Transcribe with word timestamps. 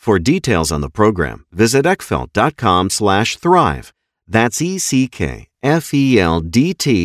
For 0.00 0.18
details 0.18 0.72
on 0.72 0.80
the 0.80 0.88
program, 0.88 1.44
visit 1.52 1.84
eckfeldt.com 1.84 2.88
slash 2.88 3.36
thrive. 3.36 3.92
That's 4.26 4.62
E-C-K-F-E-L-D-T 4.62 5.12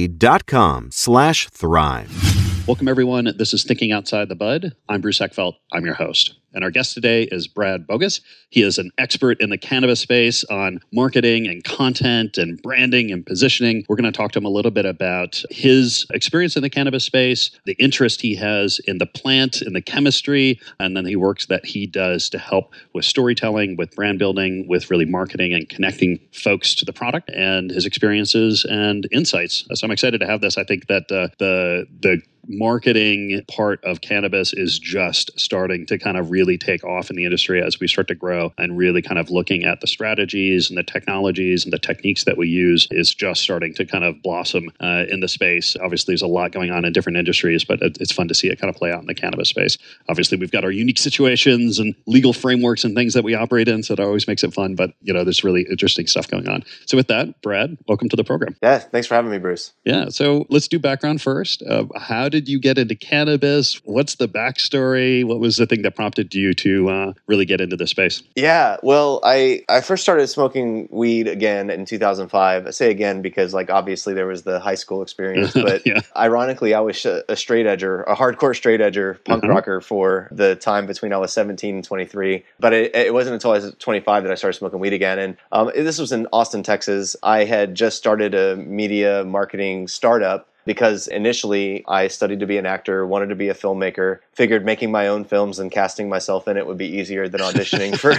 dot 0.07 0.45
com 0.45 0.87
slash 0.91 1.49
thrive. 1.49 2.44
Welcome, 2.67 2.87
everyone. 2.87 3.31
This 3.37 3.53
is 3.53 3.63
Thinking 3.63 3.91
Outside 3.91 4.27
the 4.27 4.35
Bud. 4.35 4.75
I'm 4.89 4.99
Bruce 4.99 5.19
Eckfeldt. 5.19 5.53
I'm 5.71 5.85
your 5.85 5.93
host. 5.93 6.33
And 6.55 6.63
our 6.63 6.71
guest 6.71 6.93
today 6.93 7.23
is 7.23 7.47
Brad 7.47 7.85
Bogus. 7.85 8.21
He 8.49 8.63
is 8.63 8.79
an 8.79 8.89
expert 8.97 9.39
in 9.41 9.49
the 9.49 9.57
cannabis 9.57 9.99
space 9.99 10.43
on 10.45 10.79
marketing 10.91 11.47
and 11.47 11.63
content 11.63 12.37
and 12.37 12.59
branding 12.63 13.11
and 13.11 13.23
positioning. 13.25 13.85
We're 13.87 13.97
going 13.97 14.11
to 14.11 14.17
talk 14.17 14.31
to 14.31 14.39
him 14.39 14.45
a 14.45 14.49
little 14.49 14.71
bit 14.71 14.85
about 14.85 15.43
his 15.51 16.07
experience 16.11 16.55
in 16.55 16.63
the 16.63 16.69
cannabis 16.69 17.03
space, 17.03 17.51
the 17.65 17.73
interest 17.73 18.21
he 18.21 18.35
has 18.35 18.79
in 18.87 18.99
the 18.99 19.05
plant, 19.05 19.61
in 19.61 19.73
the 19.73 19.81
chemistry, 19.81 20.59
and 20.79 20.95
then 20.95 21.03
the 21.03 21.17
works 21.17 21.45
that 21.47 21.65
he 21.65 21.85
does 21.85 22.29
to 22.29 22.39
help 22.39 22.73
with 22.93 23.05
storytelling, 23.05 23.75
with 23.75 23.93
brand 23.93 24.17
building, 24.17 24.65
with 24.67 24.89
really 24.89 25.05
marketing 25.05 25.53
and 25.53 25.69
connecting 25.69 26.19
folks 26.31 26.73
to 26.75 26.85
the 26.85 26.93
product 26.93 27.29
and 27.31 27.69
his 27.69 27.85
experiences 27.85 28.65
and 28.67 29.07
insights. 29.11 29.65
So 29.73 29.85
I'm 29.85 29.91
excited 29.91 30.21
to 30.21 30.25
have 30.25 30.39
this. 30.39 30.57
I 30.57 30.63
think 30.63 30.87
that 30.87 31.11
uh, 31.11 31.27
the 31.37 31.85
the 31.99 32.21
marketing 32.47 33.43
part 33.47 33.83
of 33.83 34.01
cannabis 34.01 34.53
is 34.53 34.79
just 34.79 35.37
starting 35.39 35.85
to 35.87 35.97
kind 35.97 36.17
of 36.17 36.31
really 36.31 36.57
take 36.57 36.83
off 36.83 37.09
in 37.09 37.15
the 37.15 37.25
industry 37.25 37.61
as 37.61 37.79
we 37.79 37.87
start 37.87 38.07
to 38.07 38.15
grow 38.15 38.53
and 38.57 38.77
really 38.77 39.01
kind 39.01 39.19
of 39.19 39.29
looking 39.29 39.63
at 39.63 39.81
the 39.81 39.87
strategies 39.87 40.69
and 40.69 40.77
the 40.77 40.83
technologies 40.83 41.63
and 41.63 41.73
the 41.73 41.79
techniques 41.79 42.23
that 42.25 42.37
we 42.37 42.47
use 42.47 42.87
is 42.91 43.13
just 43.13 43.41
starting 43.41 43.73
to 43.73 43.85
kind 43.85 44.03
of 44.03 44.21
blossom 44.21 44.71
uh, 44.79 45.05
in 45.09 45.19
the 45.19 45.27
space. 45.27 45.75
Obviously, 45.81 46.11
there's 46.11 46.21
a 46.21 46.27
lot 46.27 46.51
going 46.51 46.71
on 46.71 46.85
in 46.85 46.93
different 46.93 47.17
industries, 47.17 47.63
but 47.63 47.79
it's 47.81 48.11
fun 48.11 48.27
to 48.27 48.35
see 48.35 48.47
it 48.47 48.59
kind 48.59 48.73
of 48.73 48.75
play 48.75 48.91
out 48.91 49.01
in 49.01 49.07
the 49.07 49.15
cannabis 49.15 49.49
space. 49.49 49.77
Obviously, 50.09 50.37
we've 50.37 50.51
got 50.51 50.63
our 50.63 50.71
unique 50.71 50.97
situations 50.97 51.79
and 51.79 51.95
legal 52.05 52.33
frameworks 52.33 52.83
and 52.83 52.95
things 52.95 53.13
that 53.13 53.23
we 53.23 53.33
operate 53.33 53.67
in, 53.67 53.83
so 53.83 53.93
it 53.93 53.99
always 53.99 54.27
makes 54.27 54.43
it 54.43 54.53
fun. 54.53 54.75
But 54.75 54.91
you 55.01 55.13
know, 55.13 55.23
there's 55.23 55.43
really 55.43 55.65
interesting 55.69 56.07
stuff 56.07 56.27
going 56.27 56.47
on. 56.47 56.63
So 56.85 56.97
with 56.97 57.07
that, 57.07 57.41
Brad, 57.41 57.77
welcome 57.87 58.09
to 58.09 58.15
the 58.15 58.23
program. 58.23 58.55
Yeah, 58.61 58.79
thanks 58.79 59.07
for 59.07 59.15
having 59.15 59.31
me, 59.31 59.37
Bruce. 59.37 59.73
Yeah, 59.83 60.09
so 60.09 60.45
let's 60.49 60.67
do 60.67 60.79
background 60.79 61.21
first. 61.21 61.63
Uh, 61.63 61.85
how 61.95 62.29
did 62.35 62.49
you 62.49 62.59
get 62.59 62.77
into 62.77 62.95
cannabis? 62.95 63.79
What's 63.85 64.15
the 64.15 64.27
backstory? 64.27 65.23
What 65.25 65.39
was 65.39 65.55
the 65.55 65.65
thing 65.65 65.83
that 65.83 65.95
prompted 65.95 66.35
you 66.35 66.53
to 66.55 66.89
uh, 66.89 67.13
really 67.27 67.45
get 67.45 67.61
into 67.61 67.77
this 67.77 67.91
space? 67.91 68.21
Yeah, 68.35 68.75
well, 68.83 69.21
I 69.23 69.63
I 69.69 69.79
first 69.79 70.03
started 70.03 70.27
smoking 70.27 70.89
weed 70.91 71.27
again 71.29 71.69
in 71.69 71.85
2005. 71.85 72.67
I 72.67 72.69
say 72.71 72.91
again 72.91 73.21
because 73.21 73.53
like 73.53 73.69
obviously 73.69 74.13
there 74.13 74.27
was 74.27 74.43
the 74.43 74.59
high 74.59 74.75
school 74.75 75.01
experience, 75.01 75.53
but 75.67 75.85
Yeah. 75.85 76.01
ironically 76.15 76.73
I 76.73 76.81
was 76.81 77.05
a 77.05 77.35
straight 77.37 77.65
edger, 77.65 78.03
a 78.05 78.15
hardcore 78.15 78.55
straight 78.55 78.81
edger, 78.81 79.23
punk 79.23 79.43
Mhm. 79.45 79.49
rocker 79.49 79.79
for 79.81 80.27
the 80.31 80.55
time 80.57 80.85
between 80.87 81.13
I 81.13 81.17
was 81.17 81.31
17 81.31 81.75
and 81.75 81.83
23. 81.83 82.43
But 82.59 82.73
it, 82.73 82.95
it 82.95 83.13
wasn't 83.13 83.35
until 83.35 83.51
I 83.51 83.59
was 83.59 83.73
25 83.79 84.23
that 84.23 84.31
I 84.31 84.35
started 84.35 84.57
smoking 84.57 84.79
weed 84.79 84.93
again. 84.93 85.19
And 85.19 85.37
um, 85.53 85.71
this 85.73 85.99
was 85.99 86.11
in 86.11 86.27
Austin, 86.33 86.63
Texas. 86.63 87.15
I 87.23 87.45
had 87.45 87.75
just 87.75 87.97
started 87.97 88.35
a 88.35 88.57
media 88.57 89.23
marketing 89.23 89.87
startup 89.87 90.49
because 90.65 91.07
initially 91.07 91.83
I 91.87 92.07
studied 92.07 92.39
to 92.39 92.47
be 92.47 92.57
an 92.57 92.65
actor, 92.65 93.05
wanted 93.05 93.29
to 93.29 93.35
be 93.35 93.49
a 93.49 93.53
filmmaker, 93.53 94.19
figured 94.33 94.65
making 94.65 94.91
my 94.91 95.07
own 95.07 95.23
films 95.23 95.59
and 95.59 95.71
casting 95.71 96.09
myself 96.09 96.47
in 96.47 96.57
it 96.57 96.65
would 96.67 96.77
be 96.77 96.87
easier 96.87 97.29
than 97.29 97.41
auditioning 97.41 97.97
for 97.97 98.15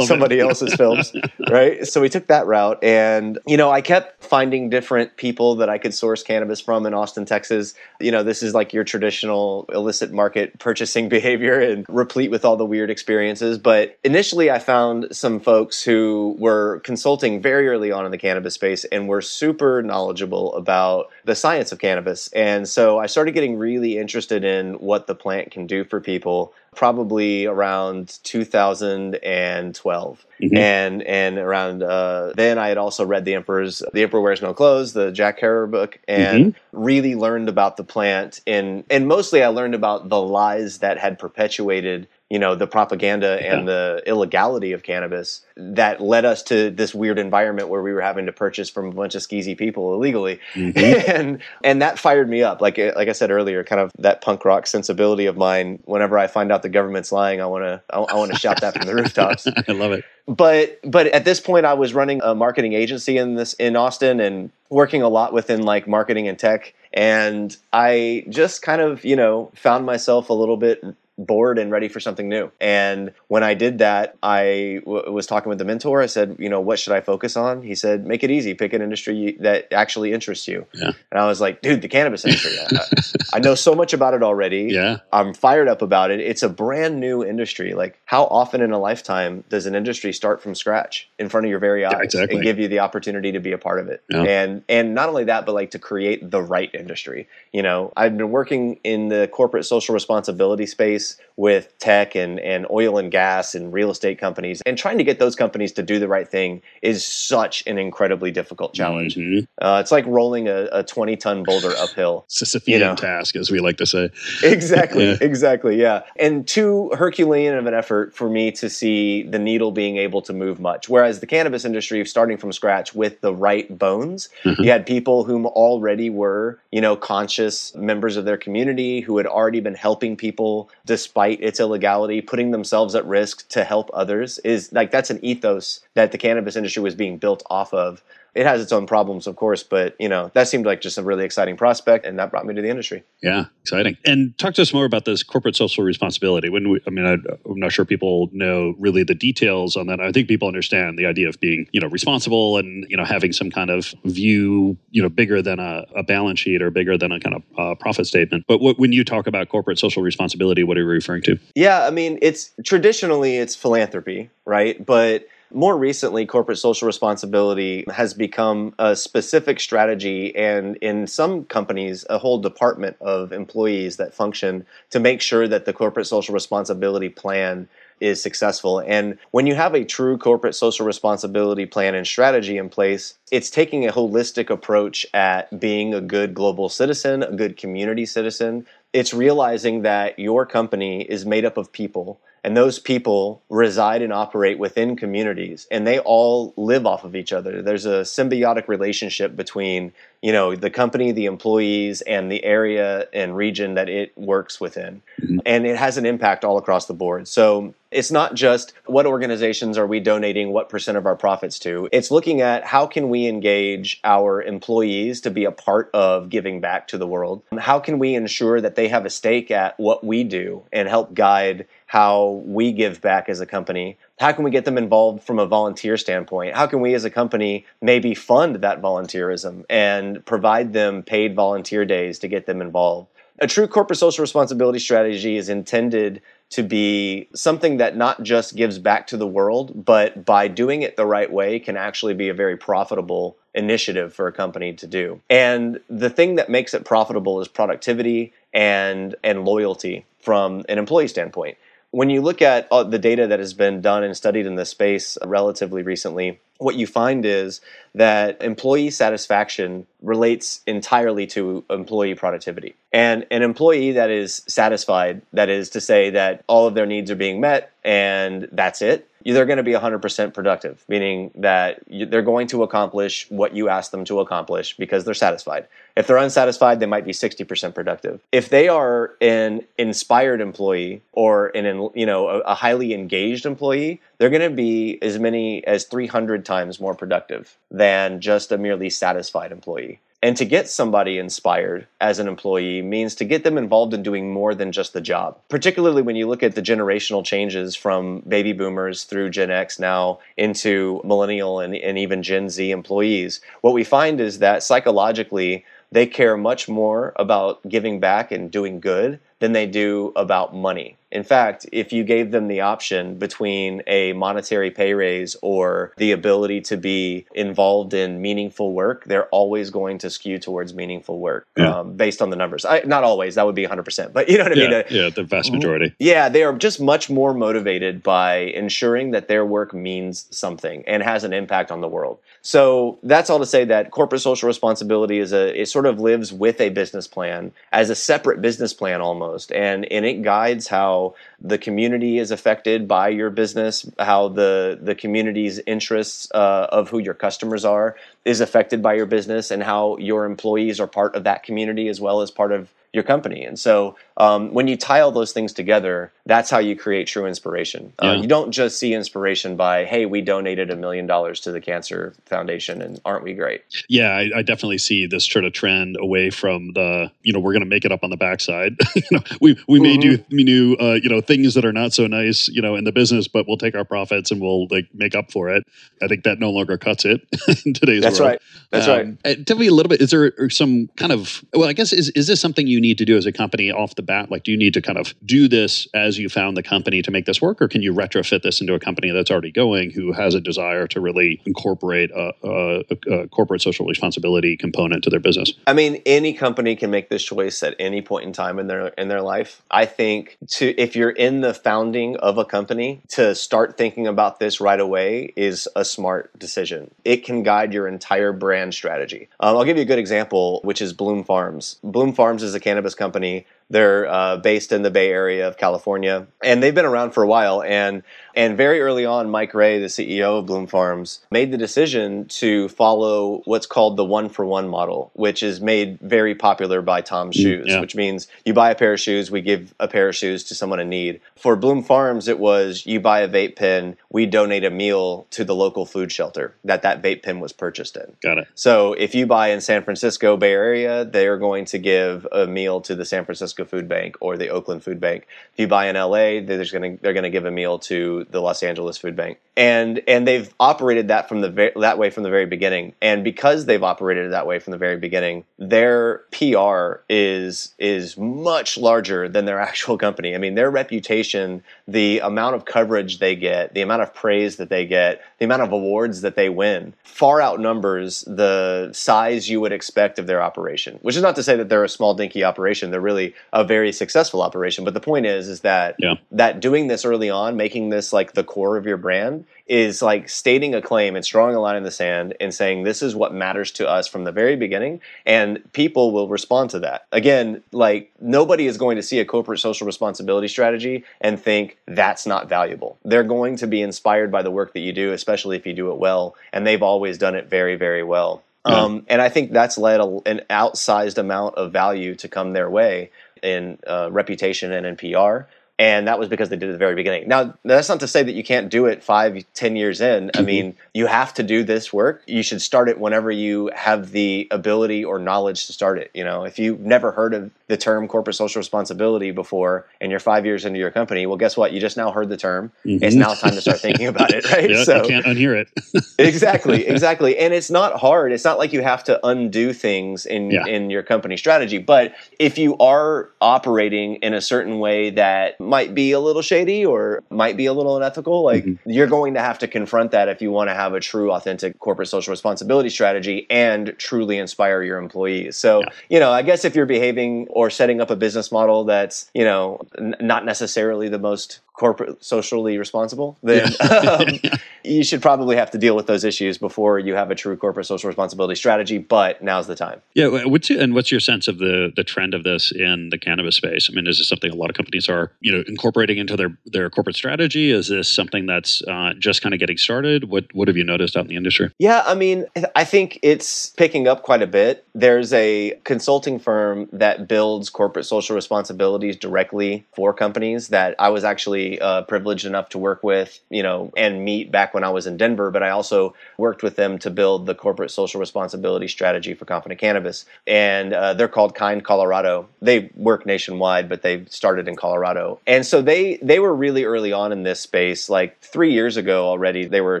somebody 0.04 0.40
else's 0.40 0.74
films, 0.74 1.12
right? 1.50 1.86
So 1.86 2.00
we 2.00 2.08
took 2.08 2.26
that 2.28 2.46
route 2.46 2.82
and 2.82 3.38
you 3.46 3.56
know, 3.56 3.70
I 3.70 3.80
kept 3.80 4.24
finding 4.24 4.70
different 4.70 5.16
people 5.16 5.56
that 5.56 5.68
I 5.68 5.78
could 5.78 5.94
source 5.94 6.22
cannabis 6.22 6.60
from 6.60 6.86
in 6.86 6.94
Austin, 6.94 7.24
Texas. 7.24 7.74
You 8.00 8.10
know, 8.10 8.22
this 8.22 8.42
is 8.42 8.54
like 8.54 8.72
your 8.72 8.84
traditional 8.84 9.68
illicit 9.72 10.12
market 10.12 10.58
purchasing 10.58 11.08
behavior 11.12 11.60
and 11.60 11.84
replete 11.88 12.30
with 12.30 12.44
all 12.44 12.56
the 12.56 12.66
weird 12.66 12.90
experiences, 12.90 13.58
but 13.58 13.98
initially 14.02 14.50
I 14.50 14.58
found 14.58 15.14
some 15.14 15.40
folks 15.40 15.82
who 15.82 16.36
were 16.38 16.80
consulting 16.80 17.42
very 17.42 17.68
early 17.68 17.92
on 17.92 18.04
in 18.04 18.10
the 18.10 18.18
cannabis 18.18 18.54
space 18.54 18.84
and 18.84 19.08
were 19.08 19.20
super 19.20 19.82
knowledgeable 19.82 20.54
about 20.54 21.10
the 21.24 21.34
science 21.34 21.72
of 21.72 21.78
cannabis. 21.78 22.28
And 22.32 22.68
so 22.68 22.98
I 22.98 23.06
started 23.06 23.32
getting 23.32 23.58
really 23.58 23.98
interested 23.98 24.44
in 24.44 24.74
what 24.74 25.06
the 25.06 25.14
plant 25.14 25.50
can 25.50 25.66
do 25.66 25.84
for 25.84 26.00
people. 26.00 26.54
probably 26.74 27.44
around 27.44 28.18
2012. 28.22 30.26
Mm-hmm. 30.42 30.56
And 30.56 31.02
and 31.02 31.38
around 31.38 31.82
uh, 31.82 32.32
then, 32.34 32.58
I 32.58 32.68
had 32.68 32.78
also 32.78 33.04
read 33.04 33.24
the 33.24 33.34
Emperor's 33.34 33.82
"The 33.92 34.02
Emperor 34.02 34.22
Wears 34.22 34.42
No 34.42 34.54
Clothes," 34.54 34.94
the 34.94 35.12
Jack 35.12 35.38
Herer 35.38 35.66
book, 35.66 35.98
and 36.08 36.54
mm-hmm. 36.54 36.82
really 36.82 37.14
learned 37.14 37.48
about 37.48 37.76
the 37.76 37.84
plant. 37.84 38.40
And 38.46 38.84
and 38.90 39.06
mostly, 39.06 39.42
I 39.42 39.48
learned 39.48 39.74
about 39.74 40.08
the 40.08 40.20
lies 40.20 40.78
that 40.78 40.98
had 40.98 41.18
perpetuated 41.18 42.08
you 42.32 42.38
know 42.38 42.54
the 42.54 42.66
propaganda 42.66 43.38
yeah. 43.38 43.54
and 43.54 43.68
the 43.68 44.02
illegality 44.06 44.72
of 44.72 44.82
cannabis 44.82 45.42
that 45.54 46.00
led 46.00 46.24
us 46.24 46.42
to 46.42 46.70
this 46.70 46.94
weird 46.94 47.18
environment 47.18 47.68
where 47.68 47.82
we 47.82 47.92
were 47.92 48.00
having 48.00 48.24
to 48.24 48.32
purchase 48.32 48.70
from 48.70 48.86
a 48.86 48.92
bunch 48.92 49.14
of 49.14 49.20
skeezy 49.20 49.54
people 49.54 49.92
illegally. 49.92 50.40
Mm-hmm. 50.54 51.10
and 51.10 51.42
and 51.62 51.82
that 51.82 51.98
fired 51.98 52.30
me 52.30 52.42
up. 52.42 52.62
Like 52.62 52.78
like 52.78 53.08
I 53.08 53.12
said 53.12 53.30
earlier 53.30 53.62
kind 53.64 53.82
of 53.82 53.92
that 53.98 54.22
punk 54.22 54.46
rock 54.46 54.66
sensibility 54.66 55.26
of 55.26 55.36
mine. 55.36 55.82
Whenever 55.84 56.18
I 56.18 56.26
find 56.26 56.50
out 56.50 56.62
the 56.62 56.70
government's 56.70 57.12
lying 57.12 57.42
I 57.42 57.44
want 57.44 57.64
to 57.64 57.82
I, 57.90 57.98
I 57.98 58.14
want 58.14 58.32
to 58.32 58.38
shout 58.38 58.62
that 58.62 58.72
from 58.72 58.86
the 58.86 58.94
rooftops. 58.94 59.46
I 59.68 59.72
love 59.72 59.92
it. 59.92 60.02
But 60.26 60.80
but 60.84 61.08
at 61.08 61.26
this 61.26 61.38
point 61.38 61.66
I 61.66 61.74
was 61.74 61.92
running 61.92 62.22
a 62.24 62.34
marketing 62.34 62.72
agency 62.72 63.18
in 63.18 63.34
this 63.34 63.52
in 63.54 63.76
Austin 63.76 64.20
and 64.20 64.50
working 64.70 65.02
a 65.02 65.08
lot 65.10 65.34
within 65.34 65.64
like 65.64 65.86
marketing 65.86 66.28
and 66.28 66.38
tech. 66.38 66.72
And 66.94 67.54
I 67.74 68.24
just 68.30 68.62
kind 68.62 68.80
of 68.80 69.04
you 69.04 69.16
know 69.16 69.52
found 69.54 69.84
myself 69.84 70.30
a 70.30 70.32
little 70.32 70.56
bit 70.56 70.82
bored 71.18 71.58
and 71.58 71.70
ready 71.70 71.88
for 71.88 72.00
something 72.00 72.28
new. 72.28 72.50
And 72.60 73.12
when 73.28 73.42
I 73.42 73.54
did 73.54 73.78
that, 73.78 74.16
I 74.22 74.80
w- 74.84 75.12
was 75.12 75.26
talking 75.26 75.50
with 75.50 75.58
the 75.58 75.64
mentor. 75.64 76.00
I 76.00 76.06
said, 76.06 76.36
you 76.38 76.48
know, 76.48 76.60
what 76.60 76.78
should 76.78 76.94
I 76.94 77.00
focus 77.00 77.36
on? 77.36 77.62
He 77.62 77.74
said, 77.74 78.06
make 78.06 78.24
it 78.24 78.30
easy. 78.30 78.54
Pick 78.54 78.72
an 78.72 78.80
industry 78.80 79.36
that 79.40 79.72
actually 79.72 80.12
interests 80.12 80.48
you. 80.48 80.66
Yeah. 80.74 80.92
And 81.10 81.20
I 81.20 81.26
was 81.26 81.40
like, 81.40 81.60
dude, 81.60 81.82
the 81.82 81.88
cannabis 81.88 82.24
industry. 82.24 82.56
I, 82.58 83.36
I, 83.36 83.38
know 83.40 83.54
so 83.54 83.74
much 83.74 83.92
about 83.92 84.14
it 84.14 84.22
already. 84.22 84.70
Yeah. 84.72 85.00
I'm 85.12 85.34
fired 85.34 85.68
up 85.68 85.82
about 85.82 86.10
it. 86.10 86.20
It's 86.20 86.42
a 86.42 86.48
brand 86.48 86.98
new 86.98 87.22
industry. 87.22 87.74
Like, 87.74 88.00
how 88.06 88.24
often 88.24 88.62
in 88.62 88.72
a 88.72 88.78
lifetime 88.78 89.44
does 89.50 89.66
an 89.66 89.74
industry 89.74 90.14
start 90.14 90.42
from 90.42 90.54
scratch 90.54 91.10
in 91.18 91.28
front 91.28 91.44
of 91.44 91.50
your 91.50 91.58
very 91.58 91.84
eyes 91.84 91.92
yeah, 91.92 92.02
exactly. 92.02 92.36
and 92.36 92.44
give 92.44 92.58
you 92.58 92.68
the 92.68 92.78
opportunity 92.78 93.32
to 93.32 93.40
be 93.40 93.52
a 93.52 93.58
part 93.58 93.80
of 93.80 93.88
it? 93.88 94.02
Yeah. 94.08 94.22
And 94.22 94.64
and 94.66 94.94
not 94.94 95.10
only 95.10 95.24
that, 95.24 95.44
but 95.44 95.54
like 95.54 95.72
to 95.72 95.78
create 95.78 96.30
the 96.30 96.40
right 96.40 96.74
industry. 96.74 97.28
You 97.52 97.62
know, 97.62 97.92
I've 97.94 98.16
been 98.16 98.30
working 98.30 98.80
in 98.82 99.08
the 99.08 99.28
corporate 99.30 99.66
social 99.66 99.92
responsibility 99.92 100.64
space 100.64 101.11
with 101.36 101.76
tech 101.78 102.14
and, 102.14 102.38
and 102.40 102.66
oil 102.70 102.98
and 102.98 103.10
gas 103.10 103.54
and 103.54 103.72
real 103.72 103.90
estate 103.90 104.18
companies. 104.18 104.62
And 104.66 104.76
trying 104.76 104.98
to 104.98 105.04
get 105.04 105.18
those 105.18 105.34
companies 105.34 105.72
to 105.72 105.82
do 105.82 105.98
the 105.98 106.08
right 106.08 106.28
thing 106.28 106.62
is 106.82 107.06
such 107.06 107.66
an 107.66 107.78
incredibly 107.78 108.30
difficult 108.30 108.74
challenge. 108.74 109.16
Mm-hmm. 109.16 109.44
Uh, 109.64 109.80
it's 109.80 109.90
like 109.90 110.06
rolling 110.06 110.48
a, 110.48 110.68
a 110.72 110.82
20 110.82 111.16
ton 111.16 111.42
boulder 111.42 111.72
uphill. 111.78 112.26
Sisyphean 112.30 112.68
you 112.68 112.78
know? 112.78 112.94
task, 112.94 113.36
as 113.36 113.50
we 113.50 113.60
like 113.60 113.76
to 113.78 113.86
say. 113.86 114.10
exactly, 114.42 115.06
yeah. 115.06 115.16
exactly, 115.20 115.80
yeah. 115.80 116.02
And 116.16 116.46
too 116.46 116.90
Herculean 116.96 117.56
of 117.56 117.66
an 117.66 117.74
effort 117.74 118.14
for 118.14 118.28
me 118.28 118.52
to 118.52 118.68
see 118.68 119.22
the 119.22 119.38
needle 119.38 119.72
being 119.72 119.96
able 119.96 120.22
to 120.22 120.32
move 120.32 120.60
much. 120.60 120.88
Whereas 120.88 121.20
the 121.20 121.26
cannabis 121.26 121.64
industry, 121.64 122.04
starting 122.06 122.36
from 122.36 122.52
scratch 122.52 122.94
with 122.94 123.20
the 123.20 123.34
right 123.34 123.78
bones, 123.78 124.28
mm-hmm. 124.44 124.62
you 124.62 124.70
had 124.70 124.86
people 124.86 125.24
whom 125.24 125.46
already 125.46 126.10
were, 126.10 126.60
you 126.70 126.80
know, 126.80 126.96
conscious 126.96 127.74
members 127.74 128.16
of 128.16 128.24
their 128.24 128.36
community 128.36 129.00
who 129.00 129.16
had 129.16 129.26
already 129.26 129.60
been 129.60 129.74
helping 129.74 130.16
people 130.16 130.70
despite 130.92 131.40
its 131.40 131.58
illegality, 131.58 132.20
putting 132.20 132.50
themselves 132.50 132.94
at 132.94 133.06
risk 133.06 133.48
to 133.48 133.64
help 133.64 133.88
others 133.94 134.38
is 134.40 134.70
like 134.72 134.90
that's 134.90 135.08
an 135.08 135.18
ethos 135.24 135.80
that 135.94 136.12
the 136.12 136.18
cannabis 136.18 136.54
industry 136.54 136.82
was 136.82 136.94
being 136.94 137.16
built 137.16 137.42
off 137.48 137.72
of 137.72 138.02
it 138.34 138.46
has 138.46 138.62
its 138.62 138.72
own 138.72 138.86
problems, 138.86 139.26
of 139.26 139.36
course, 139.36 139.62
but 139.62 139.94
you 139.98 140.08
know 140.08 140.30
that 140.34 140.48
seemed 140.48 140.64
like 140.64 140.80
just 140.80 140.98
a 140.98 141.02
really 141.02 141.24
exciting 141.24 141.56
prospect, 141.56 142.06
and 142.06 142.18
that 142.18 142.30
brought 142.30 142.46
me 142.46 142.54
to 142.54 142.62
the 142.62 142.68
industry. 142.68 143.02
Yeah, 143.22 143.46
exciting. 143.62 143.96
And 144.04 144.36
talk 144.38 144.54
to 144.54 144.62
us 144.62 144.72
more 144.72 144.84
about 144.84 145.04
this 145.04 145.22
corporate 145.22 145.54
social 145.54 145.84
responsibility. 145.84 146.48
When 146.48 146.70
we, 146.70 146.80
I 146.86 146.90
mean, 146.90 147.06
I, 147.06 147.12
am 147.12 147.60
not 147.60 147.72
sure 147.72 147.84
people 147.84 148.30
know 148.32 148.74
really 148.78 149.04
the 149.04 149.14
details 149.14 149.76
on 149.76 149.86
that. 149.88 150.00
I 150.00 150.12
think 150.12 150.28
people 150.28 150.48
understand 150.48 150.98
the 150.98 151.06
idea 151.06 151.28
of 151.28 151.38
being, 151.40 151.66
you 151.72 151.80
know, 151.80 151.88
responsible 151.88 152.56
and 152.56 152.86
you 152.88 152.96
know 152.96 153.04
having 153.04 153.32
some 153.32 153.50
kind 153.50 153.70
of 153.70 153.94
view, 154.04 154.76
you 154.90 155.02
know, 155.02 155.08
bigger 155.08 155.42
than 155.42 155.58
a, 155.58 155.84
a 155.94 156.02
balance 156.02 156.40
sheet 156.40 156.62
or 156.62 156.70
bigger 156.70 156.96
than 156.96 157.12
a 157.12 157.20
kind 157.20 157.36
of 157.36 157.42
uh, 157.58 157.74
profit 157.74 158.06
statement. 158.06 158.44
But 158.48 158.60
what, 158.60 158.78
when 158.78 158.92
you 158.92 159.04
talk 159.04 159.26
about 159.26 159.48
corporate 159.50 159.78
social 159.78 160.02
responsibility, 160.02 160.64
what 160.64 160.76
are 160.78 160.80
you 160.80 160.86
referring 160.86 161.22
to? 161.22 161.38
Yeah, 161.54 161.86
I 161.86 161.90
mean, 161.90 162.18
it's 162.22 162.52
traditionally 162.64 163.36
it's 163.36 163.54
philanthropy, 163.54 164.30
right? 164.46 164.84
But 164.84 165.26
more 165.54 165.76
recently, 165.76 166.26
corporate 166.26 166.58
social 166.58 166.86
responsibility 166.86 167.84
has 167.92 168.14
become 168.14 168.74
a 168.78 168.96
specific 168.96 169.60
strategy, 169.60 170.34
and 170.34 170.76
in 170.76 171.06
some 171.06 171.44
companies, 171.44 172.04
a 172.10 172.18
whole 172.18 172.38
department 172.38 172.96
of 173.00 173.32
employees 173.32 173.96
that 173.96 174.14
function 174.14 174.66
to 174.90 175.00
make 175.00 175.20
sure 175.20 175.46
that 175.48 175.64
the 175.64 175.72
corporate 175.72 176.06
social 176.06 176.34
responsibility 176.34 177.08
plan 177.08 177.68
is 178.00 178.22
successful. 178.22 178.80
And 178.80 179.16
when 179.30 179.46
you 179.46 179.54
have 179.54 179.74
a 179.74 179.84
true 179.84 180.18
corporate 180.18 180.54
social 180.54 180.84
responsibility 180.84 181.66
plan 181.66 181.94
and 181.94 182.06
strategy 182.06 182.58
in 182.58 182.68
place, 182.68 183.18
it's 183.30 183.48
taking 183.50 183.86
a 183.86 183.92
holistic 183.92 184.50
approach 184.50 185.06
at 185.14 185.60
being 185.60 185.94
a 185.94 186.00
good 186.00 186.34
global 186.34 186.68
citizen, 186.68 187.22
a 187.22 187.32
good 187.32 187.56
community 187.56 188.04
citizen. 188.04 188.66
It's 188.92 189.14
realizing 189.14 189.82
that 189.82 190.18
your 190.18 190.44
company 190.46 191.02
is 191.02 191.24
made 191.24 191.44
up 191.44 191.56
of 191.56 191.72
people 191.72 192.20
and 192.44 192.56
those 192.56 192.78
people 192.78 193.42
reside 193.48 194.02
and 194.02 194.12
operate 194.12 194.58
within 194.58 194.96
communities 194.96 195.66
and 195.70 195.86
they 195.86 195.98
all 196.00 196.52
live 196.56 196.86
off 196.86 197.04
of 197.04 197.14
each 197.14 197.32
other. 197.32 197.62
There's 197.62 197.86
a 197.86 198.00
symbiotic 198.02 198.68
relationship 198.68 199.36
between 199.36 199.92
you 200.22 200.32
know 200.32 200.54
the 200.54 200.70
company 200.70 201.12
the 201.12 201.26
employees 201.26 202.00
and 202.02 202.30
the 202.30 202.44
area 202.44 203.08
and 203.12 203.36
region 203.36 203.74
that 203.74 203.88
it 203.88 204.16
works 204.16 204.60
within. 204.60 205.02
Mm-hmm. 205.20 205.38
and 205.46 205.66
it 205.66 205.76
has 205.76 205.98
an 205.98 206.06
impact 206.06 206.44
all 206.44 206.58
across 206.58 206.86
the 206.86 206.94
board. 206.94 207.28
So 207.28 207.74
it's 207.92 208.10
not 208.10 208.34
just 208.34 208.72
what 208.86 209.06
organizations 209.06 209.78
are 209.78 209.86
we 209.86 210.00
donating 210.00 210.52
what 210.52 210.68
percent 210.68 210.96
of 210.96 211.06
our 211.06 211.14
profits 211.14 211.58
to. 211.60 211.88
It's 211.92 212.10
looking 212.10 212.40
at 212.40 212.64
how 212.64 212.86
can 212.86 213.08
we 213.08 213.26
engage 213.26 214.00
our 214.02 214.42
employees 214.42 215.20
to 215.22 215.30
be 215.30 215.44
a 215.44 215.52
part 215.52 215.90
of 215.92 216.28
giving 216.28 216.60
back 216.60 216.88
to 216.88 216.98
the 216.98 217.06
world? 217.06 217.42
How 217.58 217.78
can 217.78 217.98
we 217.98 218.14
ensure 218.14 218.60
that 218.60 218.74
they 218.74 218.88
have 218.88 219.04
a 219.04 219.10
stake 219.10 219.50
at 219.50 219.78
what 219.78 220.04
we 220.04 220.24
do 220.24 220.62
and 220.72 220.88
help 220.88 221.14
guide 221.14 221.66
how 221.92 222.42
we 222.46 222.72
give 222.72 223.02
back 223.02 223.28
as 223.28 223.40
a 223.40 223.44
company. 223.44 223.98
How 224.18 224.32
can 224.32 224.44
we 224.44 224.50
get 224.50 224.64
them 224.64 224.78
involved 224.78 225.22
from 225.24 225.38
a 225.38 225.44
volunteer 225.44 225.98
standpoint? 225.98 226.54
How 226.54 226.66
can 226.66 226.80
we 226.80 226.94
as 226.94 227.04
a 227.04 227.10
company 227.10 227.66
maybe 227.82 228.14
fund 228.14 228.56
that 228.56 228.80
volunteerism 228.80 229.66
and 229.68 230.24
provide 230.24 230.72
them 230.72 231.02
paid 231.02 231.34
volunteer 231.34 231.84
days 231.84 232.18
to 232.20 232.28
get 232.28 232.46
them 232.46 232.62
involved? 232.62 233.10
A 233.40 233.46
true 233.46 233.66
corporate 233.66 233.98
social 233.98 234.22
responsibility 234.22 234.78
strategy 234.78 235.36
is 235.36 235.50
intended 235.50 236.22
to 236.48 236.62
be 236.62 237.28
something 237.34 237.76
that 237.76 237.94
not 237.94 238.22
just 238.22 238.56
gives 238.56 238.78
back 238.78 239.06
to 239.08 239.18
the 239.18 239.26
world, 239.26 239.84
but 239.84 240.24
by 240.24 240.48
doing 240.48 240.80
it 240.80 240.96
the 240.96 241.04
right 241.04 241.30
way 241.30 241.58
can 241.58 241.76
actually 241.76 242.14
be 242.14 242.30
a 242.30 242.34
very 242.34 242.56
profitable 242.56 243.36
initiative 243.52 244.14
for 244.14 244.26
a 244.26 244.32
company 244.32 244.72
to 244.72 244.86
do. 244.86 245.20
And 245.28 245.78
the 245.90 246.08
thing 246.08 246.36
that 246.36 246.48
makes 246.48 246.72
it 246.72 246.86
profitable 246.86 247.42
is 247.42 247.48
productivity 247.48 248.32
and 248.54 249.14
and 249.22 249.44
loyalty 249.44 250.06
from 250.20 250.64
an 250.70 250.78
employee 250.78 251.08
standpoint 251.08 251.58
when 251.92 252.08
you 252.08 252.22
look 252.22 252.42
at 252.42 252.68
the 252.70 252.98
data 252.98 253.26
that 253.26 253.38
has 253.38 253.52
been 253.52 253.80
done 253.80 254.02
and 254.02 254.16
studied 254.16 254.46
in 254.46 254.56
this 254.56 254.70
space 254.70 255.18
relatively 255.24 255.82
recently, 255.82 256.40
what 256.56 256.74
you 256.74 256.86
find 256.86 257.24
is 257.26 257.60
that 257.94 258.42
employee 258.42 258.90
satisfaction 258.90 259.86
relates 260.00 260.62
entirely 260.66 261.26
to 261.26 261.64
employee 261.68 262.14
productivity. 262.14 262.74
And 262.92 263.26
an 263.30 263.42
employee 263.42 263.92
that 263.92 264.10
is 264.10 264.42
satisfied, 264.46 265.20
that 265.34 265.50
is 265.50 265.70
to 265.70 265.80
say 265.80 266.10
that 266.10 266.42
all 266.46 266.66
of 266.66 266.74
their 266.74 266.86
needs 266.86 267.10
are 267.10 267.16
being 267.16 267.40
met 267.40 267.72
and 267.84 268.48
that's 268.52 268.80
it, 268.80 269.08
they're 269.24 269.46
going 269.46 269.58
to 269.58 269.62
be 269.62 269.72
100% 269.72 270.34
productive, 270.34 270.84
meaning 270.88 271.30
that 271.36 271.82
they're 271.88 272.22
going 272.22 272.46
to 272.48 272.62
accomplish 272.62 273.30
what 273.30 273.54
you 273.54 273.68
ask 273.68 273.90
them 273.90 274.04
to 274.06 274.20
accomplish 274.20 274.76
because 274.76 275.04
they're 275.04 275.14
satisfied. 275.14 275.66
If 275.96 276.06
they're 276.06 276.16
unsatisfied, 276.16 276.80
they 276.80 276.86
might 276.86 277.04
be 277.04 277.12
60% 277.12 277.74
productive. 277.74 278.20
If 278.32 278.48
they 278.48 278.68
are 278.68 279.14
an 279.20 279.64
inspired 279.78 280.40
employee 280.40 281.02
or 281.12 281.48
an 281.48 281.90
you 281.94 282.06
know 282.06 282.28
a, 282.28 282.54
highly 282.54 282.94
engaged 282.94 283.44
employee, 283.44 284.00
they're 284.18 284.30
going 284.30 284.48
to 284.48 284.56
be 284.56 284.98
as 285.02 285.18
many 285.18 285.66
as 285.66 285.84
300 285.84 286.44
times 286.44 286.80
more 286.80 286.94
productive 286.94 287.56
than 287.70 288.20
just 288.20 288.52
a 288.52 288.58
merely 288.58 288.88
satisfied 288.88 289.52
employee. 289.52 290.00
And 290.24 290.36
to 290.36 290.44
get 290.44 290.68
somebody 290.68 291.18
inspired 291.18 291.88
as 292.00 292.20
an 292.20 292.28
employee 292.28 292.80
means 292.80 293.16
to 293.16 293.24
get 293.24 293.42
them 293.42 293.58
involved 293.58 293.92
in 293.92 294.04
doing 294.04 294.32
more 294.32 294.54
than 294.54 294.70
just 294.70 294.92
the 294.92 295.00
job. 295.00 295.36
Particularly 295.48 296.00
when 296.00 296.14
you 296.14 296.28
look 296.28 296.44
at 296.44 296.54
the 296.54 296.62
generational 296.62 297.24
changes 297.24 297.74
from 297.74 298.20
baby 298.28 298.52
boomers 298.52 299.02
through 299.02 299.30
Gen 299.30 299.50
X 299.50 299.80
now 299.80 300.20
into 300.36 301.00
millennial 301.04 301.58
and, 301.58 301.74
and 301.74 301.98
even 301.98 302.22
Gen 302.22 302.48
Z 302.48 302.70
employees, 302.70 303.40
what 303.62 303.74
we 303.74 303.82
find 303.82 304.20
is 304.20 304.38
that 304.38 304.62
psychologically, 304.62 305.64
they 305.90 306.06
care 306.06 306.36
much 306.36 306.68
more 306.68 307.12
about 307.16 307.68
giving 307.68 307.98
back 307.98 308.30
and 308.30 308.50
doing 308.50 308.78
good 308.78 309.18
than 309.42 309.52
they 309.52 309.66
do 309.66 310.12
about 310.14 310.54
money. 310.54 310.96
In 311.10 311.24
fact, 311.24 311.66
if 311.72 311.92
you 311.92 312.04
gave 312.04 312.30
them 312.30 312.46
the 312.48 312.60
option 312.62 313.16
between 313.18 313.82
a 313.86 314.14
monetary 314.14 314.70
pay 314.70 314.94
raise 314.94 315.36
or 315.42 315.92
the 315.98 316.12
ability 316.12 316.60
to 316.62 316.76
be 316.78 317.26
involved 317.34 317.92
in 317.92 318.22
meaningful 318.22 318.72
work, 318.72 319.04
they're 319.04 319.26
always 319.26 319.68
going 319.70 319.98
to 319.98 320.08
skew 320.10 320.38
towards 320.38 320.72
meaningful 320.72 321.18
work 321.18 321.46
Yeah. 321.58 321.80
um, 321.80 321.96
based 321.96 322.22
on 322.22 322.30
the 322.30 322.36
numbers. 322.36 322.64
I, 322.64 322.80
not 322.86 323.04
always, 323.04 323.34
that 323.34 323.44
would 323.44 323.54
be 323.56 323.66
100%, 323.66 324.12
but 324.14 324.28
you 324.30 324.38
know 324.38 324.44
what 324.44 324.52
I 324.52 324.60
yeah, 324.62 324.68
mean? 324.68 324.74
Uh, 324.74 324.82
yeah, 324.90 325.10
the 325.10 325.24
vast 325.24 325.52
majority. 325.52 325.92
yeah, 325.98 326.30
they 326.30 326.44
are 326.44 326.54
just 326.56 326.80
much 326.80 327.10
more 327.10 327.34
motivated 327.34 328.02
by 328.02 328.36
ensuring 328.36 329.10
that 329.10 329.28
their 329.28 329.44
work 329.44 329.74
means 329.74 330.26
something 330.30 330.82
and 330.86 331.02
has 331.02 331.24
an 331.24 331.32
impact 331.34 331.70
on 331.72 331.80
the 331.82 331.88
world. 331.88 332.20
So 332.40 332.98
that's 333.02 333.28
all 333.28 333.38
to 333.40 333.46
say 333.46 333.64
that 333.66 333.90
corporate 333.90 334.22
social 334.22 334.46
responsibility 334.46 335.18
is 335.18 335.32
a 335.32 335.60
it 335.60 335.66
sort 335.66 335.86
of 335.86 336.00
lives 336.00 336.32
with 336.32 336.60
a 336.60 336.70
business 336.70 337.06
plan 337.06 337.52
as 337.70 337.90
a 337.90 337.94
separate 337.94 338.40
business 338.40 338.72
plan 338.72 339.00
almost, 339.02 339.31
and 339.52 339.90
and 339.90 340.04
it 340.04 340.22
guides 340.22 340.68
how 340.68 341.14
the 341.40 341.58
community 341.58 342.18
is 342.18 342.30
affected 342.30 342.86
by 342.86 343.08
your 343.08 343.30
business, 343.30 343.88
how 343.98 344.28
the 344.28 344.78
the 344.80 344.94
community's 344.94 345.58
interests 345.66 346.28
uh, 346.34 346.66
of 346.70 346.88
who 346.90 346.98
your 346.98 347.14
customers 347.14 347.64
are 347.64 347.96
is 348.24 348.40
affected 348.40 348.82
by 348.82 348.94
your 348.94 349.06
business, 349.06 349.50
and 349.50 349.62
how 349.62 349.96
your 349.98 350.24
employees 350.24 350.80
are 350.80 350.86
part 350.86 351.14
of 351.14 351.24
that 351.24 351.42
community 351.42 351.88
as 351.88 352.00
well 352.00 352.20
as 352.20 352.30
part 352.30 352.52
of 352.52 352.72
your 352.92 353.02
company. 353.02 353.42
And 353.44 353.58
so 353.58 353.96
um, 354.18 354.52
when 354.52 354.68
you 354.68 354.76
tie 354.76 355.00
all 355.00 355.10
those 355.12 355.32
things 355.32 355.52
together, 355.54 356.12
that's 356.26 356.50
how 356.50 356.58
you 356.58 356.76
create 356.76 357.06
true 357.06 357.26
inspiration. 357.26 357.92
Uh, 357.98 358.18
you 358.20 358.28
don't 358.28 358.52
just 358.52 358.78
see 358.78 358.92
inspiration 358.92 359.56
by, 359.56 359.86
hey, 359.86 360.04
we 360.04 360.20
donated 360.20 360.70
a 360.70 360.76
million 360.76 361.06
dollars 361.06 361.40
to 361.40 361.50
the 361.52 361.60
Cancer 361.60 362.12
Foundation 362.26 362.82
and 362.82 363.00
aren't 363.06 363.24
we 363.24 363.32
great? 363.32 363.62
Yeah, 363.88 364.10
I, 364.10 364.30
I 364.36 364.42
definitely 364.42 364.76
see 364.78 365.06
this 365.06 365.24
sort 365.28 365.46
of 365.46 365.52
trend 365.54 365.96
away 365.98 366.28
from 366.30 366.72
the, 366.74 367.10
you 367.22 367.32
know, 367.32 367.40
we're 367.40 367.52
going 367.52 367.62
to 367.62 367.68
make 367.68 367.84
it 367.86 367.92
up 367.92 368.04
on 368.04 368.10
the 368.10 368.16
backside. 368.18 368.76
you 368.94 369.02
know, 369.10 369.20
we 369.40 369.56
we 369.68 369.80
may 369.80 369.96
do 369.96 370.18
Mm-hmm. 370.18 370.36
we 370.36 370.44
do 370.44 370.76
uh, 370.78 370.98
you 371.02 371.08
know 371.08 371.20
things 371.22 371.54
that 371.54 371.64
are 371.64 371.72
not 371.72 371.94
so 371.94 372.06
nice, 372.06 372.46
you 372.48 372.60
know, 372.60 372.76
in 372.76 372.84
the 372.84 372.92
business, 372.92 373.28
but 373.28 373.46
we'll 373.48 373.56
take 373.56 373.74
our 373.74 373.84
profits 373.84 374.30
and 374.30 374.40
we'll 374.42 374.66
like 374.68 374.86
make 374.92 375.14
up 375.14 375.32
for 375.32 375.48
it. 375.48 375.64
I 376.02 376.08
think 376.08 376.24
that 376.24 376.38
no 376.38 376.50
longer 376.50 376.76
cuts 376.76 377.04
it 377.06 377.22
in 377.64 377.72
today's 377.72 378.02
That's 378.02 378.20
world. 378.20 378.32
right. 378.32 378.42
That's 378.70 378.88
Um, 378.88 379.18
right. 379.24 379.38
uh, 379.38 379.42
Tell 379.46 379.56
me 379.56 379.68
a 379.68 379.72
little 379.72 379.88
bit. 379.88 380.02
Is 380.02 380.10
there 380.10 380.32
some 380.50 380.88
kind 380.96 381.12
of 381.12 381.42
well? 381.54 381.68
I 381.68 381.72
guess 381.72 381.92
is 381.94 382.10
is 382.10 382.26
this 382.26 382.40
something 382.40 382.66
you 382.66 382.80
need 382.82 382.98
to 382.98 383.06
do 383.06 383.16
as 383.16 383.24
a 383.24 383.32
company 383.32 383.70
off 383.70 383.94
the 383.94 384.02
bat? 384.02 384.30
Like, 384.30 384.42
do 384.44 384.50
you 384.50 384.58
need 384.58 384.74
to 384.74 384.82
kind 384.82 384.98
of 384.98 385.14
do 385.24 385.48
this 385.48 385.88
as 385.94 386.18
you 386.18 386.28
found 386.28 386.56
the 386.56 386.62
company 386.62 387.00
to 387.02 387.10
make 387.10 387.24
this 387.24 387.40
work, 387.40 387.62
or 387.62 387.68
can 387.68 387.80
you 387.80 387.94
retrofit 387.94 388.42
this 388.42 388.60
into 388.60 388.74
a 388.74 388.80
company 388.80 389.10
that's 389.10 389.30
already 389.30 389.50
going 389.50 389.90
who 389.90 390.12
has 390.12 390.34
a 390.34 390.40
desire 390.40 390.86
to 390.88 391.00
really 391.00 391.40
incorporate 391.46 392.10
a, 392.10 392.32
a, 392.42 392.84
a 393.10 393.28
corporate 393.28 393.62
social 393.62 393.86
responsibility 393.86 394.56
component 394.56 395.04
to 395.04 395.10
their 395.10 395.20
business? 395.20 395.54
I 395.66 395.72
mean, 395.72 396.02
any 396.04 396.34
company 396.34 396.76
can 396.76 396.90
make 396.90 397.08
this 397.08 397.24
choice 397.24 397.62
at 397.62 397.74
any 397.78 398.02
point 398.02 398.26
in 398.26 398.32
time 398.32 398.58
in 398.58 398.66
their 398.66 398.88
in 398.88 399.08
their 399.08 399.22
life. 399.22 399.62
I 399.70 399.86
think 399.86 400.36
to 400.48 400.68
if 400.78 400.94
you're 400.96 401.10
in 401.10 401.40
the 401.40 401.54
founding 401.54 402.16
of 402.16 402.36
a 402.38 402.44
company, 402.44 403.02
to 403.10 403.34
start 403.34 403.78
thinking 403.78 404.06
about 404.06 404.40
this 404.40 404.60
right 404.60 404.80
away 404.80 405.32
is 405.36 405.68
a 405.76 405.84
smart 405.84 406.36
decision. 406.38 406.90
It 407.04 407.24
can 407.24 407.42
guide 407.42 407.72
your 407.72 407.86
entire 407.86 408.32
brand 408.32 408.74
strategy. 408.74 409.28
Um, 409.40 409.56
I'll 409.56 409.64
give 409.64 409.76
you 409.76 409.82
a 409.82 409.86
good 409.86 409.98
example, 409.98 410.60
which 410.64 410.82
is 410.82 410.92
Bloom 410.92 411.24
Farms. 411.24 411.78
Bloom 411.82 412.12
Farms 412.12 412.42
is 412.42 412.54
a 412.54 412.60
cannabis 412.72 412.94
company. 412.94 413.46
They're 413.70 414.06
uh, 414.06 414.36
based 414.36 414.72
in 414.72 414.82
the 414.82 414.90
Bay 414.90 415.10
Area 415.10 415.48
of 415.48 415.56
California, 415.56 416.26
and 416.42 416.62
they've 416.62 416.74
been 416.74 416.84
around 416.84 417.12
for 417.12 417.22
a 417.22 417.26
while. 417.26 417.62
And 417.62 418.02
and 418.34 418.56
very 418.56 418.80
early 418.80 419.04
on, 419.04 419.30
Mike 419.30 419.54
Ray, 419.54 419.78
the 419.78 419.86
CEO 419.86 420.38
of 420.38 420.46
Bloom 420.46 420.66
Farms, 420.66 421.20
made 421.30 421.50
the 421.52 421.58
decision 421.58 422.26
to 422.26 422.68
follow 422.68 423.42
what's 423.44 423.66
called 423.66 423.96
the 423.96 424.04
one 424.04 424.28
for 424.28 424.46
one 424.46 424.68
model, 424.68 425.10
which 425.14 425.42
is 425.42 425.60
made 425.60 425.98
very 426.00 426.34
popular 426.34 426.80
by 426.80 427.02
Tom's 427.02 427.36
Shoes, 427.36 427.66
yeah. 427.68 427.80
which 427.80 427.94
means 427.94 428.28
you 428.44 428.54
buy 428.54 428.70
a 428.70 428.74
pair 428.74 428.94
of 428.94 429.00
shoes, 429.00 429.30
we 429.30 429.42
give 429.42 429.74
a 429.78 429.88
pair 429.88 430.08
of 430.08 430.16
shoes 430.16 430.44
to 430.44 430.54
someone 430.54 430.80
in 430.80 430.88
need. 430.88 431.20
For 431.36 431.56
Bloom 431.56 431.82
Farms, 431.82 432.28
it 432.28 432.38
was 432.38 432.86
you 432.86 433.00
buy 433.00 433.20
a 433.20 433.28
vape 433.28 433.56
pen, 433.56 433.96
we 434.10 434.26
donate 434.26 434.64
a 434.64 434.70
meal 434.70 435.26
to 435.30 435.44
the 435.44 435.54
local 435.54 435.84
food 435.84 436.10
shelter 436.10 436.54
that 436.64 436.82
that 436.82 437.02
vape 437.02 437.22
pen 437.22 437.40
was 437.40 437.52
purchased 437.52 437.96
in. 437.96 438.16
Got 438.22 438.38
it. 438.38 438.48
So 438.54 438.94
if 438.94 439.14
you 439.14 439.26
buy 439.26 439.48
in 439.48 439.60
San 439.60 439.82
Francisco 439.82 440.36
Bay 440.36 440.52
Area, 440.52 441.04
they're 441.04 441.38
going 441.38 441.64
to 441.66 441.78
give 441.78 442.26
a 442.32 442.46
meal 442.46 442.80
to 442.82 442.94
the 442.94 443.04
San 443.04 443.24
Francisco 443.24 443.51
Food 443.56 443.88
Bank 443.88 444.16
or 444.20 444.36
the 444.36 444.48
Oakland 444.48 444.82
Food 444.82 445.00
Bank. 445.00 445.26
If 445.52 445.60
you 445.60 445.66
buy 445.66 445.88
in 445.88 445.96
LA, 445.96 446.40
they're 446.40 446.64
going 446.64 446.96
to 446.96 447.02
they're 447.02 447.12
going 447.12 447.22
to 447.24 447.30
give 447.30 447.44
a 447.44 447.50
meal 447.50 447.78
to 447.80 448.26
the 448.30 448.40
Los 448.40 448.62
Angeles 448.62 448.98
Food 448.98 449.16
Bank. 449.16 449.38
And 449.56 450.02
and 450.08 450.26
they've 450.26 450.52
operated 450.58 451.08
that 451.08 451.28
from 451.28 451.40
the 451.40 451.72
that 451.76 451.98
way 451.98 452.10
from 452.10 452.22
the 452.22 452.30
very 452.30 452.46
beginning. 452.46 452.94
And 453.02 453.22
because 453.24 453.66
they've 453.66 453.82
operated 453.82 454.32
that 454.32 454.46
way 454.46 454.58
from 454.58 454.70
the 454.70 454.78
very 454.78 454.96
beginning, 454.96 455.44
their 455.58 456.22
PR 456.30 457.02
is 457.08 457.74
is 457.78 458.16
much 458.16 458.78
larger 458.78 459.28
than 459.28 459.44
their 459.44 459.60
actual 459.72 459.98
company. 459.98 460.34
I 460.34 460.38
mean, 460.38 460.54
their 460.54 460.70
reputation, 460.70 461.62
the 461.86 462.20
amount 462.20 462.54
of 462.54 462.64
coverage 462.64 463.18
they 463.18 463.36
get, 463.36 463.74
the 463.74 463.82
amount 463.82 464.02
of 464.02 464.14
praise 464.14 464.56
that 464.56 464.68
they 464.68 464.86
get, 464.86 465.22
the 465.38 465.44
amount 465.44 465.62
of 465.62 465.72
awards 465.72 466.22
that 466.22 466.36
they 466.36 466.48
win 466.48 466.94
far 467.12 467.42
outnumbers 467.42 468.22
the 468.26 468.90
size 468.92 469.48
you 469.48 469.60
would 469.60 469.70
expect 469.70 470.18
of 470.18 470.26
their 470.26 470.42
operation. 470.42 470.98
Which 471.02 471.14
is 471.14 471.22
not 471.22 471.36
to 471.36 471.42
say 471.42 471.56
that 471.56 471.68
they're 471.68 471.84
a 471.84 471.88
small 471.88 472.14
dinky 472.14 472.42
operation. 472.42 472.90
They're 472.90 473.00
really 473.00 473.34
a 473.52 473.64
very 473.64 473.92
successful 473.92 474.42
operation. 474.42 474.84
But 474.84 474.94
the 474.94 475.00
point 475.00 475.26
is 475.26 475.48
is 475.48 475.60
that 475.60 475.96
Yeah. 475.98 476.14
that 476.30 476.60
doing 476.60 476.88
this 476.88 477.04
early 477.04 477.30
on, 477.30 477.56
making 477.56 477.90
this 477.90 478.12
like 478.12 478.32
the 478.32 478.44
core 478.44 478.76
of 478.76 478.86
your 478.86 478.96
brand 478.96 479.44
is 479.66 480.02
like 480.02 480.28
stating 480.28 480.74
a 480.74 480.82
claim 480.82 481.16
and 481.16 481.24
drawing 481.24 481.54
a 481.54 481.60
line 481.60 481.76
in 481.76 481.82
the 481.82 481.90
sand 481.90 482.34
and 482.40 482.52
saying 482.52 482.82
this 482.82 483.02
is 483.02 483.14
what 483.14 483.32
matters 483.32 483.70
to 483.70 483.88
us 483.88 484.06
from 484.06 484.24
the 484.24 484.32
very 484.32 484.56
beginning 484.56 485.00
and 485.24 485.62
people 485.72 486.12
will 486.12 486.28
respond 486.28 486.70
to 486.70 486.78
that. 486.80 487.06
Again, 487.12 487.62
like 487.72 488.12
nobody 488.20 488.66
is 488.66 488.76
going 488.76 488.96
to 488.96 489.02
see 489.02 489.18
a 489.20 489.24
corporate 489.24 489.60
social 489.60 489.86
responsibility 489.86 490.48
strategy 490.48 491.04
and 491.20 491.40
think 491.40 491.78
that's 491.86 492.26
not 492.26 492.48
valuable. 492.48 492.98
They're 493.04 493.22
going 493.22 493.56
to 493.56 493.66
be 493.66 493.80
inspired 493.82 494.30
by 494.30 494.42
the 494.42 494.50
work 494.50 494.74
that 494.74 494.80
you 494.80 494.92
do, 494.92 495.12
especially 495.12 495.56
if 495.56 495.66
you 495.66 495.72
do 495.72 495.90
it 495.90 495.96
well, 495.98 496.34
and 496.52 496.66
they've 496.66 496.82
always 496.82 497.16
done 497.18 497.34
it 497.34 497.48
very 497.48 497.76
very 497.76 498.02
well. 498.02 498.42
Yeah. 498.68 498.76
Um, 498.82 499.06
and 499.08 499.20
I 499.20 499.28
think 499.28 499.50
that's 499.52 499.76
led 499.76 499.98
a, 500.00 500.20
an 500.24 500.42
outsized 500.48 501.18
amount 501.18 501.56
of 501.56 501.72
value 501.72 502.14
to 502.16 502.28
come 502.28 502.52
their 502.52 502.70
way 502.70 503.10
in 503.42 503.78
uh, 503.86 504.08
reputation 504.10 504.72
and 504.72 504.86
in 504.86 504.96
PR. 504.96 505.46
And 505.78 506.06
that 506.06 506.18
was 506.18 506.28
because 506.28 506.48
they 506.48 506.56
did 506.56 506.66
it 506.68 506.68
at 506.68 506.72
the 506.72 506.78
very 506.78 506.94
beginning. 506.94 507.26
Now, 507.26 507.54
that's 507.64 507.88
not 507.88 507.98
to 508.00 508.06
say 508.06 508.22
that 508.22 508.32
you 508.34 508.44
can't 508.44 508.68
do 508.68 508.86
it 508.86 509.02
five, 509.02 509.44
ten 509.54 509.74
years 509.74 510.00
in. 510.00 510.30
I 510.36 510.42
mean, 510.42 510.76
you 510.94 511.06
have 511.06 511.34
to 511.34 511.42
do 511.42 511.64
this 511.64 511.92
work. 511.92 512.22
You 512.26 512.42
should 512.42 512.62
start 512.62 512.88
it 512.88 513.00
whenever 513.00 513.30
you 513.32 513.70
have 513.74 514.12
the 514.12 514.46
ability 514.50 515.04
or 515.04 515.18
knowledge 515.18 515.66
to 515.66 515.72
start 515.72 515.98
it. 515.98 516.10
You 516.14 516.22
know, 516.24 516.44
if 516.44 516.58
you've 516.58 516.80
never 516.80 517.10
heard 517.12 517.34
of 517.34 517.50
the 517.68 517.76
term 517.76 518.06
corporate 518.06 518.36
social 518.36 518.60
responsibility 518.60 519.30
before 519.32 519.86
and 520.00 520.10
you're 520.10 520.20
five 520.20 520.44
years 520.46 520.64
into 520.64 520.78
your 520.78 520.90
company, 520.90 521.26
well, 521.26 521.38
guess 521.38 521.56
what? 521.56 521.72
You 521.72 521.80
just 521.80 521.96
now 521.96 522.12
heard 522.12 522.28
the 522.28 522.36
term. 522.36 522.70
It's 522.84 523.16
Mhm. 523.16 523.18
now 523.18 523.34
time 523.34 523.54
to 523.56 523.60
start 523.60 523.80
thinking 523.80 524.06
about 524.06 524.32
it, 524.32 524.44
right? 524.52 524.70
Yeah, 524.70 524.78
you 525.02 525.08
can't 525.08 525.26
unhear 525.26 525.56
it. 525.56 525.68
exactly 526.18 526.86
exactly 526.86 527.36
and 527.38 527.54
it's 527.54 527.70
not 527.70 527.98
hard 527.98 528.32
it's 528.32 528.44
not 528.44 528.58
like 528.58 528.72
you 528.72 528.82
have 528.82 529.02
to 529.02 529.18
undo 529.26 529.72
things 529.72 530.26
in 530.26 530.50
Yeah. 530.50 530.66
in 530.66 530.90
your 530.90 531.02
company 531.02 531.36
strategy 531.36 531.78
but 531.78 532.12
if 532.38 532.58
you 532.58 532.76
are 532.78 533.30
operating 533.40 534.16
in 534.16 534.34
a 534.34 534.40
certain 534.40 534.78
way 534.78 535.10
that 535.10 535.58
might 535.62 535.94
be 535.94 536.12
a 536.12 536.20
little 536.20 536.42
shady 536.42 536.84
or 536.84 537.22
might 537.30 537.56
be 537.56 537.66
a 537.66 537.72
little 537.72 537.96
unethical 537.96 538.42
like 538.42 538.64
Mm-hmm. 538.64 538.90
you're 538.90 539.06
going 539.06 539.34
to 539.34 539.40
have 539.40 539.58
to 539.60 539.66
confront 539.68 540.10
that 540.10 540.28
if 540.28 540.42
you 540.42 540.50
want 540.50 540.68
to 540.70 540.74
have 540.74 540.94
a 540.94 541.00
true 541.00 541.32
authentic 541.32 541.78
corporate 541.78 542.08
social 542.08 542.30
responsibility 542.30 542.90
strategy 542.90 543.46
and 543.50 543.94
truly 543.98 544.38
inspire 544.38 544.82
your 544.82 544.98
employees 544.98 545.56
so 545.56 545.80
Yeah. 545.80 545.88
you 546.10 546.20
know 546.20 546.30
i 546.30 546.42
guess 546.42 546.64
if 546.64 546.74
you're 546.76 546.86
behaving 546.86 547.46
or 547.50 547.70
setting 547.70 548.00
up 548.00 548.10
a 548.10 548.16
business 548.16 548.52
model 548.52 548.84
that's 548.84 549.30
you 549.34 549.44
know 549.44 549.80
n- 549.98 550.16
not 550.20 550.44
necessarily 550.44 551.08
the 551.08 551.18
most 551.18 551.60
corporate 551.74 552.22
socially 552.22 552.76
responsible 552.78 553.38
then 553.42 553.72
um, 553.80 554.38
you 554.84 555.02
should 555.02 555.22
probably 555.22 555.56
have 555.56 555.70
to 555.70 555.78
deal 555.78 555.96
with 555.96 556.06
those 556.06 556.22
issues 556.24 556.58
before 556.58 556.98
you 556.98 557.14
have 557.14 557.30
a 557.30 557.34
true 557.34 557.56
corporate 557.56 557.86
social 557.86 558.08
responsibility 558.08 558.54
strategy 558.54 558.98
but 558.98 559.42
now's 559.42 559.66
the 559.66 559.74
time 559.74 560.00
Yeah, 560.14 560.26
what's 560.44 560.68
and 560.70 560.94
what's 560.94 561.10
your 561.10 561.20
sense 561.20 561.48
of 561.48 561.58
the 561.58 561.92
the 561.96 562.04
trend 562.04 562.34
of 562.34 562.44
this 562.44 562.72
in 562.72 563.08
the 563.10 563.18
cannabis 563.18 563.56
space? 563.56 563.88
I 563.90 563.94
mean, 563.94 564.06
is 564.06 564.18
this 564.18 564.28
something 564.28 564.50
a 564.50 564.54
lot 564.54 564.70
of 564.70 564.76
companies 564.76 565.08
are 565.08 565.30
you 565.40 565.51
know 565.56 565.64
incorporating 565.66 566.18
into 566.18 566.36
their 566.36 566.56
their 566.66 566.90
corporate 566.90 567.16
strategy? 567.16 567.70
Is 567.70 567.88
this 567.88 568.08
something 568.08 568.46
that's 568.46 568.82
uh, 568.82 569.12
just 569.18 569.42
kind 569.42 569.54
of 569.54 569.60
getting 569.60 569.76
started? 569.76 570.24
What 570.24 570.44
what 570.52 570.68
have 570.68 570.76
you 570.76 570.84
noticed 570.84 571.16
out 571.16 571.22
in 571.22 571.28
the 571.28 571.36
industry? 571.36 571.70
Yeah, 571.78 572.02
I 572.06 572.14
mean, 572.14 572.46
I 572.74 572.84
think 572.84 573.18
it's 573.22 573.70
picking 573.70 574.08
up 574.08 574.22
quite 574.22 574.42
a 574.42 574.46
bit. 574.46 574.84
There's 574.94 575.32
a 575.32 575.78
consulting 575.84 576.38
firm 576.38 576.88
that 576.92 577.28
builds 577.28 577.70
corporate 577.70 578.06
social 578.06 578.36
responsibilities 578.36 579.16
directly 579.16 579.84
for 579.94 580.12
companies 580.12 580.68
that 580.68 580.94
I 580.98 581.08
was 581.08 581.24
actually 581.24 581.80
uh, 581.80 582.02
privileged 582.02 582.44
enough 582.44 582.68
to 582.70 582.78
work 582.78 583.02
with, 583.02 583.40
you 583.50 583.62
know, 583.62 583.92
and 583.96 584.24
meet 584.24 584.50
back 584.50 584.74
when 584.74 584.84
I 584.84 584.90
was 584.90 585.06
in 585.06 585.16
Denver. 585.16 585.50
But 585.50 585.62
I 585.62 585.70
also 585.70 586.14
worked 586.38 586.62
with 586.62 586.76
them 586.76 586.98
to 586.98 587.10
build 587.10 587.46
the 587.46 587.54
corporate 587.54 587.90
social 587.90 588.20
responsibility 588.20 588.88
strategy 588.88 589.34
for 589.34 589.44
Confident 589.44 589.80
Cannabis, 589.80 590.24
and 590.46 590.92
uh, 590.92 591.14
they're 591.14 591.28
called 591.28 591.54
Kind 591.54 591.84
Colorado. 591.84 592.48
They 592.60 592.90
work 592.94 593.26
nationwide, 593.26 593.88
but 593.88 594.02
they 594.02 594.24
started 594.26 594.68
in 594.68 594.76
Colorado, 594.76 595.40
and 595.46 595.66
so 595.66 595.82
they 595.82 596.18
they 596.22 596.38
were 596.38 596.54
really 596.54 596.84
early 596.84 597.12
on 597.12 597.32
in 597.32 597.42
this 597.42 597.60
space. 597.60 598.08
Like 598.08 598.38
three 598.40 598.72
years 598.72 598.96
ago 598.96 599.26
already, 599.26 599.66
they 599.66 599.80
were 599.80 600.00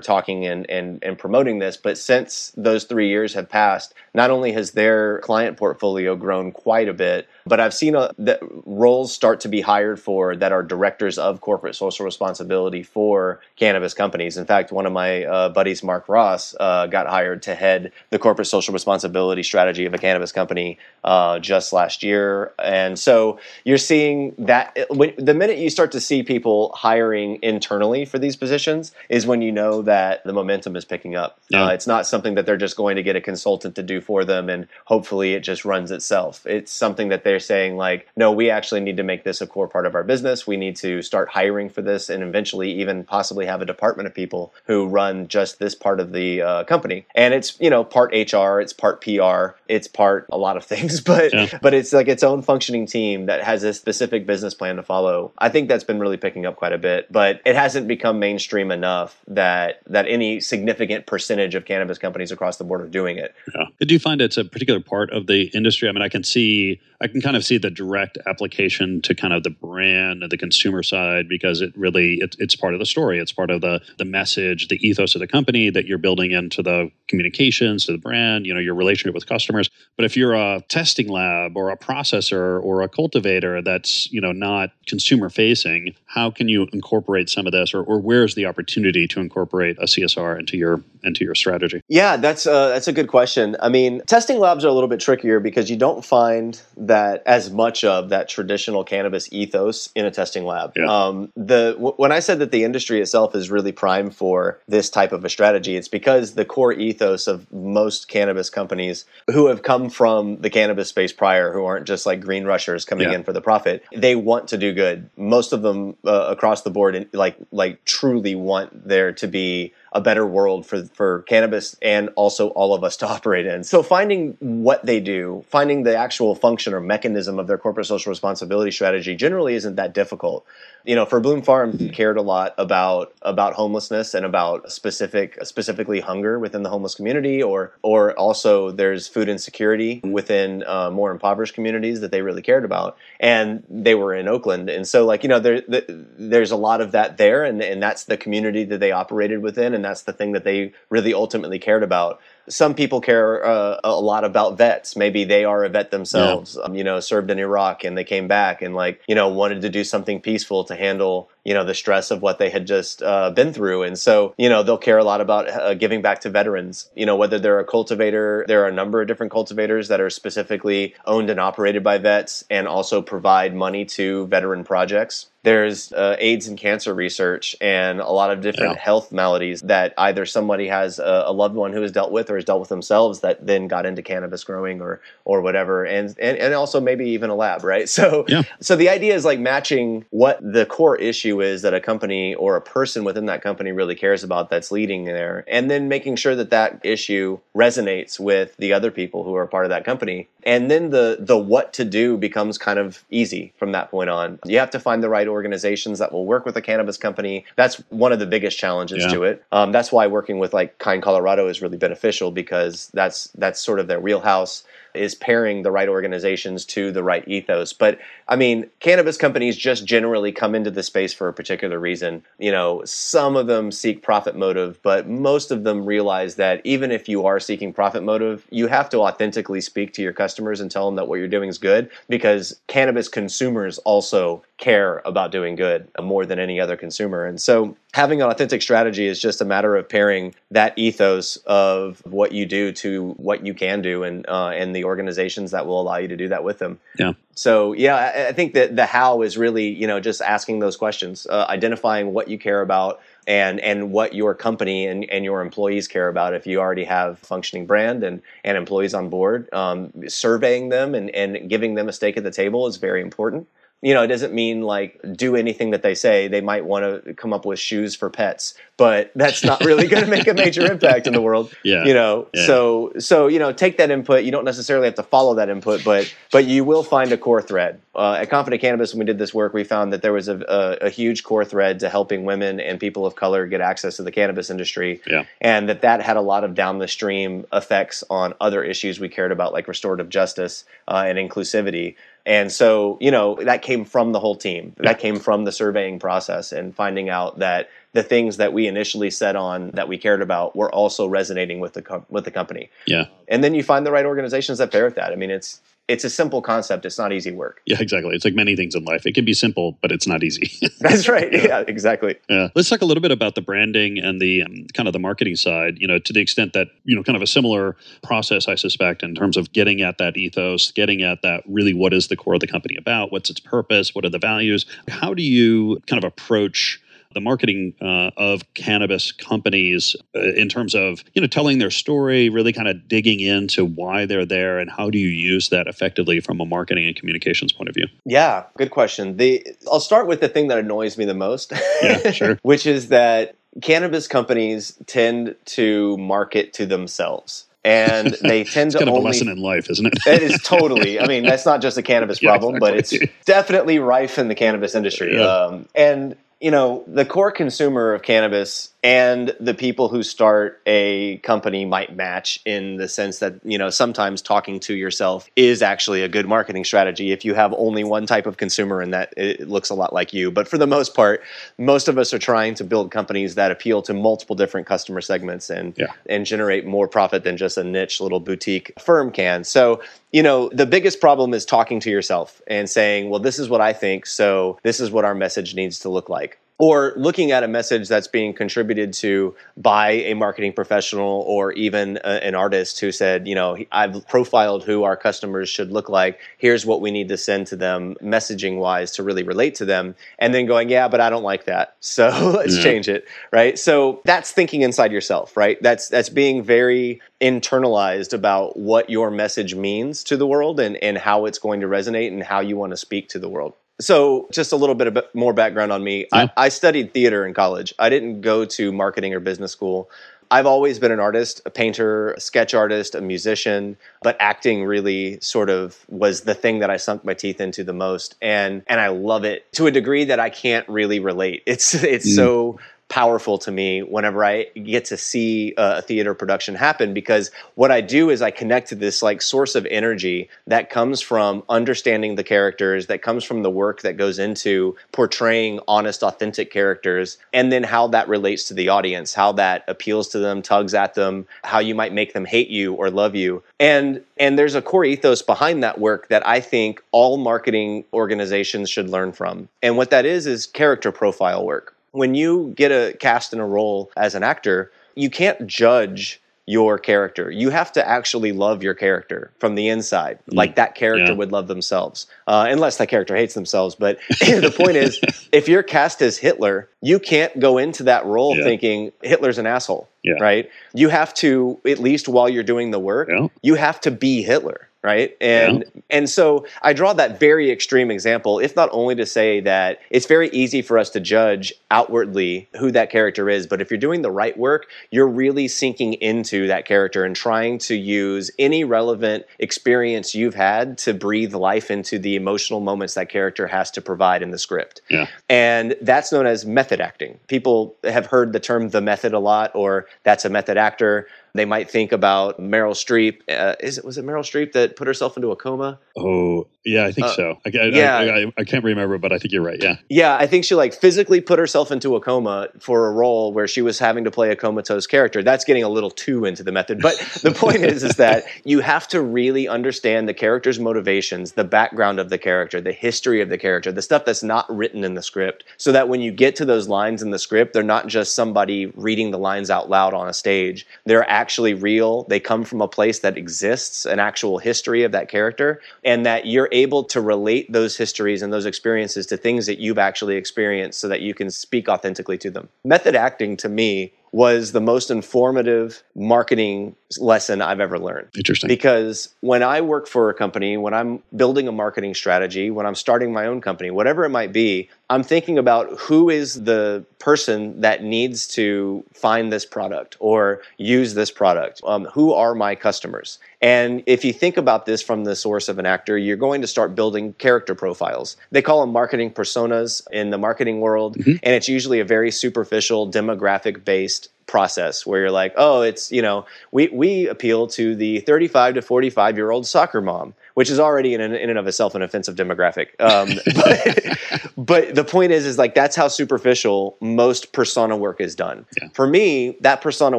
talking 0.00 0.46
and 0.46 0.68
and, 0.70 1.02
and 1.02 1.18
promoting 1.18 1.58
this. 1.58 1.76
But 1.76 1.98
since 1.98 2.52
those 2.56 2.84
three 2.84 3.08
years 3.08 3.34
have 3.34 3.48
passed, 3.48 3.94
not 4.14 4.30
only 4.30 4.52
has 4.52 4.72
their 4.72 5.18
client 5.20 5.56
portfolio 5.56 6.16
grown 6.16 6.52
quite 6.52 6.88
a 6.88 6.94
bit, 6.94 7.28
but 7.46 7.60
I've 7.60 7.74
seen 7.74 7.94
a, 7.94 8.10
the 8.18 8.38
roles 8.66 9.12
start 9.12 9.40
to 9.40 9.48
be 9.48 9.60
hired 9.60 10.00
for 10.00 10.36
that 10.36 10.52
are 10.52 10.62
directors 10.62 11.18
of 11.18 11.40
corporate 11.40 11.74
social 11.74 12.04
responsibility 12.04 12.82
for 12.82 13.40
cannabis 13.56 13.94
companies. 13.94 14.36
In 14.36 14.46
fact, 14.46 14.72
one 14.72 14.86
of 14.86 14.92
my 14.92 15.24
uh, 15.24 15.48
buddies, 15.48 15.82
Mark 15.82 16.08
Ross, 16.08 16.54
uh, 16.58 16.86
got 16.86 17.06
hired 17.06 17.42
to 17.42 17.54
head 17.54 17.92
the 18.10 18.18
corporate 18.18 18.48
social 18.48 18.72
responsibility 18.72 19.42
strategy 19.42 19.86
of 19.86 19.94
a 19.94 19.98
cannabis 19.98 20.32
company 20.32 20.78
uh, 21.04 21.38
just 21.38 21.72
last 21.72 22.02
year. 22.02 22.52
And 22.58 22.98
so 22.98 23.38
you're 23.64 23.78
seeing 23.78 24.34
that 24.38 24.76
when, 24.90 25.12
the 25.16 25.34
minute 25.34 25.58
you 25.58 25.70
start 25.70 25.92
to 25.92 26.00
see 26.00 26.22
people 26.22 26.72
hiring 26.74 27.38
internally 27.42 28.04
for 28.04 28.18
these 28.18 28.36
positions 28.36 28.92
is 29.08 29.26
when 29.26 29.42
you 29.42 29.52
know 29.52 29.82
that 29.82 30.24
the 30.24 30.32
momentum 30.32 30.76
is 30.76 30.84
picking 30.84 31.16
up. 31.16 31.40
Yeah. 31.48 31.66
Uh, 31.66 31.68
it's 31.70 31.86
not 31.86 32.06
something 32.06 32.34
that 32.34 32.46
they're 32.46 32.56
just 32.56 32.76
going 32.76 32.96
to 32.96 33.02
get 33.02 33.16
a 33.16 33.20
consultant 33.20 33.74
to 33.76 33.82
do 33.82 34.00
for 34.00 34.24
them 34.24 34.48
and 34.48 34.68
hopefully 34.84 35.34
it 35.34 35.40
just 35.40 35.64
runs 35.64 35.90
itself. 35.90 36.46
It's 36.46 36.70
something 36.70 37.08
that 37.08 37.24
they're 37.32 37.40
saying 37.40 37.78
like, 37.78 38.06
no, 38.14 38.30
we 38.30 38.50
actually 38.50 38.80
need 38.80 38.98
to 38.98 39.02
make 39.02 39.24
this 39.24 39.40
a 39.40 39.46
core 39.46 39.66
part 39.68 39.86
of 39.86 39.94
our 39.94 40.04
business. 40.04 40.46
We 40.46 40.58
need 40.58 40.76
to 40.76 41.00
start 41.00 41.30
hiring 41.30 41.70
for 41.70 41.80
this 41.80 42.10
and 42.10 42.22
eventually 42.22 42.70
even 42.72 43.04
possibly 43.04 43.46
have 43.46 43.62
a 43.62 43.64
department 43.64 44.06
of 44.06 44.14
people 44.14 44.52
who 44.66 44.86
run 44.86 45.28
just 45.28 45.58
this 45.58 45.74
part 45.74 45.98
of 45.98 46.12
the 46.12 46.42
uh, 46.42 46.64
company. 46.64 47.06
And 47.14 47.32
it's, 47.32 47.58
you 47.58 47.70
know, 47.70 47.84
part 47.84 48.10
HR, 48.12 48.60
it's 48.60 48.74
part 48.74 49.00
PR, 49.02 49.56
it's 49.66 49.88
part 49.88 50.26
a 50.30 50.36
lot 50.36 50.58
of 50.58 50.64
things, 50.72 51.00
but 51.00 51.32
Yeah. 51.32 51.58
but 51.62 51.72
it's 51.72 51.94
like 51.94 52.06
its 52.08 52.22
own 52.22 52.42
functioning 52.42 52.84
team 52.84 53.24
that 53.26 53.42
has 53.42 53.62
a 53.62 53.72
specific 53.72 54.26
business 54.26 54.52
plan 54.52 54.76
to 54.76 54.82
follow. 54.82 55.32
I 55.38 55.48
think 55.48 55.70
that's 55.70 55.84
been 55.84 55.98
really 55.98 56.18
picking 56.18 56.44
up 56.44 56.56
quite 56.56 56.74
a 56.74 56.78
bit, 56.78 57.10
but 57.10 57.40
it 57.46 57.56
hasn't 57.56 57.88
become 57.88 58.18
mainstream 58.18 58.70
enough 58.70 59.18
that 59.28 59.80
that 59.86 60.06
any 60.06 60.40
significant 60.40 61.06
percentage 61.06 61.54
of 61.54 61.64
cannabis 61.64 61.96
companies 61.96 62.30
across 62.30 62.58
the 62.58 62.64
board 62.64 62.82
are 62.82 62.88
doing 62.88 63.16
it. 63.16 63.34
Yeah. 63.54 63.64
Do 63.80 63.94
you 63.94 63.98
find 63.98 64.20
it's 64.20 64.36
a 64.36 64.44
particular 64.44 64.80
part 64.80 65.10
of 65.10 65.26
the 65.26 65.44
industry? 65.54 65.88
I 65.88 65.92
mean, 65.92 66.02
I 66.02 66.10
can 66.10 66.22
see, 66.24 66.80
I 67.00 67.06
can 67.06 67.21
kind 67.22 67.36
of 67.36 67.44
see 67.44 67.58
the 67.58 67.70
direct 67.70 68.18
application 68.26 69.00
to 69.02 69.14
kind 69.14 69.32
of 69.32 69.42
the 69.42 69.50
brand 69.50 70.22
and 70.22 70.30
the 70.30 70.36
consumer 70.36 70.82
side 70.82 71.28
because 71.28 71.60
it 71.60 71.72
really, 71.76 72.14
it, 72.20 72.36
it's 72.38 72.56
part 72.56 72.74
of 72.74 72.80
the 72.80 72.86
story. 72.86 73.18
It's 73.18 73.32
part 73.32 73.50
of 73.50 73.60
the 73.60 73.80
the 73.98 74.04
message, 74.04 74.68
the 74.68 74.86
ethos 74.86 75.14
of 75.14 75.20
the 75.20 75.26
company 75.26 75.70
that 75.70 75.86
you're 75.86 75.98
building 75.98 76.32
into 76.32 76.62
the 76.62 76.90
communications 77.08 77.86
to 77.86 77.92
the 77.92 77.98
brand. 77.98 78.46
You 78.46 78.54
know, 78.54 78.60
your 78.60 78.74
relationship 78.74 79.14
with 79.14 79.26
customers. 79.26 79.70
But 79.96 80.04
if 80.04 80.16
you're 80.16 80.34
a 80.34 80.62
testing 80.68 81.08
lab 81.08 81.56
or 81.56 81.70
a 81.70 81.76
processor 81.76 82.62
or 82.62 82.82
a 82.82 82.88
cultivator 82.88 83.62
that's 83.62 84.10
you 84.12 84.20
know 84.20 84.32
not 84.32 84.70
consumer 84.86 85.28
facing, 85.28 85.94
how 86.06 86.30
can 86.30 86.48
you 86.48 86.66
incorporate 86.72 87.28
some 87.30 87.46
of 87.46 87.52
this, 87.52 87.74
or, 87.74 87.82
or 87.82 88.00
where's 88.00 88.34
the 88.34 88.46
opportunity 88.46 89.06
to 89.08 89.20
incorporate 89.20 89.76
a 89.78 89.84
CSR 89.84 90.38
into 90.38 90.56
your 90.56 90.82
into 91.04 91.24
your 91.24 91.34
strategy? 91.34 91.80
Yeah, 91.88 92.16
that's 92.16 92.46
uh, 92.46 92.68
that's 92.68 92.88
a 92.88 92.92
good 92.92 93.08
question. 93.08 93.56
I 93.60 93.68
mean, 93.68 94.02
testing 94.06 94.38
labs 94.38 94.64
are 94.64 94.68
a 94.68 94.72
little 94.72 94.88
bit 94.88 95.00
trickier 95.00 95.40
because 95.40 95.70
you 95.70 95.76
don't 95.76 96.04
find 96.04 96.60
that 96.76 97.11
as 97.26 97.50
much 97.50 97.84
of 97.84 98.08
that 98.10 98.28
traditional 98.28 98.84
cannabis 98.84 99.28
ethos 99.32 99.90
in 99.94 100.04
a 100.06 100.10
testing 100.10 100.44
lab. 100.44 100.72
Yeah. 100.76 100.86
Um, 100.86 101.32
the 101.36 101.72
w- 101.74 101.94
when 101.96 102.12
I 102.12 102.20
said 102.20 102.38
that 102.40 102.50
the 102.50 102.64
industry 102.64 103.00
itself 103.00 103.34
is 103.34 103.50
really 103.50 103.72
prime 103.72 104.10
for 104.10 104.58
this 104.68 104.90
type 104.90 105.12
of 105.12 105.24
a 105.24 105.28
strategy, 105.28 105.76
it's 105.76 105.88
because 105.88 106.34
the 106.34 106.44
core 106.44 106.72
ethos 106.72 107.26
of 107.26 107.50
most 107.52 108.08
cannabis 108.08 108.50
companies 108.50 109.04
who 109.30 109.46
have 109.46 109.62
come 109.62 109.90
from 109.90 110.40
the 110.40 110.50
cannabis 110.50 110.88
space 110.88 111.12
prior, 111.12 111.52
who 111.52 111.64
aren't 111.64 111.86
just 111.86 112.06
like 112.06 112.20
green 112.20 112.44
rushers 112.44 112.84
coming 112.84 113.08
Yeah. 113.08 113.16
in 113.16 113.24
for 113.24 113.32
the 113.32 113.40
profit, 113.40 113.84
they 113.94 114.14
want 114.16 114.48
to 114.48 114.58
do 114.58 114.72
good. 114.72 115.10
Most 115.16 115.52
of 115.52 115.62
them 115.62 115.96
uh, 116.06 116.26
across 116.30 116.62
the 116.62 116.70
board, 116.70 117.08
like 117.12 117.36
like 117.50 117.84
truly 117.84 118.34
want 118.34 118.88
there 118.88 119.12
to 119.12 119.26
be 119.28 119.72
a 119.92 120.00
better 120.00 120.26
world 120.26 120.66
for 120.66 120.84
for 120.86 121.22
cannabis 121.22 121.76
and 121.82 122.10
also 122.16 122.48
all 122.50 122.74
of 122.74 122.82
us 122.84 122.96
to 122.98 123.06
operate 123.16 123.46
in. 123.46 123.64
So 123.64 123.82
finding 123.82 124.36
what 124.40 124.84
they 124.84 125.00
do, 125.00 125.44
finding 125.48 125.82
the 125.82 125.96
actual 125.96 126.34
function 126.34 126.74
or 126.74 126.80
mechanism 126.80 127.38
of 127.38 127.46
their 127.46 127.58
corporate 127.58 127.86
social 127.86 128.10
responsibility 128.10 128.70
strategy 128.70 129.14
generally 129.14 129.54
isn't 129.54 129.76
that 129.76 129.94
difficult. 129.94 130.44
You 130.84 130.96
know, 130.96 131.04
for 131.04 131.20
Bloom 131.20 131.42
Farm 131.42 131.90
cared 131.90 132.16
a 132.16 132.22
lot 132.22 132.54
about 132.58 133.12
about 133.22 133.54
homelessness 133.54 134.14
and 134.14 134.26
about 134.26 134.72
specific 134.72 135.38
specifically 135.44 136.00
hunger 136.00 136.38
within 136.38 136.62
the 136.62 136.70
homeless 136.70 136.94
community 136.94 137.42
or 137.42 137.72
or 137.82 138.12
also 138.14 138.70
there's 138.70 139.06
food 139.06 139.28
insecurity 139.28 140.00
within 140.02 140.64
uh, 140.66 140.90
more 140.90 141.10
impoverished 141.10 141.54
communities 141.54 142.00
that 142.00 142.10
they 142.10 142.22
really 142.22 142.42
cared 142.42 142.64
about 142.64 142.96
and 143.20 143.62
they 143.70 143.94
were 143.94 144.14
in 144.14 144.26
Oakland 144.26 144.68
and 144.68 144.86
so 144.88 145.04
like 145.04 145.22
you 145.22 145.28
know 145.28 145.38
there, 145.38 145.60
the, 145.60 146.06
there's 146.18 146.50
a 146.50 146.56
lot 146.56 146.80
of 146.80 146.92
that 146.92 147.16
there 147.16 147.44
and 147.44 147.62
and 147.62 147.82
that's 147.82 148.04
the 148.04 148.16
community 148.16 148.64
that 148.64 148.80
they 148.80 148.90
operated 148.90 149.40
within 149.40 149.74
and 149.74 149.81
that's 149.84 150.02
the 150.02 150.12
thing 150.12 150.32
that 150.32 150.44
they 150.44 150.72
really 150.90 151.14
ultimately 151.14 151.58
cared 151.58 151.82
about 151.82 152.20
some 152.48 152.74
people 152.74 153.00
care 153.00 153.44
uh, 153.44 153.80
a 153.84 154.00
lot 154.00 154.24
about 154.24 154.58
vets. 154.58 154.96
Maybe 154.96 155.24
they 155.24 155.44
are 155.44 155.64
a 155.64 155.68
vet 155.68 155.90
themselves, 155.90 156.58
um, 156.62 156.74
you 156.74 156.84
know, 156.84 157.00
served 157.00 157.30
in 157.30 157.38
Iraq 157.38 157.84
and 157.84 157.96
they 157.96 158.04
came 158.04 158.28
back 158.28 158.62
and 158.62 158.74
like, 158.74 159.00
you 159.06 159.14
know, 159.14 159.28
wanted 159.28 159.62
to 159.62 159.68
do 159.68 159.84
something 159.84 160.20
peaceful 160.20 160.64
to 160.64 160.74
handle, 160.74 161.30
you 161.44 161.54
know, 161.54 161.64
the 161.64 161.74
stress 161.74 162.10
of 162.10 162.22
what 162.22 162.38
they 162.38 162.50
had 162.50 162.66
just 162.66 163.02
uh, 163.02 163.30
been 163.30 163.52
through. 163.52 163.82
And 163.82 163.98
so, 163.98 164.34
you 164.38 164.48
know, 164.48 164.62
they'll 164.62 164.78
care 164.78 164.98
a 164.98 165.04
lot 165.04 165.20
about 165.20 165.48
uh, 165.48 165.74
giving 165.74 166.02
back 166.02 166.20
to 166.20 166.30
veterans, 166.30 166.90
you 166.94 167.06
know, 167.06 167.16
whether 167.16 167.38
they're 167.38 167.58
a 167.60 167.64
cultivator, 167.64 168.44
there 168.48 168.62
are 168.64 168.68
a 168.68 168.72
number 168.72 169.00
of 169.00 169.08
different 169.08 169.32
cultivators 169.32 169.88
that 169.88 170.00
are 170.00 170.10
specifically 170.10 170.94
owned 171.04 171.30
and 171.30 171.40
operated 171.40 171.82
by 171.82 171.98
vets 171.98 172.44
and 172.50 172.68
also 172.68 173.02
provide 173.02 173.54
money 173.54 173.84
to 173.84 174.26
veteran 174.28 174.64
projects. 174.64 175.28
There's 175.44 175.92
uh, 175.92 176.14
AIDS 176.20 176.46
and 176.46 176.56
cancer 176.56 176.94
research 176.94 177.56
and 177.60 177.98
a 178.00 178.08
lot 178.10 178.30
of 178.30 178.40
different 178.42 178.76
Yeah. 178.76 178.78
health 178.80 179.10
maladies 179.10 179.60
that 179.62 179.92
either 179.98 180.24
somebody 180.24 180.68
has 180.68 181.00
a, 181.00 181.24
a 181.26 181.32
loved 181.32 181.56
one 181.56 181.72
who 181.72 181.82
has 181.82 181.90
dealt 181.90 182.12
with 182.12 182.30
or 182.30 182.36
has 182.36 182.44
dealt 182.44 182.60
with 182.60 182.68
themselves 182.68 183.20
that 183.20 183.44
then 183.44 183.66
got 183.66 183.84
into 183.84 184.02
cannabis 184.02 184.44
growing 184.44 184.80
or 184.80 185.00
or 185.24 185.40
whatever 185.40 185.84
and 185.84 186.16
and, 186.20 186.38
and 186.38 186.54
also 186.54 186.80
maybe 186.80 187.08
even 187.10 187.28
a 187.28 187.34
lab 187.34 187.64
right 187.64 187.88
so 187.98 188.24
Yeah. 188.28 188.42
so 188.60 188.76
the 188.76 188.88
idea 188.88 189.16
is 189.16 189.24
like 189.24 189.40
matching 189.40 190.04
what 190.10 190.38
the 190.40 190.64
core 190.64 190.96
issue 191.32 191.40
is 191.40 191.62
that 191.62 191.74
a 191.74 191.80
company 191.80 192.34
or 192.34 192.56
a 192.56 192.60
person 192.60 193.04
within 193.04 193.26
that 193.26 193.42
company 193.42 193.72
really 193.72 193.94
cares 193.94 194.22
about 194.24 194.50
that's 194.50 194.70
leading 194.70 195.04
there 195.04 195.44
and 195.48 195.70
then 195.70 195.88
making 195.88 196.16
sure 196.16 196.34
that 196.34 196.50
that 196.50 196.80
issue 196.84 197.38
resonates 197.56 198.20
with 198.20 198.56
the 198.58 198.72
other 198.72 198.90
people 198.90 199.24
who 199.24 199.34
are 199.34 199.46
part 199.46 199.64
of 199.64 199.70
that 199.70 199.84
company. 199.84 200.28
And 200.44 200.70
then 200.70 200.90
the 200.90 201.16
the 201.20 201.38
what 201.38 201.72
to 201.74 201.84
do 201.84 202.16
becomes 202.16 202.58
kind 202.58 202.78
of 202.78 203.04
easy 203.10 203.52
from 203.56 203.72
that 203.72 203.90
point 203.90 204.10
on. 204.10 204.38
You 204.44 204.58
have 204.58 204.70
to 204.70 204.80
find 204.80 205.02
the 205.02 205.08
right 205.08 205.28
organizations 205.28 205.98
that 206.00 206.12
will 206.12 206.26
work 206.26 206.44
with 206.44 206.56
a 206.56 206.62
cannabis 206.62 206.96
company. 206.96 207.44
That's 207.56 207.76
one 207.90 208.12
of 208.12 208.18
the 208.18 208.26
biggest 208.26 208.58
challenges 208.58 209.04
Yeah. 209.04 209.14
to 209.14 209.22
it. 209.24 209.44
Um, 209.52 209.72
that's 209.72 209.92
why 209.92 210.06
working 210.08 210.38
with 210.38 210.52
like 210.52 210.78
kind 210.78 211.02
colorado 211.02 211.48
is 211.48 211.62
really 211.62 211.78
beneficial 211.78 212.30
because 212.30 212.90
that's 212.92 213.28
that's 213.38 213.60
sort 213.60 213.78
of 213.78 213.86
their 213.86 214.00
wheelhouse 214.00 214.64
is 214.94 215.14
pairing 215.14 215.62
the 215.62 215.70
right 215.70 215.88
organizations 215.88 216.64
to 216.66 216.90
the 216.92 217.02
right 217.02 217.26
ethos. 217.26 217.72
But 217.72 217.98
I 218.28 218.36
mean, 218.36 218.68
cannabis 218.80 219.16
companies 219.16 219.56
just 219.56 219.84
generally 219.84 220.32
come 220.32 220.54
into 220.54 220.70
the 220.70 220.82
space 220.82 221.12
for 221.12 221.28
a 221.28 221.32
particular 221.32 221.78
reason. 221.78 222.24
You 222.38 222.52
know, 222.52 222.82
some 222.84 223.36
of 223.36 223.46
them 223.46 223.70
seek 223.72 224.02
profit 224.02 224.36
motive, 224.36 224.80
but 224.82 225.08
most 225.08 225.50
of 225.50 225.64
them 225.64 225.84
realize 225.84 226.36
that 226.36 226.60
even 226.64 226.90
if 226.90 227.08
you 227.08 227.26
are 227.26 227.40
seeking 227.40 227.72
profit 227.72 228.02
motive, 228.02 228.46
you 228.50 228.66
have 228.68 228.88
to 228.90 228.98
authentically 229.00 229.60
speak 229.60 229.92
to 229.94 230.02
your 230.02 230.12
customers 230.12 230.60
and 230.60 230.70
tell 230.70 230.86
them 230.86 230.96
that 230.96 231.08
what 231.08 231.18
you're 231.18 231.28
doing 231.28 231.48
is 231.48 231.58
good 231.58 231.90
because 232.08 232.60
cannabis 232.66 233.08
consumers 233.08 233.78
also 233.78 234.42
care 234.58 235.02
about 235.04 235.32
doing 235.32 235.56
good 235.56 235.88
more 236.00 236.24
than 236.24 236.38
any 236.38 236.60
other 236.60 236.76
consumer. 236.76 237.26
And 237.26 237.40
so 237.40 237.76
having 237.94 238.22
an 238.22 238.30
authentic 238.30 238.62
strategy 238.62 239.06
is 239.06 239.20
just 239.20 239.40
a 239.40 239.44
matter 239.44 239.76
of 239.76 239.88
pairing 239.88 240.34
that 240.50 240.72
ethos 240.78 241.36
of 241.46 242.02
what 242.06 242.32
you 242.32 242.46
do 242.46 242.72
to 242.72 243.10
what 243.18 243.44
you 243.44 243.52
can 243.52 243.82
do 243.82 244.02
and 244.02 244.26
uh, 244.28 244.48
and 244.48 244.74
the 244.74 244.84
organizations 244.84 245.50
that 245.50 245.66
will 245.66 245.80
allow 245.80 245.96
you 245.96 246.08
to 246.08 246.16
do 246.16 246.28
that 246.28 246.42
with 246.42 246.58
them. 246.58 246.80
Yeah. 246.98 247.12
So 247.34 247.72
yeah, 247.72 247.96
I, 247.96 248.28
I 248.28 248.32
think 248.32 248.54
that 248.54 248.76
the 248.76 248.86
how 248.86 249.22
is 249.22 249.36
really 249.36 249.68
you 249.68 249.86
know 249.86 250.00
just 250.00 250.22
asking 250.22 250.60
those 250.60 250.76
questions, 250.76 251.26
uh, 251.28 251.46
identifying 251.48 252.12
what 252.12 252.28
you 252.28 252.38
care 252.38 252.62
about. 252.62 253.00
And, 253.24 253.60
and 253.60 253.92
what 253.92 254.16
your 254.16 254.34
company 254.34 254.88
and, 254.88 255.08
and 255.08 255.24
your 255.24 255.42
employees 255.42 255.86
care 255.86 256.08
about 256.08 256.34
if 256.34 256.44
you 256.44 256.58
already 256.58 256.82
have 256.82 257.20
functioning 257.20 257.66
brand 257.66 258.02
and, 258.02 258.20
and 258.42 258.56
employees 258.56 258.94
on 258.94 259.10
board 259.10 259.48
um, 259.52 259.92
surveying 260.08 260.70
them 260.70 260.96
and, 260.96 261.08
and 261.10 261.48
giving 261.48 261.76
them 261.76 261.88
a 261.88 261.92
stake 261.92 262.16
at 262.16 262.24
the 262.24 262.32
table 262.32 262.66
is 262.66 262.78
very 262.78 263.00
important 263.00 263.46
you 263.82 263.92
know, 263.94 264.02
it 264.02 264.06
doesn't 264.06 264.32
mean 264.32 264.62
like 264.62 265.00
do 265.16 265.34
anything 265.36 265.70
that 265.72 265.82
they 265.82 265.94
say. 265.94 266.28
They 266.28 266.40
might 266.40 266.64
want 266.64 267.04
to 267.04 267.14
come 267.14 267.32
up 267.32 267.44
with 267.44 267.58
shoes 267.58 267.94
for 267.96 268.08
pets, 268.10 268.54
but 268.76 269.10
that's 269.16 269.42
not 269.44 269.60
really 269.64 269.88
going 269.88 270.04
to 270.04 270.10
make 270.10 270.28
a 270.28 270.34
major 270.34 270.70
impact 270.70 271.06
in 271.08 271.12
the 271.12 271.20
world. 271.20 271.52
Yeah. 271.64 271.84
You 271.84 271.94
know, 271.94 272.28
Yeah. 272.34 272.46
so 272.46 272.92
so 272.98 273.26
you 273.26 273.38
know, 273.38 273.52
take 273.52 273.76
that 273.78 273.90
input. 273.90 274.24
You 274.24 274.30
don't 274.32 274.44
necessarily 274.44 274.86
have 274.86 274.94
to 274.96 275.02
follow 275.02 275.34
that 275.34 275.48
input, 275.48 275.84
but 275.84 276.12
but 276.30 276.44
you 276.46 276.64
will 276.64 276.82
find 276.84 277.12
a 277.12 277.18
core 277.18 277.42
thread. 277.42 277.80
Uh, 277.94 278.14
at 278.20 278.30
Confident 278.30 278.62
Cannabis, 278.62 278.94
when 278.94 279.00
we 279.00 279.04
did 279.04 279.18
this 279.18 279.34
work, 279.34 279.52
we 279.52 279.64
found 279.64 279.92
that 279.92 280.00
there 280.00 280.14
was 280.14 280.26
a, 280.28 280.38
a, 280.80 280.86
a 280.86 280.90
huge 280.90 281.24
core 281.24 281.44
thread 281.44 281.80
to 281.80 281.90
helping 281.90 282.24
women 282.24 282.58
and 282.58 282.80
people 282.80 283.04
of 283.04 283.16
color 283.16 283.46
get 283.46 283.60
access 283.60 283.96
to 283.96 284.02
the 284.02 284.10
cannabis 284.12 284.48
industry 284.48 285.00
Yeah. 285.06 285.24
and 285.42 285.68
that 285.68 285.82
that 285.82 286.00
had 286.00 286.16
a 286.16 286.22
lot 286.22 286.42
of 286.44 286.54
down 286.54 286.78
the 286.78 286.88
stream 286.88 287.44
effects 287.52 288.02
on 288.08 288.32
other 288.40 288.62
issues 288.64 288.98
we 288.98 289.08
cared 289.10 289.30
about 289.32 289.52
like 289.52 289.68
restorative 289.68 290.08
justice 290.08 290.64
uh, 290.88 291.04
and 291.06 291.18
inclusivity 291.18 291.96
and 292.24 292.52
so 292.52 292.98
you 293.00 293.10
know 293.10 293.36
that 293.42 293.62
came 293.62 293.84
from 293.84 294.12
the 294.12 294.20
whole 294.20 294.36
team. 294.36 294.74
That 294.78 294.98
came 294.98 295.16
from 295.18 295.44
the 295.44 295.52
surveying 295.52 295.98
process 295.98 296.52
and 296.52 296.74
finding 296.74 297.08
out 297.08 297.38
that 297.40 297.68
the 297.92 298.02
things 298.02 298.36
that 298.38 298.52
we 298.52 298.66
initially 298.66 299.10
set 299.10 299.36
on 299.36 299.70
that 299.74 299.88
we 299.88 299.98
cared 299.98 300.22
about 300.22 300.56
were 300.56 300.72
also 300.72 301.06
resonating 301.06 301.60
with 301.60 301.74
the 301.74 301.82
com- 301.82 302.06
with 302.08 302.24
the 302.24 302.30
company. 302.30 302.70
Yeah. 302.86 303.06
and 303.28 303.42
then 303.42 303.54
you 303.54 303.62
find 303.62 303.84
the 303.84 303.92
right 303.92 304.06
organizations 304.06 304.58
that 304.58 304.70
pair 304.70 304.84
with 304.84 304.94
that. 304.94 305.12
I 305.12 305.16
mean 305.16 305.30
it's 305.30 305.60
it's 305.88 306.04
a 306.04 306.10
simple 306.10 306.40
concept. 306.40 306.86
It's 306.86 306.98
not 306.98 307.12
easy 307.12 307.32
work. 307.32 307.60
Yeah, 307.66 307.78
exactly. 307.80 308.14
It's 308.14 308.24
like 308.24 308.34
many 308.34 308.54
things 308.54 308.74
in 308.74 308.84
life. 308.84 309.04
It 309.04 309.14
can 309.14 309.24
be 309.24 309.34
simple, 309.34 309.78
but 309.82 309.90
it's 309.90 310.06
not 310.06 310.22
easy. 310.22 310.50
That's 310.80 311.08
right. 311.08 311.32
Yeah. 311.32 311.46
yeah, 311.46 311.64
exactly. 311.66 312.16
Yeah. 312.28 312.48
Let's 312.54 312.68
talk 312.68 312.82
a 312.82 312.84
little 312.84 313.00
bit 313.00 313.10
about 313.10 313.34
the 313.34 313.40
branding 313.40 313.98
and 313.98 314.20
the 314.20 314.42
um, 314.42 314.66
kind 314.74 314.88
of 314.88 314.92
the 314.92 315.00
marketing 315.00 315.36
side, 315.36 315.78
you 315.78 315.88
know, 315.88 315.98
to 315.98 316.12
the 316.12 316.20
extent 316.20 316.52
that, 316.52 316.68
you 316.84 316.94
know, 316.94 317.02
kind 317.02 317.16
of 317.16 317.22
a 317.22 317.26
similar 317.26 317.76
process, 318.02 318.48
I 318.48 318.54
suspect, 318.54 319.02
in 319.02 319.14
terms 319.14 319.36
of 319.36 319.52
getting 319.52 319.82
at 319.82 319.98
that 319.98 320.16
ethos, 320.16 320.70
getting 320.70 321.02
at 321.02 321.22
that 321.22 321.42
really 321.48 321.74
what 321.74 321.92
is 321.92 322.08
the 322.08 322.16
core 322.16 322.34
of 322.34 322.40
the 322.40 322.46
company 322.46 322.76
about? 322.76 323.10
What's 323.10 323.28
its 323.28 323.40
purpose? 323.40 323.94
What 323.94 324.04
are 324.04 324.10
the 324.10 324.18
values? 324.18 324.66
How 324.88 325.14
do 325.14 325.22
you 325.22 325.80
kind 325.86 326.02
of 326.02 326.06
approach 326.06 326.80
the 327.14 327.20
marketing 327.20 327.74
uh, 327.80 328.10
of 328.16 328.42
cannabis 328.54 329.12
companies 329.12 329.96
uh, 330.14 330.20
in 330.20 330.48
terms 330.48 330.74
of 330.74 331.04
you 331.14 331.20
know 331.20 331.26
telling 331.26 331.58
their 331.58 331.70
story, 331.70 332.28
really 332.28 332.52
kind 332.52 332.68
of 332.68 332.88
digging 332.88 333.20
into 333.20 333.64
why 333.64 334.06
they're 334.06 334.26
there, 334.26 334.58
and 334.58 334.70
how 334.70 334.90
do 334.90 334.98
you 334.98 335.08
use 335.08 335.48
that 335.50 335.66
effectively 335.66 336.20
from 336.20 336.40
a 336.40 336.44
marketing 336.44 336.86
and 336.86 336.96
communications 336.96 337.52
point 337.52 337.68
of 337.68 337.74
view? 337.74 337.86
Yeah, 338.04 338.44
good 338.56 338.70
question. 338.70 339.16
The 339.16 339.46
I'll 339.70 339.80
start 339.80 340.06
with 340.06 340.20
the 340.20 340.28
thing 340.28 340.48
that 340.48 340.58
annoys 340.58 340.98
me 340.98 341.04
the 341.04 341.14
most. 341.14 341.52
Yeah, 341.82 342.10
sure. 342.12 342.38
which 342.42 342.66
is 342.66 342.88
that 342.88 343.36
cannabis 343.60 344.08
companies 344.08 344.78
tend 344.86 345.36
to 345.44 345.96
market 345.98 346.52
to 346.54 346.66
themselves 346.66 347.46
and 347.64 348.08
they 348.22 348.44
tend 348.44 348.72
to 348.72 348.78
kind 348.78 348.88
of 348.88 348.94
only, 348.94 349.06
a 349.06 349.08
lesson 349.08 349.28
in 349.28 349.38
life, 349.38 349.70
isn't 349.70 349.86
it? 349.86 349.94
it 350.06 350.22
is 350.22 350.42
totally. 350.42 351.00
I 351.00 351.06
mean, 351.06 351.22
that's 351.24 351.46
not 351.46 351.60
just 351.60 351.76
a 351.78 351.82
cannabis 351.82 352.22
Yeah, 352.22 352.30
problem, 352.30 352.58
but 352.58 352.76
it's 352.76 352.94
definitely 353.24 353.78
rife 353.78 354.18
in 354.18 354.28
the 354.28 354.34
cannabis 354.34 354.74
industry. 354.74 355.16
Yeah. 355.16 355.26
Um, 355.26 355.68
and 355.74 356.16
you 356.42 356.50
know, 356.50 356.82
the 356.88 357.04
core 357.04 357.30
consumer 357.30 357.94
of 357.94 358.02
cannabis 358.02 358.71
and 358.82 359.34
the 359.38 359.54
people 359.54 359.88
who 359.88 360.02
start 360.02 360.60
a 360.66 361.18
company 361.18 361.64
might 361.64 361.94
match 361.94 362.40
in 362.44 362.76
the 362.76 362.88
sense 362.88 363.20
that 363.20 363.34
you 363.44 363.56
know 363.56 363.70
sometimes 363.70 364.20
talking 364.20 364.58
to 364.60 364.74
yourself 364.74 365.28
is 365.36 365.62
actually 365.62 366.02
a 366.02 366.08
good 366.08 366.26
marketing 366.26 366.64
strategy 366.64 367.12
if 367.12 367.24
you 367.24 367.34
have 367.34 367.54
only 367.56 367.84
one 367.84 368.06
type 368.06 368.26
of 368.26 368.36
consumer 368.36 368.80
and 368.80 368.92
that 368.92 369.14
it 369.16 369.48
looks 369.48 369.70
a 369.70 369.74
lot 369.74 369.92
like 369.92 370.12
you. 370.12 370.30
But 370.30 370.48
for 370.48 370.58
the 370.58 370.66
most 370.66 370.94
part 370.94 371.22
most 371.58 371.88
of 371.88 371.98
us 371.98 372.12
are 372.12 372.18
trying 372.18 372.54
to 372.54 372.64
build 372.64 372.90
companies 372.90 373.36
that 373.36 373.50
appeal 373.50 373.82
to 373.82 373.94
multiple 373.94 374.34
different 374.34 374.66
customer 374.66 375.00
segments 375.00 375.48
and 375.50 375.74
Yeah. 375.76 375.92
and 376.06 376.26
generate 376.26 376.66
more 376.66 376.88
profit 376.88 377.24
than 377.24 377.36
just 377.36 377.56
a 377.56 377.64
niche 377.64 378.00
little 378.00 378.20
boutique 378.20 378.72
firm 378.80 379.12
can. 379.12 379.44
So 379.44 379.80
you 380.12 380.22
know 380.22 380.50
the 380.52 380.66
biggest 380.66 381.00
problem 381.00 381.32
is 381.34 381.44
talking 381.44 381.80
to 381.80 381.90
yourself 381.90 382.42
and 382.46 382.68
saying 382.68 383.08
well 383.10 383.20
this 383.20 383.38
is 383.38 383.48
what 383.48 383.60
i 383.62 383.72
think 383.72 384.04
so 384.04 384.58
this 384.62 384.78
is 384.78 384.90
what 384.90 385.04
our 385.06 385.14
message 385.14 385.54
needs 385.54 385.78
to 385.78 385.88
look 385.88 386.08
like 386.10 386.38
or 386.58 386.92
looking 386.96 387.32
at 387.32 387.42
a 387.42 387.48
message 387.48 387.88
that's 387.88 388.06
being 388.06 388.32
contributed 388.32 388.92
to 388.92 389.34
by 389.56 389.90
a 389.90 390.14
marketing 390.14 390.52
professional 390.52 391.22
or 391.26 391.52
even 391.52 391.98
a, 392.04 392.24
an 392.24 392.34
artist 392.34 392.78
who 392.80 392.92
said, 392.92 393.26
you 393.26 393.34
know, 393.34 393.56
I've 393.72 394.06
profiled 394.06 394.62
who 394.64 394.84
our 394.84 394.96
customers 394.96 395.48
should 395.48 395.72
look 395.72 395.88
like. 395.88 396.20
Here's 396.38 396.64
what 396.64 396.80
we 396.80 396.90
need 396.92 397.08
to 397.08 397.16
send 397.16 397.48
to 397.48 397.56
them 397.56 397.96
messaging 398.02 398.58
wise 398.58 398.92
to 398.92 399.02
really 399.02 399.24
relate 399.24 399.56
to 399.56 399.64
them. 399.64 399.96
And 400.18 400.32
then 400.32 400.46
going, 400.46 400.68
yeah, 400.68 400.86
but 400.88 401.00
I 401.00 401.10
don't 401.10 401.24
like 401.24 401.44
that. 401.46 401.76
So 401.92 402.08
let's 402.36 402.56
Yeah. 402.56 402.62
change 402.62 402.88
it. 402.88 403.06
Right. 403.32 403.58
So 403.58 404.00
that's 404.04 404.30
thinking 404.32 404.62
inside 404.62 404.92
yourself, 404.92 405.36
right? 405.36 405.60
That's 405.62 405.88
that's 405.88 406.08
being 406.08 406.42
very 406.42 407.00
internalized 407.20 408.12
about 408.14 408.58
what 408.58 408.88
your 408.88 409.10
message 409.10 409.54
means 409.54 410.02
to 410.04 410.16
the 410.16 410.26
world 410.26 410.58
and, 410.58 410.76
and 410.82 410.96
how 410.98 411.26
it's 411.26 411.38
going 411.38 411.60
to 411.60 411.66
resonate 411.66 412.08
and 412.08 412.22
how 412.22 412.40
you 412.40 412.56
want 412.56 412.70
to 412.70 412.76
speak 412.76 413.08
to 413.10 413.18
the 413.18 413.28
world. 413.28 413.54
So, 413.80 414.28
just 414.30 414.52
a 414.52 414.56
little 414.56 414.74
bit 414.74 414.86
of 414.86 414.98
more 415.14 415.32
background 415.32 415.72
on 415.72 415.82
me. 415.82 416.06
Yeah. 416.12 416.28
I, 416.36 416.46
I 416.46 416.48
studied 416.50 416.92
theater 416.94 417.26
in 417.26 417.34
college. 417.34 417.74
I 417.78 417.88
didn't 417.88 418.20
go 418.20 418.44
to 418.44 418.72
marketing 418.72 419.12
or 419.14 419.20
business 419.20 419.50
school. 419.52 419.90
I've 420.30 420.46
always 420.46 420.78
been 420.78 420.92
an 420.92 421.00
artist, 421.00 421.42
a 421.44 421.50
painter, 421.50 422.12
a 422.12 422.20
sketch 422.20 422.54
artist, 422.54 422.94
a 422.94 423.02
musician, 423.02 423.76
but 424.02 424.16
acting 424.18 424.64
really 424.64 425.20
sort 425.20 425.50
of 425.50 425.84
was 425.88 426.22
the 426.22 426.32
thing 426.32 426.60
that 426.60 426.70
I 426.70 426.78
sunk 426.78 427.04
my 427.04 427.12
teeth 427.12 427.38
into 427.38 427.64
the 427.64 427.74
most 427.74 428.14
and 428.22 428.62
and 428.66 428.80
I 428.80 428.88
love 428.88 429.24
it 429.26 429.52
to 429.54 429.66
a 429.66 429.70
degree 429.70 430.04
that 430.04 430.18
I 430.20 430.30
can't 430.30 430.66
really 430.70 431.00
relate. 431.00 431.42
It's 431.46 431.74
it's 431.74 432.08
Mm. 432.08 432.14
so 432.16 432.58
powerful 432.92 433.38
to 433.38 433.50
me 433.50 433.82
whenever 433.82 434.22
I 434.22 434.44
get 434.52 434.84
to 434.84 434.98
see 434.98 435.54
a 435.56 435.80
theater 435.80 436.12
production 436.12 436.54
happen 436.54 436.92
because 436.92 437.30
what 437.54 437.70
I 437.70 437.80
do 437.80 438.10
is 438.10 438.20
I 438.20 438.30
connect 438.30 438.68
to 438.68 438.74
this 438.74 439.02
like 439.02 439.22
source 439.22 439.54
of 439.54 439.64
energy 439.70 440.28
that 440.46 440.68
comes 440.68 441.00
from 441.00 441.42
understanding 441.48 442.16
the 442.16 442.22
characters, 442.22 442.88
that 442.88 443.00
comes 443.00 443.24
from 443.24 443.42
the 443.42 443.48
work 443.48 443.80
that 443.80 443.96
goes 443.96 444.18
into 444.18 444.76
portraying 444.92 445.58
honest, 445.66 446.02
authentic 446.02 446.52
characters, 446.52 447.16
and 447.32 447.50
then 447.50 447.62
how 447.62 447.86
that 447.86 448.08
relates 448.08 448.44
to 448.48 448.52
the 448.52 448.68
audience, 448.68 449.14
how 449.14 449.32
that 449.32 449.64
appeals 449.68 450.08
to 450.08 450.18
them, 450.18 450.42
tugs 450.42 450.74
at 450.74 450.92
them, 450.92 451.26
how 451.44 451.60
you 451.60 451.74
might 451.74 451.94
make 451.94 452.12
them 452.12 452.26
hate 452.26 452.50
you 452.50 452.74
or 452.74 452.90
love 452.90 453.14
you. 453.14 453.42
And 453.58 454.02
and 454.18 454.38
there's 454.38 454.54
a 454.54 454.60
core 454.60 454.84
ethos 454.84 455.22
behind 455.22 455.62
that 455.62 455.80
work 455.80 456.08
that 456.08 456.26
I 456.26 456.40
think 456.40 456.84
all 456.90 457.16
marketing 457.16 457.86
organizations 457.94 458.68
should 458.68 458.90
learn 458.90 459.12
from. 459.12 459.48
And 459.62 459.78
what 459.78 459.88
that 459.88 460.04
is 460.04 460.26
is 460.26 460.46
character 460.46 460.92
profile 460.92 461.46
work 461.46 461.74
when 461.92 462.14
you 462.14 462.52
get 462.56 462.72
a 462.72 462.94
cast 462.98 463.32
in 463.32 463.40
a 463.40 463.46
role 463.46 463.90
as 463.96 464.14
an 464.14 464.22
actor, 464.22 464.72
you 464.94 465.08
can't 465.10 465.46
judge 465.46 466.20
your 466.46 466.76
character. 466.76 467.30
You 467.30 467.50
have 467.50 467.70
to 467.72 467.88
actually 467.88 468.32
love 468.32 468.62
your 468.64 468.74
character 468.74 469.30
from 469.38 469.54
the 469.54 469.68
inside, 469.68 470.18
like 470.26 470.56
that 470.56 470.74
character 470.74 471.12
Yeah. 471.12 471.18
would 471.18 471.30
love 471.30 471.46
themselves, 471.46 472.08
uh, 472.26 472.46
unless 472.50 472.78
that 472.78 472.88
character 472.88 473.14
hates 473.14 473.34
themselves. 473.34 473.76
But 473.76 473.98
the 474.20 474.52
point 474.54 474.76
is, 474.76 475.00
if 475.30 475.48
you're 475.48 475.62
cast 475.62 476.02
as 476.02 476.18
Hitler, 476.18 476.68
you 476.80 476.98
can't 476.98 477.38
go 477.38 477.58
into 477.58 477.84
that 477.84 478.04
role 478.06 478.34
Yeah. 478.36 478.42
thinking 478.42 478.92
Hitler's 479.02 479.38
an 479.38 479.46
asshole, 479.46 479.88
Yeah. 480.02 480.14
right? 480.20 480.50
You 480.74 480.88
have 480.88 481.14
to, 481.14 481.60
at 481.64 481.78
least 481.78 482.08
while 482.08 482.28
you're 482.28 482.42
doing 482.42 482.72
the 482.72 482.80
work, 482.80 483.08
you 483.42 483.54
have 483.54 483.80
to 483.82 483.90
be 483.92 484.22
Hitler, 484.22 484.68
right? 484.82 485.16
And 485.20 485.64
and 485.90 486.08
so 486.08 486.46
I 486.62 486.72
draw 486.72 486.92
that 486.94 487.20
very 487.20 487.50
extreme 487.50 487.90
example, 487.90 488.38
if 488.38 488.56
not 488.56 488.68
only 488.72 488.94
to 488.96 489.06
say 489.06 489.40
that 489.40 489.80
it's 489.90 490.06
very 490.06 490.28
easy 490.30 490.62
for 490.62 490.78
us 490.78 490.90
to 490.90 491.00
judge 491.00 491.52
outwardly 491.70 492.48
who 492.58 492.70
that 492.72 492.90
character 492.90 493.30
is, 493.30 493.46
but 493.46 493.60
if 493.60 493.70
you're 493.70 493.78
doing 493.78 494.02
the 494.02 494.10
right 494.10 494.36
work, 494.36 494.66
you're 494.90 495.08
really 495.08 495.48
sinking 495.48 495.94
into 495.94 496.48
that 496.48 496.64
character 496.64 497.04
and 497.04 497.14
trying 497.14 497.58
to 497.58 497.76
use 497.76 498.30
any 498.38 498.64
relevant 498.64 499.24
experience 499.38 500.14
you've 500.14 500.34
had 500.34 500.78
to 500.78 500.92
breathe 500.92 501.34
life 501.34 501.70
into 501.70 501.98
the 501.98 502.16
emotional 502.16 502.60
moments 502.60 502.94
that 502.94 503.08
character 503.08 503.46
has 503.46 503.70
to 503.70 503.80
provide 503.80 504.22
in 504.22 504.30
the 504.30 504.38
script. 504.38 504.80
Yeah. 504.90 505.06
And 505.28 505.76
that's 505.80 506.12
known 506.12 506.26
as 506.26 506.44
method 506.44 506.80
acting. 506.80 507.18
People 507.28 507.76
have 507.84 508.06
heard 508.06 508.32
the 508.32 508.40
term 508.40 508.70
the 508.70 508.80
method 508.80 509.12
a 509.12 509.18
lot, 509.18 509.52
or 509.54 509.86
that's 510.02 510.24
a 510.24 510.28
method 510.30 510.56
actor. 510.56 511.06
They 511.34 511.44
might 511.46 511.70
think 511.70 511.92
about 511.92 512.38
Meryl 512.38 512.72
Streep. 512.74 513.20
Uh, 513.28 513.56
is 513.60 513.78
it 513.78 513.84
was 513.84 513.96
it 513.96 514.04
Meryl 514.04 514.20
Streep 514.20 514.52
that 514.52 514.76
put 514.76 514.86
herself 514.86 515.16
into 515.16 515.30
a 515.30 515.36
coma? 515.36 515.78
Oh, 515.96 516.46
yeah, 516.64 516.84
I 516.86 516.92
think 516.92 517.06
Uh, 517.06 517.14
so. 517.14 517.38
I, 517.44 517.48
I, 517.48 517.64
yeah. 517.66 517.96
I, 517.98 518.32
I, 518.38 518.44
can't 518.44 518.62
remember, 518.64 518.96
but 518.98 519.12
I 519.12 519.18
think 519.18 519.32
you're 519.32 519.42
right. 519.42 519.60
Yeah. 519.60 519.76
Yeah, 519.88 520.16
I 520.16 520.26
think 520.26 520.44
she 520.44 520.54
like 520.54 520.74
physically 520.74 521.20
put 521.20 521.38
herself 521.38 521.72
into 521.72 521.96
a 521.96 522.00
coma 522.00 522.48
for 522.60 522.86
a 522.86 522.92
role 522.92 523.32
where 523.32 523.48
she 523.48 523.62
was 523.62 523.78
having 523.78 524.04
to 524.04 524.10
play 524.10 524.30
a 524.30 524.36
comatose 524.36 524.86
character. 524.86 525.22
That's 525.22 525.44
getting 525.44 525.64
a 525.64 525.68
little 525.68 525.90
too 525.90 526.24
into 526.24 526.42
the 526.42 526.52
method. 526.52 526.80
But 526.80 526.98
the 527.22 527.32
point 527.36 527.64
is 527.64 527.82
is 527.82 527.96
that 527.96 528.24
you 528.44 528.60
have 528.60 528.86
to 528.88 529.00
really 529.00 529.48
understand 529.48 530.08
the 530.08 530.14
character's 530.14 530.60
motivations, 530.60 531.32
the 531.32 531.44
background 531.44 531.98
of 531.98 532.10
the 532.10 532.18
character, 532.18 532.60
the 532.60 532.72
history 532.72 533.20
of 533.20 533.28
the 533.28 533.38
character, 533.38 533.72
the 533.72 533.82
stuff 533.82 534.04
that's 534.04 534.22
not 534.22 534.46
written 534.54 534.84
in 534.84 534.94
the 534.94 535.02
script, 535.02 535.44
so 535.56 535.72
that 535.72 535.88
when 535.88 536.00
you 536.00 536.12
get 536.12 536.36
to 536.36 536.44
those 536.44 536.68
lines 536.68 537.02
in 537.02 537.10
the 537.10 537.18
script, 537.18 537.54
they're 537.54 537.62
not 537.62 537.86
just 537.88 538.14
somebody 538.14 538.66
reading 538.76 539.10
the 539.10 539.18
lines 539.18 539.50
out 539.50 539.68
loud 539.68 539.94
on 539.94 540.08
a 540.08 540.12
stage. 540.14 540.66
They're 540.84 541.08
actually 541.08 541.21
real. 541.54 542.04
They 542.04 542.20
come 542.20 542.44
from 542.44 542.60
a 542.60 542.68
place 542.68 543.00
that 543.00 543.16
exists, 543.16 543.86
an 543.86 543.98
actual 543.98 544.38
history 544.38 544.84
of 544.84 544.92
that 544.92 545.08
character, 545.08 545.60
and 545.84 546.04
that 546.06 546.26
you're 546.26 546.48
able 546.52 546.84
to 546.84 547.00
relate 547.00 547.52
those 547.52 547.76
histories 547.76 548.22
and 548.22 548.32
those 548.32 548.46
experiences 548.46 549.06
to 549.06 549.16
things 549.16 549.46
that 549.46 549.58
you've 549.58 549.78
actually 549.78 550.16
experienced 550.16 550.80
so 550.80 550.88
that 550.88 551.00
you 551.00 551.14
can 551.14 551.30
speak 551.30 551.68
authentically 551.68 552.18
to 552.18 552.30
them. 552.30 552.48
Method 552.64 552.96
acting 552.96 553.36
to 553.38 553.48
me 553.48 553.92
was 554.12 554.52
the 554.52 554.60
most 554.60 554.90
informative 554.90 555.82
marketing 555.94 556.76
lesson 556.98 557.42
I've 557.42 557.60
ever 557.60 557.78
learned. 557.78 558.08
Interesting. 558.16 558.48
Because 558.48 559.14
when 559.20 559.42
I 559.42 559.60
work 559.60 559.86
for 559.86 560.10
a 560.10 560.14
company, 560.14 560.56
when 560.56 560.74
I'm 560.74 561.02
building 561.14 561.48
a 561.48 561.52
marketing 561.52 561.94
strategy, 561.94 562.50
when 562.50 562.66
I'm 562.66 562.74
starting 562.74 563.12
my 563.12 563.26
own 563.26 563.40
company, 563.40 563.70
whatever 563.70 564.04
it 564.04 564.10
might 564.10 564.32
be, 564.32 564.68
I'm 564.90 565.02
thinking 565.02 565.38
about 565.38 565.70
who 565.78 566.10
is 566.10 566.44
the 566.44 566.84
person 566.98 567.62
that 567.62 567.82
needs 567.82 568.28
to 568.28 568.84
find 568.92 569.32
this 569.32 569.46
product 569.46 569.96
or 570.00 570.42
use 570.58 570.94
this 570.94 571.10
product. 571.10 571.62
Um, 571.64 571.86
who 571.86 572.12
are 572.12 572.34
my 572.34 572.54
customers? 572.54 573.18
And 573.40 573.82
if 573.86 574.04
you 574.04 574.12
think 574.12 574.36
about 574.36 574.66
this 574.66 574.82
from 574.82 575.04
the 575.04 575.16
source 575.16 575.48
of 575.48 575.58
an 575.58 575.66
actor, 575.66 575.96
you're 575.98 576.16
going 576.16 576.42
to 576.42 576.46
start 576.46 576.74
building 576.74 577.14
character 577.14 577.54
profiles. 577.54 578.16
They 578.30 578.42
call 578.42 578.60
them 578.60 578.70
marketing 578.70 579.12
personas 579.12 579.82
in 579.90 580.10
the 580.10 580.18
marketing 580.18 580.60
world, 580.60 580.96
and 580.96 581.20
it's 581.22 581.48
usually 581.48 581.80
a 581.80 581.84
very 581.84 582.10
superficial 582.10 582.90
demographic 582.90 583.64
based 583.64 584.10
process 584.26 584.86
where 584.86 585.00
you're 585.00 585.10
like, 585.10 585.34
oh, 585.36 585.62
it's 585.62 585.92
you 585.92 586.02
know, 586.02 586.26
we 586.50 586.68
we 586.68 587.06
appeal 587.08 587.46
to 587.48 587.74
the 587.74 588.00
35 588.00 588.54
to 588.54 588.62
45 588.62 589.16
year 589.16 589.30
old 589.30 589.46
soccer 589.46 589.80
mom, 589.80 590.14
which 590.34 590.50
is 590.50 590.58
already 590.58 590.94
in, 590.94 591.00
in 591.00 591.30
and 591.30 591.38
of 591.38 591.46
itself 591.46 591.74
an 591.74 591.82
offensive 591.82 592.16
demographic. 592.16 592.68
Um, 592.80 593.18
but, 593.34 594.30
but, 594.36 594.74
the 594.74 594.84
point 594.84 595.12
is, 595.12 595.26
is 595.26 595.38
like 595.38 595.54
that's 595.54 595.76
how 595.76 595.88
superficial 595.88 596.76
most 596.80 597.32
persona 597.32 597.76
work 597.76 598.00
is 598.00 598.14
done. 598.14 598.46
Yeah. 598.60 598.68
For 598.72 598.86
me, 598.86 599.36
that 599.40 599.60
persona 599.60 599.98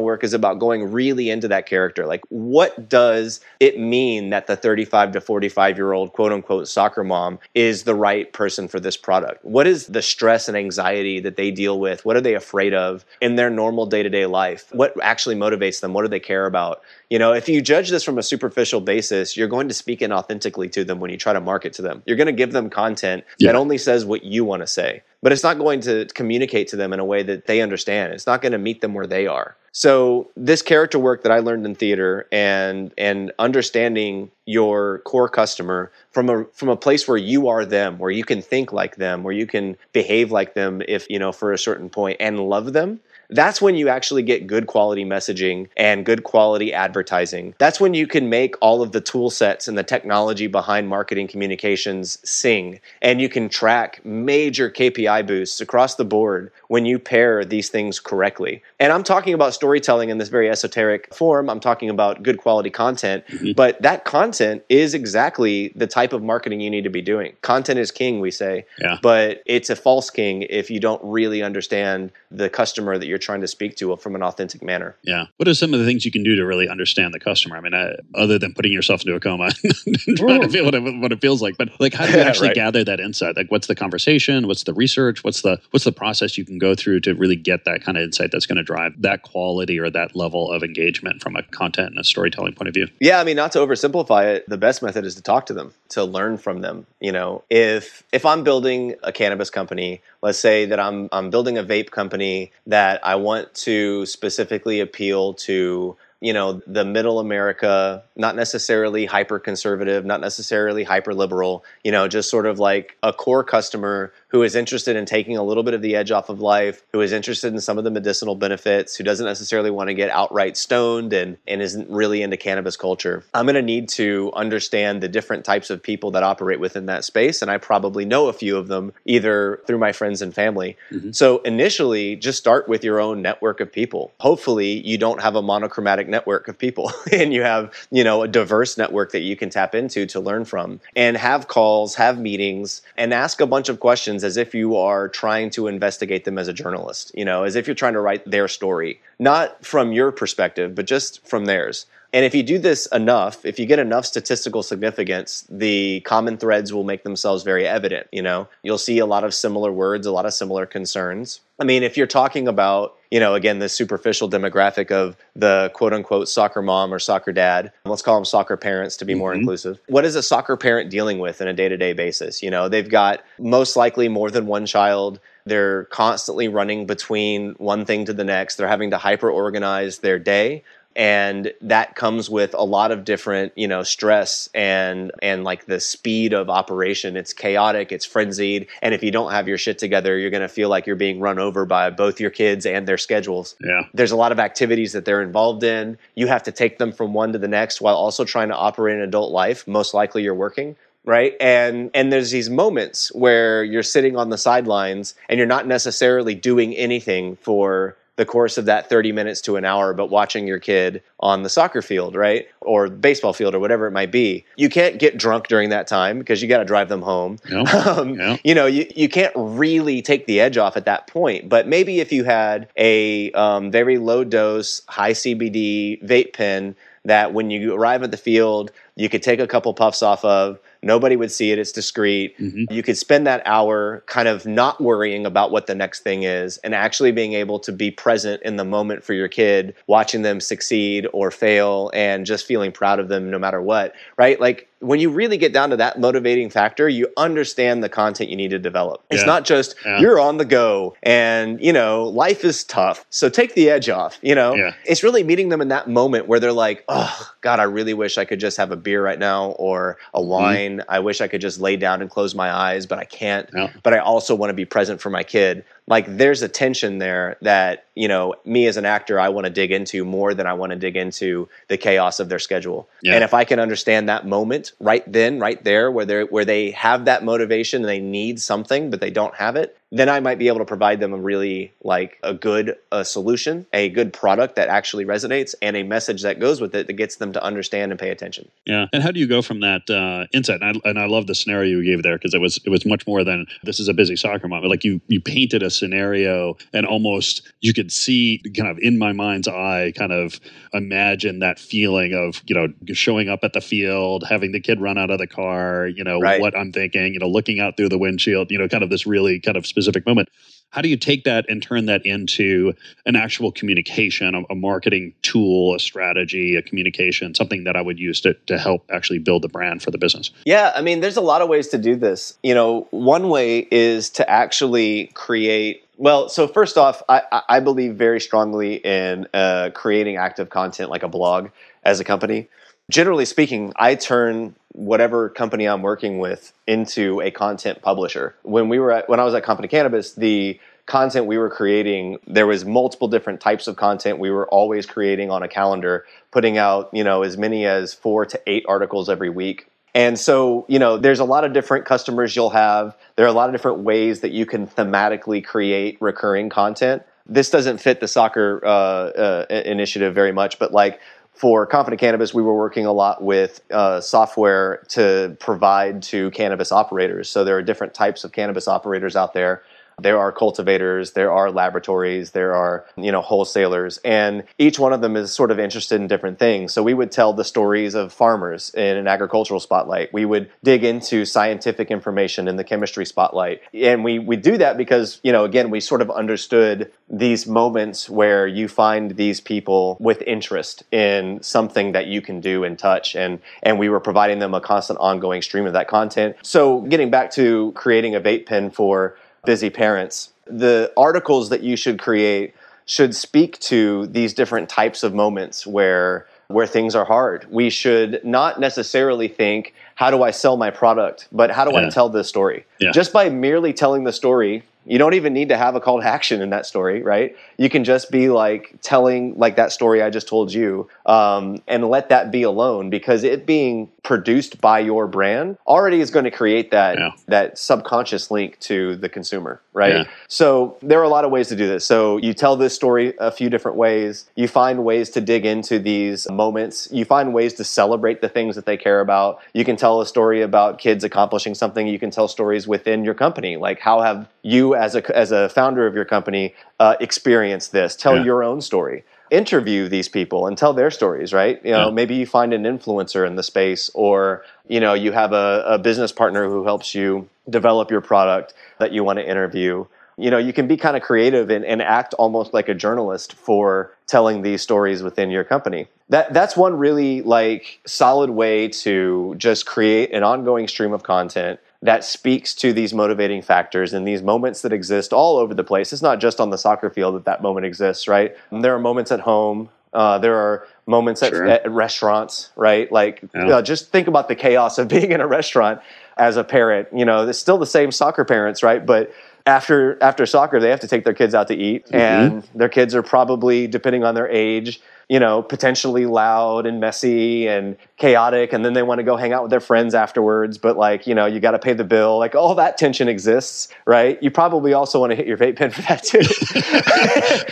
work 0.00 0.24
is 0.24 0.34
about 0.34 0.58
going 0.58 0.90
really 0.90 1.30
into 1.30 1.48
that 1.48 1.66
character. 1.66 2.06
Like, 2.06 2.22
what 2.28 2.88
does 2.88 3.40
it 3.60 3.78
mean 3.78 4.30
that 4.30 4.46
the 4.46 4.56
35 4.56 5.12
to 5.12 5.20
45 5.20 5.76
year 5.76 5.92
old 5.92 6.12
quote 6.12 6.32
unquote 6.32 6.68
soccer 6.68 7.04
mom 7.04 7.38
is 7.54 7.84
the 7.84 7.94
right 7.94 8.32
person 8.32 8.68
for 8.68 8.80
this 8.80 8.96
product? 8.96 9.44
What 9.44 9.66
is 9.66 9.86
the 9.86 10.02
stress 10.02 10.48
and 10.48 10.56
anxiety 10.56 11.20
that 11.20 11.36
they 11.36 11.50
deal 11.50 11.78
with? 11.78 12.04
What 12.04 12.16
are 12.16 12.20
they 12.20 12.34
afraid 12.34 12.74
of 12.74 13.04
in 13.20 13.36
their 13.36 13.50
normal 13.50 13.86
day 13.86 14.02
to 14.02 14.08
day 14.08 14.26
life? 14.26 14.66
What 14.72 14.94
actually 15.02 15.36
motivates 15.36 15.80
them? 15.80 15.92
What 15.92 16.02
do 16.02 16.08
they 16.08 16.20
care 16.20 16.46
about? 16.46 16.82
You 17.10 17.18
know, 17.18 17.32
if 17.32 17.48
you 17.48 17.62
judge 17.62 17.90
this 17.90 18.02
from 18.02 18.18
a 18.18 18.22
superficial 18.22 18.80
basis, 18.80 19.36
you're 19.36 19.48
going 19.48 19.68
to 19.68 19.74
speak 19.74 20.02
inauthentically 20.28 20.70
to 20.72 20.84
them 20.84 21.00
when 21.00 21.10
you 21.10 21.16
try 21.16 21.32
to 21.32 21.40
market 21.40 21.72
to 21.74 21.82
them. 21.82 22.02
You're 22.06 22.16
going 22.16 22.26
to 22.26 22.32
give 22.32 22.52
them 22.52 22.70
content 22.70 23.24
yeah. 23.38 23.48
that 23.52 23.58
only 23.58 23.78
says 23.78 24.04
what 24.04 24.24
you 24.24 24.44
want 24.44 24.62
to 24.62 24.66
say, 24.66 25.02
but 25.22 25.32
it's 25.32 25.42
not 25.42 25.58
going 25.58 25.80
to 25.82 26.06
communicate 26.14 26.68
to 26.68 26.76
them 26.76 26.92
in 26.92 27.00
a 27.00 27.04
way 27.04 27.22
that 27.22 27.46
they 27.46 27.60
understand. 27.60 28.12
It's 28.12 28.26
not 28.26 28.42
going 28.42 28.52
to 28.52 28.58
meet 28.58 28.80
them 28.80 28.94
where 28.94 29.06
they 29.06 29.26
are. 29.26 29.56
So 29.76 30.30
this 30.36 30.62
character 30.62 31.00
work 31.00 31.24
that 31.24 31.32
I 31.32 31.40
learned 31.40 31.66
in 31.66 31.74
theater 31.74 32.28
and 32.30 32.92
and 32.96 33.32
understanding 33.40 34.30
your 34.46 35.00
core 35.00 35.28
customer 35.28 35.90
from 36.12 36.30
a 36.30 36.44
from 36.52 36.68
a 36.68 36.76
place 36.76 37.08
where 37.08 37.16
you 37.16 37.48
are 37.48 37.64
them, 37.64 37.98
where 37.98 38.12
you 38.12 38.22
can 38.22 38.40
think 38.40 38.72
like 38.72 38.96
them, 38.96 39.24
where 39.24 39.34
you 39.34 39.48
can 39.48 39.76
behave 39.92 40.30
like 40.30 40.54
them 40.54 40.80
if, 40.86 41.10
you 41.10 41.18
know, 41.18 41.32
for 41.32 41.52
a 41.52 41.58
certain 41.58 41.90
point 41.90 42.18
and 42.20 42.38
love 42.38 42.72
them 42.72 43.00
that's 43.30 43.60
when 43.60 43.74
you 43.74 43.88
actually 43.88 44.22
get 44.22 44.46
good 44.46 44.66
quality 44.66 45.04
messaging 45.04 45.68
and 45.76 46.04
good 46.04 46.24
quality 46.24 46.72
advertising. 46.72 47.54
That's 47.58 47.80
when 47.80 47.94
you 47.94 48.06
can 48.06 48.28
make 48.28 48.54
all 48.60 48.82
of 48.82 48.92
the 48.92 49.00
tool 49.00 49.30
sets 49.30 49.68
and 49.68 49.76
the 49.76 49.82
technology 49.82 50.46
behind 50.46 50.88
marketing 50.88 51.28
communications 51.28 52.18
sing. 52.28 52.80
And 53.02 53.20
you 53.20 53.28
can 53.28 53.48
track 53.48 54.04
major 54.04 54.70
KPI 54.70 55.26
boosts 55.26 55.60
across 55.60 55.94
the 55.94 56.04
board 56.04 56.50
when 56.68 56.86
you 56.86 56.98
pair 56.98 57.44
these 57.44 57.68
things 57.68 58.00
correctly. 58.00 58.62
And 58.78 58.92
I'm 58.92 59.04
talking 59.04 59.34
about 59.34 59.54
storytelling 59.54 60.10
in 60.10 60.18
this 60.18 60.28
very 60.28 60.50
esoteric 60.50 61.14
form. 61.14 61.48
I'm 61.48 61.60
talking 61.60 61.90
about 61.90 62.22
good 62.22 62.38
quality 62.38 62.70
content, 62.70 63.24
mm-hmm. 63.28 63.52
but 63.52 63.80
that 63.82 64.04
content 64.04 64.64
is 64.68 64.94
exactly 64.94 65.72
the 65.74 65.86
type 65.86 66.12
of 66.12 66.22
marketing 66.22 66.60
you 66.60 66.70
need 66.70 66.84
to 66.84 66.90
be 66.90 67.02
doing. 67.02 67.34
Content 67.42 67.78
is 67.78 67.90
king, 67.90 68.20
we 68.20 68.30
say, 68.30 68.66
yeah. 68.78 68.98
but 69.02 69.42
it's 69.46 69.70
a 69.70 69.76
false 69.76 70.10
king 70.10 70.42
if 70.42 70.70
you 70.70 70.80
don't 70.80 71.00
really 71.04 71.42
understand 71.42 72.10
the 72.30 72.48
customer 72.48 72.98
that 72.98 73.06
you're 73.06 73.13
trying 73.18 73.40
to 73.40 73.48
speak 73.48 73.76
to 73.76 73.96
from 73.96 74.14
an 74.14 74.22
authentic 74.22 74.62
manner. 74.62 74.96
Yeah. 75.02 75.26
What 75.36 75.48
are 75.48 75.54
some 75.54 75.74
of 75.74 75.80
the 75.80 75.86
things 75.86 76.04
you 76.04 76.10
can 76.10 76.22
do 76.22 76.36
to 76.36 76.44
really 76.44 76.68
understand 76.68 77.14
the 77.14 77.20
customer? 77.20 77.56
I 77.56 77.60
mean, 77.60 77.74
I, 77.74 77.96
other 78.14 78.38
than 78.38 78.54
putting 78.54 78.72
yourself 78.72 79.02
into 79.02 79.14
a 79.14 79.20
coma 79.20 79.50
and 79.86 80.16
trying 80.16 80.40
to 80.40 80.48
feel 80.48 80.64
what 80.64 80.74
it, 80.74 80.80
what 81.00 81.12
it 81.12 81.20
feels 81.20 81.42
like, 81.42 81.56
but 81.56 81.68
like, 81.80 81.94
how 81.94 82.06
do 82.06 82.12
you 82.12 82.18
actually 82.20 82.48
right. 82.48 82.54
gather 82.54 82.84
that 82.84 83.00
insight? 83.00 83.36
Like, 83.36 83.50
what's 83.50 83.66
the 83.66 83.74
conversation? 83.74 84.46
What's 84.46 84.64
the 84.64 84.74
research? 84.74 85.24
What's 85.24 85.42
the 85.42 85.60
what's 85.70 85.84
the 85.84 85.92
process 85.92 86.38
you 86.38 86.44
can 86.44 86.58
go 86.58 86.74
through 86.74 87.00
to 87.00 87.14
really 87.14 87.36
get 87.36 87.64
that 87.64 87.82
kind 87.82 87.96
of 87.98 88.04
insight 88.04 88.30
that's 88.32 88.46
going 88.46 88.56
to 88.56 88.62
drive 88.62 89.00
that 89.00 89.22
quality 89.22 89.78
or 89.78 89.90
that 89.90 90.16
level 90.16 90.50
of 90.50 90.62
engagement 90.62 91.22
from 91.22 91.36
a 91.36 91.42
content 91.42 91.90
and 91.90 91.98
a 91.98 92.04
storytelling 92.04 92.54
point 92.54 92.68
of 92.68 92.74
view? 92.74 92.88
Yeah, 93.00 93.20
I 93.20 93.24
mean, 93.24 93.36
not 93.36 93.52
to 93.52 93.58
oversimplify 93.58 94.26
it, 94.26 94.48
the 94.48 94.58
best 94.58 94.82
method 94.82 95.04
is 95.04 95.14
to 95.16 95.22
talk 95.22 95.46
to 95.46 95.54
them, 95.54 95.72
to 95.90 96.04
learn 96.04 96.38
from 96.38 96.60
them. 96.60 96.86
You 97.00 97.12
know, 97.12 97.44
if 97.50 98.02
if 98.12 98.24
I'm 98.24 98.44
building 98.44 98.94
a 99.02 99.12
cannabis 99.12 99.50
company 99.50 100.00
let's 100.24 100.38
say 100.38 100.64
that 100.64 100.80
I'm 100.80 101.08
I'm 101.12 101.30
building 101.30 101.58
a 101.58 101.62
vape 101.62 101.90
company 101.90 102.50
that 102.66 103.03
I 103.04 103.16
want 103.16 103.54
to 103.56 104.06
specifically 104.06 104.80
appeal 104.80 105.34
to 105.34 105.96
you 106.24 106.32
know 106.32 106.62
the 106.66 106.86
middle 106.86 107.20
america 107.20 108.02
not 108.16 108.34
necessarily 108.34 109.04
hyper 109.04 109.38
conservative 109.38 110.06
not 110.06 110.22
necessarily 110.22 110.82
hyper 110.82 111.12
liberal 111.12 111.62
you 111.84 111.92
know 111.92 112.08
just 112.08 112.30
sort 112.30 112.46
of 112.46 112.58
like 112.58 112.96
a 113.02 113.12
core 113.12 113.44
customer 113.44 114.10
who 114.34 114.42
is 114.42 114.56
interested 114.56 114.96
in 114.96 115.06
taking 115.06 115.36
a 115.36 115.44
little 115.44 115.62
bit 115.62 115.74
of 115.74 115.82
the 115.82 115.94
edge 115.94 116.10
off 116.10 116.28
of 116.28 116.40
life 116.40 116.82
who 116.90 117.00
is 117.00 117.12
interested 117.12 117.52
in 117.52 117.60
some 117.60 117.78
of 117.78 117.84
the 117.84 117.90
medicinal 117.90 118.34
benefits 118.34 118.96
who 118.96 119.04
doesn't 119.04 119.26
necessarily 119.26 119.70
want 119.70 119.86
to 119.86 119.94
get 119.94 120.10
outright 120.10 120.56
stoned 120.56 121.12
and 121.12 121.36
and 121.46 121.62
isn't 121.62 121.88
really 121.88 122.20
into 122.20 122.36
cannabis 122.36 122.76
culture. 122.76 123.22
I'm 123.32 123.44
going 123.44 123.54
to 123.54 123.62
need 123.62 123.88
to 123.90 124.32
understand 124.34 125.02
the 125.02 125.08
different 125.08 125.44
types 125.44 125.70
of 125.70 125.80
people 125.80 126.10
that 126.12 126.24
operate 126.24 126.58
within 126.58 126.86
that 126.86 127.04
space 127.04 127.42
and 127.42 127.50
i 127.50 127.58
probably 127.58 128.04
know 128.04 128.26
a 128.26 128.32
few 128.32 128.56
of 128.56 128.66
them 128.66 128.92
either 129.04 129.60
through 129.68 129.78
my 129.78 129.92
friends 129.92 130.20
and 130.20 130.34
family. 130.34 130.76
Mm-hmm. 130.90 131.12
so 131.12 131.38
initially 131.42 132.16
just 132.16 132.38
start 132.38 132.68
with 132.68 132.82
your 132.82 132.98
own 132.98 133.22
network 133.22 133.60
of 133.60 133.70
people. 133.70 134.12
Hopefully 134.18 134.84
you 134.84 134.98
don't 134.98 135.22
have 135.22 135.36
a 135.36 135.42
monochromatic 135.42 136.08
network 136.14 136.48
of 136.48 136.56
people. 136.58 136.92
And 137.14 137.32
you 137.32 137.42
have 137.42 137.72
you 137.90 138.02
know 138.02 138.22
a 138.22 138.28
diverse 138.28 138.76
network 138.76 139.12
that 139.12 139.20
you 139.28 139.36
can 139.36 139.48
tap 139.48 139.74
into 139.74 140.04
to 140.06 140.18
learn 140.20 140.44
from 140.44 140.80
and 140.96 141.16
have 141.16 141.48
calls 141.48 141.94
have 141.94 142.18
meetings 142.18 142.82
and 142.96 143.14
ask 143.14 143.40
a 143.40 143.46
bunch 143.46 143.68
of 143.68 143.78
questions 143.78 144.24
as 144.24 144.36
if 144.36 144.54
you 144.54 144.76
are 144.76 145.08
trying 145.08 145.50
to 145.50 145.68
investigate 145.68 146.24
them 146.24 146.36
as 146.42 146.48
a 146.48 146.52
journalist 146.52 147.12
you 147.14 147.24
know 147.24 147.44
as 147.44 147.54
if 147.56 147.66
you're 147.66 147.80
trying 147.82 147.96
to 147.98 148.00
write 148.00 148.28
their 148.28 148.48
story. 148.48 149.00
Not 149.18 149.64
from 149.64 149.92
your 149.92 150.10
perspective 150.12 150.74
but 150.74 150.86
just 150.86 151.24
from 151.26 151.44
theirs 151.44 151.86
and 152.14 152.24
if 152.24 152.32
you 152.32 152.44
do 152.44 152.60
this 152.60 152.86
enough, 152.86 153.44
if 153.44 153.58
you 153.58 153.66
get 153.66 153.80
enough 153.80 154.06
statistical 154.06 154.62
significance, 154.62 155.44
the 155.50 155.98
common 156.02 156.36
threads 156.36 156.72
will 156.72 156.84
make 156.84 157.02
themselves 157.02 157.42
very 157.42 157.66
evident. 157.66 158.06
You 158.12 158.22
know, 158.22 158.48
you'll 158.62 158.78
see 158.78 159.00
a 159.00 159.06
lot 159.06 159.24
of 159.24 159.34
similar 159.34 159.72
words, 159.72 160.06
a 160.06 160.12
lot 160.12 160.24
of 160.24 160.32
similar 160.32 160.64
concerns. 160.64 161.40
I 161.58 161.64
mean, 161.64 161.82
if 161.82 161.96
you're 161.96 162.06
talking 162.06 162.46
about, 162.46 162.96
you 163.10 163.18
know, 163.18 163.34
again, 163.34 163.58
the 163.58 163.68
superficial 163.68 164.30
demographic 164.30 164.92
of 164.92 165.16
the 165.34 165.72
quote 165.74 165.92
unquote 165.92 166.28
soccer 166.28 166.62
mom 166.62 166.94
or 166.94 167.00
soccer 167.00 167.32
dad, 167.32 167.72
let's 167.84 168.02
call 168.02 168.14
them 168.14 168.24
soccer 168.24 168.56
parents 168.56 168.96
to 168.98 169.04
be 169.04 169.14
mm-hmm. 169.14 169.18
more 169.18 169.34
inclusive. 169.34 169.80
What 169.88 170.04
is 170.04 170.14
a 170.14 170.22
soccer 170.22 170.56
parent 170.56 170.90
dealing 170.90 171.18
with 171.18 171.40
in 171.40 171.48
a 171.48 171.52
day 171.52 171.68
to 171.68 171.76
day 171.76 171.94
basis? 171.94 172.44
You 172.44 172.50
know, 172.50 172.68
they've 172.68 172.88
got 172.88 173.24
most 173.40 173.74
likely 173.74 174.08
more 174.08 174.30
than 174.30 174.46
one 174.46 174.66
child. 174.66 175.18
They're 175.46 175.84
constantly 175.86 176.46
running 176.46 176.86
between 176.86 177.54
one 177.58 177.84
thing 177.84 178.04
to 178.06 178.12
the 178.12 178.24
next. 178.24 178.56
They're 178.56 178.68
having 178.68 178.90
to 178.92 178.98
hyper 178.98 179.30
organize 179.30 179.98
their 179.98 180.18
day 180.18 180.62
and 180.96 181.52
that 181.60 181.94
comes 181.94 182.30
with 182.30 182.54
a 182.54 182.64
lot 182.64 182.90
of 182.90 183.04
different 183.04 183.52
you 183.56 183.68
know 183.68 183.82
stress 183.82 184.48
and 184.54 185.12
and 185.22 185.44
like 185.44 185.66
the 185.66 185.80
speed 185.80 186.32
of 186.32 186.48
operation. 186.50 187.16
It's 187.16 187.32
chaotic 187.32 187.92
it's 187.92 188.04
frenzied 188.04 188.68
and 188.82 188.94
if 188.94 189.02
you 189.02 189.10
don't 189.10 189.32
have 189.32 189.48
your 189.48 189.58
shit 189.58 189.78
together 189.78 190.16
you're 190.18 190.30
going 190.30 190.42
to 190.42 190.48
feel 190.48 190.68
like 190.68 190.86
you're 190.86 190.96
being 190.96 191.20
run 191.20 191.38
over 191.38 191.64
by 191.64 191.90
both 191.90 192.20
your 192.20 192.30
kids 192.30 192.66
and 192.66 192.86
their 192.86 192.98
schedules. 192.98 193.56
Yeah. 193.60 193.82
There's 193.92 194.12
a 194.12 194.16
lot 194.16 194.32
of 194.32 194.38
activities 194.38 194.92
that 194.92 195.04
they're 195.04 195.22
involved 195.22 195.62
in. 195.62 195.98
You 196.14 196.26
have 196.28 196.42
to 196.44 196.52
take 196.52 196.78
them 196.78 196.92
from 196.92 197.14
one 197.14 197.32
to 197.32 197.38
the 197.38 197.48
next 197.48 197.80
while 197.80 197.96
also 197.96 198.24
trying 198.24 198.48
to 198.48 198.56
operate 198.56 198.96
an 198.96 199.02
adult 199.02 199.32
life. 199.32 199.66
Most 199.66 199.94
likely 199.94 200.22
you're 200.22 200.34
working 200.34 200.76
right? 201.04 201.34
And 201.40 201.90
and 201.94 202.12
there's 202.12 202.30
these 202.30 202.50
moments 202.50 203.12
where 203.14 203.62
you're 203.62 203.82
sitting 203.82 204.16
on 204.16 204.30
the 204.30 204.38
sidelines 204.38 205.14
and 205.28 205.38
you're 205.38 205.46
not 205.46 205.66
necessarily 205.66 206.34
doing 206.34 206.74
anything 206.74 207.36
for 207.36 207.96
the 208.16 208.24
course 208.24 208.58
of 208.58 208.66
that 208.66 208.88
30 208.88 209.12
minutes 209.12 209.40
to 209.42 209.56
an 209.56 209.64
hour, 209.64 209.92
but 209.92 210.06
watching 210.06 210.46
your 210.46 210.58
kid 210.58 211.02
on 211.20 211.42
the 211.42 211.48
soccer 211.48 211.82
field, 211.82 212.14
right? 212.14 212.46
Or 212.60 212.88
baseball 212.88 213.32
field 213.32 213.54
or 213.54 213.58
whatever 213.58 213.86
it 213.86 213.90
might 213.90 214.12
be. 214.12 214.44
You 214.56 214.68
can't 214.68 214.98
get 214.98 215.16
drunk 215.16 215.48
during 215.48 215.70
that 215.70 215.86
time 215.86 216.18
because 216.18 216.40
you 216.40 216.48
got 216.48 216.58
to 216.58 216.64
drive 216.64 216.88
them 216.88 217.02
home. 217.02 217.38
Yep. 217.48 217.66
Um, 217.84 218.14
yep. 218.14 218.40
You 218.44 218.54
know, 218.54 218.66
you, 218.66 218.86
you 218.96 219.08
can't 219.08 219.32
really 219.36 220.00
take 220.00 220.26
the 220.26 220.40
edge 220.40 220.56
off 220.56 220.76
at 220.76 220.86
that 220.86 221.06
point. 221.06 221.48
But 221.48 221.68
maybe 221.68 222.00
if 222.00 222.12
you 222.12 222.24
had 222.24 222.68
a 222.76 223.30
um, 223.32 223.70
very 223.70 223.98
low 223.98 224.24
dose, 224.24 224.80
high 224.88 225.12
CBD 225.12 226.02
vape 226.02 226.32
pen 226.32 226.74
that 227.04 227.34
when 227.34 227.50
you 227.50 227.74
arrive 227.74 228.02
at 228.02 228.10
the 228.10 228.16
field, 228.16 228.72
you 228.96 229.08
could 229.08 229.22
take 229.22 229.40
a 229.40 229.46
couple 229.46 229.74
puffs 229.74 230.02
off 230.02 230.24
of, 230.24 230.58
Nobody 230.84 231.16
would 231.16 231.32
see 231.32 231.50
it. 231.50 231.58
It's 231.58 231.72
discreet. 231.72 232.38
Mm-hmm. 232.38 232.72
You 232.72 232.82
could 232.82 232.96
spend 232.96 233.26
that 233.26 233.42
hour 233.46 234.04
kind 234.06 234.28
of 234.28 234.46
not 234.46 234.80
worrying 234.80 235.26
about 235.26 235.50
what 235.50 235.66
the 235.66 235.74
next 235.74 236.00
thing 236.00 236.24
is 236.24 236.58
and 236.58 236.74
actually 236.74 237.10
being 237.12 237.32
able 237.32 237.58
to 237.60 237.72
be 237.72 237.90
present 237.90 238.42
in 238.42 238.56
the 238.56 238.64
moment 238.64 239.02
for 239.02 239.14
your 239.14 239.28
kid, 239.28 239.74
watching 239.86 240.22
them 240.22 240.40
succeed 240.40 241.06
or 241.12 241.30
fail 241.30 241.90
and 241.94 242.26
just 242.26 242.46
feeling 242.46 242.70
proud 242.70 243.00
of 243.00 243.08
them 243.08 243.30
no 243.30 243.38
matter 243.38 243.62
what, 243.62 243.94
right? 244.16 244.38
Like 244.38 244.68
when 244.80 245.00
you 245.00 245.10
really 245.10 245.38
get 245.38 245.52
down 245.52 245.70
to 245.70 245.76
that 245.76 245.98
motivating 245.98 246.50
factor, 246.50 246.88
you 246.88 247.08
understand 247.16 247.82
the 247.82 247.88
content 247.88 248.28
you 248.28 248.36
need 248.36 248.50
to 248.50 248.58
develop. 248.58 249.02
It's 249.10 249.22
yeah. 249.22 249.26
not 249.26 249.44
just 249.44 249.76
yeah. 249.84 249.98
you're 249.98 250.20
on 250.20 250.36
the 250.36 250.44
go 250.44 250.94
and, 251.02 251.60
you 251.62 251.72
know, 251.72 252.04
life 252.04 252.44
is 252.44 252.64
tough. 252.64 253.06
So 253.08 253.30
take 253.30 253.54
the 253.54 253.70
edge 253.70 253.88
off, 253.88 254.18
you 254.20 254.34
know? 254.34 254.54
Yeah. 254.54 254.74
It's 254.84 255.02
really 255.02 255.24
meeting 255.24 255.48
them 255.48 255.62
in 255.62 255.68
that 255.68 255.88
moment 255.88 256.28
where 256.28 256.38
they're 256.38 256.52
like, 256.52 256.84
oh, 256.88 257.32
God, 257.40 257.60
I 257.60 257.64
really 257.64 257.94
wish 257.94 258.18
I 258.18 258.26
could 258.26 258.40
just 258.40 258.58
have 258.58 258.70
a 258.70 258.76
beer 258.76 259.02
right 259.02 259.18
now 259.18 259.52
or 259.52 259.96
a 260.12 260.20
mm-hmm. 260.20 260.28
wine. 260.28 260.73
I 260.88 261.00
wish 261.00 261.20
I 261.20 261.28
could 261.28 261.40
just 261.40 261.60
lay 261.60 261.76
down 261.76 262.00
and 262.00 262.10
close 262.10 262.34
my 262.34 262.50
eyes, 262.50 262.86
but 262.86 262.98
I 262.98 263.04
can't. 263.04 263.48
But 263.82 263.94
I 263.94 263.98
also 263.98 264.34
want 264.34 264.50
to 264.50 264.54
be 264.54 264.64
present 264.64 265.00
for 265.00 265.10
my 265.10 265.22
kid 265.22 265.64
like 265.86 266.16
there's 266.16 266.42
a 266.42 266.48
tension 266.48 266.98
there 266.98 267.36
that 267.42 267.86
you 267.94 268.08
know 268.08 268.34
me 268.44 268.66
as 268.66 268.76
an 268.76 268.84
actor 268.84 269.20
i 269.20 269.28
want 269.28 269.44
to 269.44 269.50
dig 269.50 269.70
into 269.70 270.04
more 270.04 270.34
than 270.34 270.46
i 270.46 270.52
want 270.52 270.70
to 270.70 270.76
dig 270.76 270.96
into 270.96 271.48
the 271.68 271.76
chaos 271.76 272.20
of 272.20 272.28
their 272.28 272.38
schedule 272.38 272.88
yeah. 273.02 273.14
and 273.14 273.24
if 273.24 273.34
i 273.34 273.44
can 273.44 273.58
understand 273.58 274.08
that 274.08 274.26
moment 274.26 274.72
right 274.80 275.10
then 275.10 275.38
right 275.38 275.62
there 275.64 275.90
where 275.90 276.04
they 276.04 276.24
where 276.24 276.44
they 276.44 276.70
have 276.70 277.04
that 277.04 277.24
motivation 277.24 277.82
and 277.82 277.88
they 277.88 278.00
need 278.00 278.40
something 278.40 278.90
but 278.90 279.00
they 279.00 279.10
don't 279.10 279.34
have 279.34 279.56
it 279.56 279.76
then 279.94 280.08
I 280.08 280.18
might 280.18 280.38
be 280.38 280.48
able 280.48 280.58
to 280.58 280.64
provide 280.64 280.98
them 280.98 281.12
a 281.12 281.16
really 281.16 281.72
like 281.84 282.18
a 282.24 282.34
good 282.34 282.76
uh, 282.90 283.04
solution, 283.04 283.64
a 283.72 283.88
good 283.90 284.12
product 284.12 284.56
that 284.56 284.68
actually 284.68 285.04
resonates, 285.04 285.54
and 285.62 285.76
a 285.76 285.84
message 285.84 286.22
that 286.22 286.40
goes 286.40 286.60
with 286.60 286.74
it 286.74 286.88
that 286.88 286.94
gets 286.94 287.16
them 287.16 287.32
to 287.32 287.42
understand 287.42 287.92
and 287.92 287.98
pay 287.98 288.10
attention. 288.10 288.50
Yeah, 288.66 288.86
and 288.92 289.04
how 289.04 289.12
do 289.12 289.20
you 289.20 289.28
go 289.28 289.40
from 289.40 289.60
that 289.60 289.88
uh, 289.88 290.26
insight? 290.32 290.62
And 290.62 290.80
I, 290.84 290.88
and 290.90 290.98
I 290.98 291.06
love 291.06 291.28
the 291.28 291.34
scenario 291.36 291.78
you 291.78 291.84
gave 291.84 292.02
there 292.02 292.16
because 292.16 292.34
it 292.34 292.40
was 292.40 292.58
it 292.64 292.70
was 292.70 292.84
much 292.84 293.06
more 293.06 293.22
than 293.22 293.46
this 293.62 293.78
is 293.78 293.86
a 293.86 293.94
busy 293.94 294.16
soccer 294.16 294.48
mom. 294.48 294.64
Like 294.64 294.82
you 294.82 295.00
you 295.06 295.20
painted 295.20 295.62
a 295.62 295.70
scenario 295.74 296.56
and 296.72 296.86
almost 296.86 297.42
you 297.60 297.72
could 297.74 297.90
see 297.92 298.40
kind 298.56 298.68
of 298.68 298.78
in 298.80 298.98
my 298.98 299.12
mind's 299.12 299.48
eye, 299.48 299.92
kind 299.96 300.12
of 300.12 300.40
imagine 300.72 301.40
that 301.40 301.58
feeling 301.58 302.14
of 302.14 302.42
you 302.46 302.54
know 302.54 302.68
showing 302.94 303.28
up 303.28 303.40
at 303.42 303.52
the 303.52 303.60
field, 303.60 304.24
having 304.28 304.52
the 304.52 304.60
kid 304.60 304.80
run 304.80 304.98
out 304.98 305.10
of 305.10 305.18
the 305.18 305.26
car, 305.26 305.86
you 305.86 306.04
know 306.04 306.20
Right. 306.20 306.40
what 306.40 306.56
I'm 306.56 306.72
thinking, 306.72 307.12
you 307.14 307.18
know 307.20 307.28
looking 307.28 307.60
out 307.60 307.76
through 307.76 307.88
the 307.90 307.98
windshield, 307.98 308.50
you 308.50 308.58
know 308.58 308.68
kind 308.68 308.82
of 308.84 308.90
this 308.90 309.06
really 309.06 309.40
kind 309.40 309.56
of 309.56 309.66
specific 309.66 310.06
moment. 310.06 310.28
How 310.74 310.82
do 310.82 310.88
you 310.88 310.96
take 310.96 311.22
that 311.22 311.46
and 311.48 311.62
turn 311.62 311.86
that 311.86 312.04
into 312.04 312.74
an 313.06 313.14
actual 313.14 313.52
communication, 313.52 314.34
a, 314.34 314.42
a 314.50 314.56
marketing 314.56 315.14
tool, 315.22 315.76
a 315.76 315.78
strategy, 315.78 316.56
a 316.56 316.62
communication, 316.62 317.32
something 317.32 317.62
that 317.62 317.76
I 317.76 317.80
would 317.80 318.00
use 318.00 318.20
to, 318.22 318.34
to 318.46 318.58
help 318.58 318.84
actually 318.90 319.20
build 319.20 319.42
the 319.42 319.48
brand 319.48 319.84
for 319.84 319.92
the 319.92 319.98
business? 319.98 320.32
Yeah, 320.44 320.72
I 320.74 320.82
mean, 320.82 320.98
there's 320.98 321.16
a 321.16 321.20
lot 321.20 321.42
of 321.42 321.48
ways 321.48 321.68
to 321.68 321.78
do 321.78 321.94
this. 321.94 322.36
You 322.42 322.54
know, 322.54 322.88
one 322.90 323.28
way 323.28 323.68
is 323.70 324.10
to 324.10 324.28
actually 324.28 325.12
create. 325.14 325.84
Well, 325.96 326.28
so 326.28 326.48
first 326.48 326.76
off, 326.76 327.04
I, 327.08 327.22
I- 327.48 327.60
believe 327.60 327.94
very 327.94 328.20
strongly 328.20 328.74
in 328.74 329.28
uh, 329.32 329.70
creating 329.74 330.16
active 330.16 330.50
content 330.50 330.90
like 330.90 331.04
a 331.04 331.08
blog 331.08 331.50
as 331.84 332.00
a 332.00 332.04
company. 332.04 332.48
Generally 332.90 333.24
speaking, 333.24 333.72
I 333.76 333.94
turn 333.94 334.56
whatever 334.72 335.30
company 335.30 335.66
I'm 335.66 335.82
working 335.82 336.18
with 336.18 336.52
into 336.66 337.20
a 337.20 337.30
content 337.30 337.80
publisher. 337.80 338.34
When 338.42 338.68
we 338.68 338.78
were 338.78 338.92
at, 338.92 339.08
when 339.08 339.20
I 339.20 339.24
was 339.24 339.34
at 339.34 339.42
Confident 339.42 339.70
Cannabis, 339.70 340.12
the 340.12 340.60
content 340.86 341.26
we 341.26 341.38
were 341.38 341.48
creating, 341.48 342.18
there 342.26 342.46
was 342.46 342.64
multiple 342.66 343.08
different 343.08 343.40
types 343.40 343.66
of 343.66 343.76
content 343.76 344.18
we 344.18 344.30
were 344.30 344.46
always 344.48 344.84
creating 344.84 345.30
on 345.30 345.42
a 345.42 345.48
calendar, 345.48 346.04
putting 346.30 346.58
out, 346.58 346.90
you 346.92 347.04
know, 347.04 347.22
as 347.22 347.38
many 347.38 347.64
as 347.64 347.94
4 347.94 348.26
to 348.26 348.40
8 348.46 348.66
articles 348.68 349.08
every 349.08 349.30
week. 349.30 349.66
And 349.94 350.18
so, 350.18 350.66
you 350.68 350.78
know, 350.78 350.98
there's 350.98 351.20
a 351.20 351.24
lot 351.24 351.44
of 351.44 351.52
different 351.54 351.86
customers 351.86 352.36
you'll 352.36 352.50
have. 352.50 352.96
There 353.16 353.24
are 353.24 353.28
a 353.28 353.32
lot 353.32 353.48
of 353.48 353.54
different 353.54 353.78
ways 353.78 354.20
that 354.20 354.32
you 354.32 354.44
can 354.44 354.66
thematically 354.66 355.42
create 355.42 355.96
recurring 356.00 356.50
content. 356.50 357.02
This 357.26 357.48
doesn't 357.48 357.78
fit 357.78 358.00
the 358.00 358.08
soccer 358.08 358.60
uh, 358.62 358.68
uh, 358.68 359.46
initiative 359.48 360.14
very 360.14 360.32
much, 360.32 360.58
but 360.58 360.72
like 360.72 361.00
for 361.34 361.66
Confident 361.66 362.00
Cannabis, 362.00 362.32
we 362.32 362.42
were 362.42 362.56
working 362.56 362.86
a 362.86 362.92
lot 362.92 363.22
with 363.22 363.60
uh, 363.70 364.00
software 364.00 364.84
to 364.88 365.36
provide 365.40 366.02
to 366.04 366.30
cannabis 366.30 366.70
operators. 366.70 367.28
So 367.28 367.42
there 367.42 367.56
are 367.56 367.62
different 367.62 367.92
types 367.92 368.22
of 368.22 368.32
cannabis 368.32 368.68
operators 368.68 369.16
out 369.16 369.34
there. 369.34 369.62
There 370.00 370.18
are 370.18 370.32
cultivators, 370.32 371.12
there 371.12 371.32
are 371.32 371.50
laboratories, 371.50 372.32
there 372.32 372.54
are, 372.54 372.84
you 372.96 373.12
know, 373.12 373.20
wholesalers, 373.22 373.98
and 374.04 374.44
each 374.58 374.78
one 374.78 374.92
of 374.92 375.00
them 375.00 375.16
is 375.16 375.32
sort 375.32 375.50
of 375.50 375.58
interested 375.58 376.00
in 376.00 376.06
different 376.06 376.38
things. 376.38 376.72
So 376.72 376.82
we 376.82 376.94
would 376.94 377.10
tell 377.10 377.32
the 377.32 377.44
stories 377.44 377.94
of 377.94 378.12
farmers 378.12 378.72
in 378.74 378.96
an 378.96 379.06
agricultural 379.06 379.60
spotlight. 379.60 380.12
We 380.12 380.24
would 380.24 380.50
dig 380.62 380.84
into 380.84 381.24
scientific 381.24 381.90
information 381.90 382.48
in 382.48 382.56
the 382.56 382.64
chemistry 382.64 383.06
spotlight. 383.06 383.60
And 383.72 384.04
we 384.04 384.18
we 384.18 384.36
do 384.36 384.56
that 384.58 384.76
because, 384.76 385.20
you 385.22 385.32
know, 385.32 385.44
again, 385.44 385.70
we 385.70 385.80
sort 385.80 386.02
of 386.02 386.10
understood 386.10 386.90
these 387.08 387.46
moments 387.46 388.08
where 388.08 388.46
you 388.46 388.68
find 388.68 389.16
these 389.16 389.40
people 389.40 389.96
with 390.00 390.22
interest 390.22 390.82
in 390.90 391.42
something 391.42 391.92
that 391.92 392.06
you 392.06 392.20
can 392.20 392.40
do 392.40 392.64
and 392.64 392.78
touch 392.78 393.14
and 393.14 393.40
and 393.62 393.78
we 393.78 393.88
were 393.88 394.00
providing 394.00 394.38
them 394.38 394.54
a 394.54 394.60
constant 394.60 394.98
ongoing 394.98 395.42
stream 395.42 395.66
of 395.66 395.72
that 395.74 395.88
content. 395.88 396.36
So 396.42 396.80
getting 396.80 397.10
back 397.10 397.30
to 397.32 397.72
creating 397.72 398.14
a 398.14 398.20
vape 398.20 398.46
pen 398.46 398.70
for 398.70 399.16
busy 399.44 399.70
parents, 399.70 400.30
the 400.46 400.92
articles 400.96 401.48
that 401.50 401.62
you 401.62 401.76
should 401.76 401.98
create 401.98 402.54
should 402.86 403.14
speak 403.14 403.58
to 403.60 404.06
these 404.08 404.34
different 404.34 404.68
types 404.68 405.02
of 405.02 405.14
moments 405.14 405.66
where 405.66 406.26
where 406.48 406.66
things 406.66 406.94
are 406.94 407.06
hard. 407.06 407.46
We 407.50 407.70
should 407.70 408.22
not 408.22 408.60
necessarily 408.60 409.28
think 409.28 409.72
how 409.94 410.10
do 410.10 410.22
I 410.22 410.30
sell 410.30 410.58
my 410.58 410.70
product, 410.70 411.26
but 411.32 411.50
how 411.50 411.64
do 411.64 411.72
Yeah. 411.72 411.86
I 411.86 411.88
tell 411.88 412.10
this 412.10 412.28
story? 412.28 412.66
Yeah. 412.78 412.90
Just 412.92 413.14
by 413.14 413.30
merely 413.30 413.72
telling 413.72 414.04
the 414.04 414.12
story, 414.12 414.62
you 414.86 414.98
don't 414.98 415.14
even 415.14 415.32
need 415.32 415.48
to 415.48 415.56
have 415.56 415.74
a 415.74 415.80
call 415.80 416.00
to 416.00 416.06
action 416.06 416.42
in 416.42 416.50
that 416.50 416.66
story, 416.66 417.02
right? 417.02 417.36
You 417.56 417.70
can 417.70 417.84
just 417.84 418.10
be 418.10 418.28
like 418.28 418.76
telling 418.82 419.36
like 419.38 419.56
that 419.56 419.72
story 419.72 420.02
I 420.02 420.10
just 420.10 420.28
told 420.28 420.52
you, 420.52 420.88
um, 421.06 421.62
and 421.66 421.88
let 421.88 422.08
that 422.10 422.30
be 422.30 422.42
alone 422.42 422.90
because 422.90 423.24
it 423.24 423.46
being 423.46 423.90
produced 424.02 424.60
by 424.60 424.80
your 424.80 425.06
brand 425.06 425.56
already 425.66 426.00
is 426.00 426.10
going 426.10 426.24
to 426.26 426.30
create 426.30 426.70
that 426.72 426.98
Yeah. 426.98 427.10
that 427.28 427.58
subconscious 427.58 428.30
link 428.30 428.58
to 428.60 428.96
the 428.96 429.08
consumer, 429.08 429.60
right? 429.72 429.94
Yeah. 429.96 430.04
So 430.28 430.76
there 430.82 431.00
are 431.00 431.04
a 431.04 431.08
lot 431.08 431.24
of 431.24 431.30
ways 431.30 431.48
to 431.48 431.56
do 431.56 431.66
this. 431.66 431.86
So 431.86 432.18
you 432.18 432.34
tell 432.34 432.56
this 432.56 432.74
story 432.74 433.14
a 433.18 433.30
few 433.30 433.48
different 433.48 433.78
ways. 433.78 434.26
You 434.36 434.46
find 434.48 434.84
ways 434.84 435.08
to 435.10 435.20
dig 435.20 435.46
into 435.46 435.78
these 435.78 436.30
moments. 436.30 436.88
You 436.92 437.04
find 437.04 437.32
ways 437.32 437.54
to 437.54 437.64
celebrate 437.64 438.20
the 438.20 438.28
things 438.28 438.56
that 438.56 438.66
they 438.66 438.76
care 438.76 439.00
about. 439.00 439.40
You 439.54 439.64
can 439.64 439.76
tell 439.76 440.00
a 440.02 440.06
story 440.06 440.42
about 440.42 440.78
kids 440.78 441.02
accomplishing 441.04 441.54
something. 441.54 441.86
You 441.86 441.98
can 441.98 442.10
tell 442.10 442.28
stories 442.28 442.68
within 442.68 443.04
your 443.04 443.14
company, 443.14 443.56
like 443.56 443.80
how 443.80 444.02
have 444.02 444.28
you 444.44 444.74
as 444.76 444.94
a 444.94 445.16
as 445.16 445.32
a 445.32 445.48
founder 445.48 445.86
of 445.88 445.94
your 445.94 446.04
company 446.04 446.54
uh, 446.78 446.94
experienced 447.00 447.72
this? 447.72 447.96
Tell 447.96 448.16
Yeah. 448.16 448.24
your 448.24 448.44
own 448.44 448.60
story. 448.60 449.02
Interview 449.30 449.88
these 449.88 450.08
people 450.08 450.46
and 450.46 450.56
tell 450.56 450.74
their 450.74 450.90
stories, 450.90 451.32
right? 451.32 451.58
You 451.64 451.72
know, 451.72 451.86
Yeah. 451.88 451.90
maybe 451.94 452.14
you 452.14 452.26
find 452.26 452.52
an 452.52 452.64
influencer 452.64 453.26
in 453.26 453.34
the 453.36 453.42
space, 453.42 453.90
or 453.94 454.44
you 454.68 454.78
know, 454.80 454.92
you 454.94 455.12
have 455.12 455.32
a, 455.32 455.64
a 455.66 455.78
business 455.78 456.12
partner 456.12 456.48
who 456.48 456.64
helps 456.64 456.94
you 456.94 457.28
develop 457.50 457.90
your 457.90 458.00
product 458.02 458.54
that 458.78 458.92
you 458.92 459.02
want 459.02 459.18
to 459.18 459.28
interview. 459.28 459.86
You 460.16 460.30
know, 460.30 460.38
you 460.38 460.52
can 460.52 460.68
be 460.68 460.76
kind 460.76 460.96
of 460.96 461.02
creative 461.02 461.50
and, 461.50 461.64
and 461.64 461.82
act 461.82 462.14
almost 462.14 462.54
like 462.54 462.68
a 462.68 462.74
journalist 462.74 463.32
for 463.32 463.90
telling 464.06 464.42
these 464.42 464.62
stories 464.62 465.02
within 465.02 465.30
your 465.30 465.42
company. 465.42 465.88
That 466.10 466.32
that's 466.34 466.54
one 466.56 466.74
really 466.76 467.22
like 467.22 467.80
solid 467.86 468.30
way 468.30 468.68
to 468.84 469.34
just 469.38 469.64
create 469.66 470.12
an 470.12 470.22
ongoing 470.22 470.68
stream 470.68 470.92
of 470.92 471.02
content 471.02 471.58
that 471.84 472.02
speaks 472.02 472.54
to 472.54 472.72
these 472.72 472.92
motivating 472.94 473.42
factors 473.42 473.92
and 473.92 474.08
these 474.08 474.22
moments 474.22 474.62
that 474.62 474.72
exist 474.72 475.12
all 475.12 475.36
over 475.36 475.54
the 475.54 475.62
place. 475.62 475.92
It's 475.92 476.02
not 476.02 476.18
just 476.18 476.40
on 476.40 476.48
the 476.50 476.56
soccer 476.58 476.88
field 476.90 477.14
that 477.14 477.26
that 477.26 477.42
moment 477.42 477.66
exists, 477.66 478.08
right? 478.08 478.34
There 478.50 478.74
are 478.74 478.78
moments 478.78 479.12
at 479.12 479.20
home. 479.20 479.68
Uh, 479.92 480.18
there 480.18 480.34
are 480.34 480.66
moments 480.86 481.22
at, 481.22 481.28
Sure. 481.30 481.46
at 481.46 481.70
restaurants, 481.70 482.50
right? 482.56 482.90
Like, 482.90 483.22
Yeah. 483.34 483.58
uh, 483.58 483.62
just 483.62 483.92
think 483.92 484.08
about 484.08 484.28
the 484.28 484.34
chaos 484.34 484.78
of 484.78 484.88
being 484.96 485.12
in 485.12 485.20
a 485.20 485.26
restaurant 485.26 485.80
as 486.16 486.36
a 486.38 486.42
parent. 486.42 486.88
You 486.92 487.04
know, 487.04 487.28
it's 487.28 487.38
still 487.38 487.58
the 487.58 487.66
same 487.66 487.92
soccer 487.92 488.24
parents, 488.24 488.62
right? 488.62 488.84
But 488.84 489.12
after 489.46 489.98
after 490.02 490.24
soccer, 490.24 490.58
they 490.58 490.70
have 490.70 490.80
to 490.80 490.88
take 490.88 491.04
their 491.04 491.12
kids 491.14 491.34
out 491.34 491.48
to 491.48 491.54
eat, 491.54 491.84
and 491.92 492.48
their 492.54 492.70
kids 492.70 492.94
are 492.94 493.02
probably, 493.02 493.66
depending 493.66 494.02
on 494.02 494.14
their 494.14 494.28
age, 494.28 494.80
you 495.08 495.20
know, 495.20 495.42
potentially 495.42 496.06
loud 496.06 496.66
and 496.66 496.80
messy 496.80 497.46
and 497.46 497.76
chaotic, 497.96 498.52
and 498.52 498.64
then 498.64 498.72
they 498.72 498.82
want 498.82 498.98
to 498.98 499.02
go 499.02 499.16
hang 499.16 499.32
out 499.32 499.42
with 499.42 499.50
their 499.50 499.60
friends 499.60 499.94
afterwards. 499.94 500.58
But 500.58 500.76
like, 500.76 501.06
you 501.06 501.14
know, 501.14 501.26
you 501.26 501.40
got 501.40 501.52
to 501.52 501.58
pay 501.58 501.72
the 501.74 501.84
bill. 501.84 502.18
Like 502.18 502.34
all 502.34 502.54
that 502.54 502.78
tension 502.78 503.08
exists, 503.08 503.68
right? 503.86 504.20
You 504.22 504.30
probably 504.30 504.72
also 504.72 504.98
want 505.00 505.10
to 505.10 505.16
hit 505.16 505.26
your 505.26 505.36
vape 505.36 505.56
pen 505.56 505.70
for 505.70 505.82
that 505.82 506.02
too. 506.02 506.22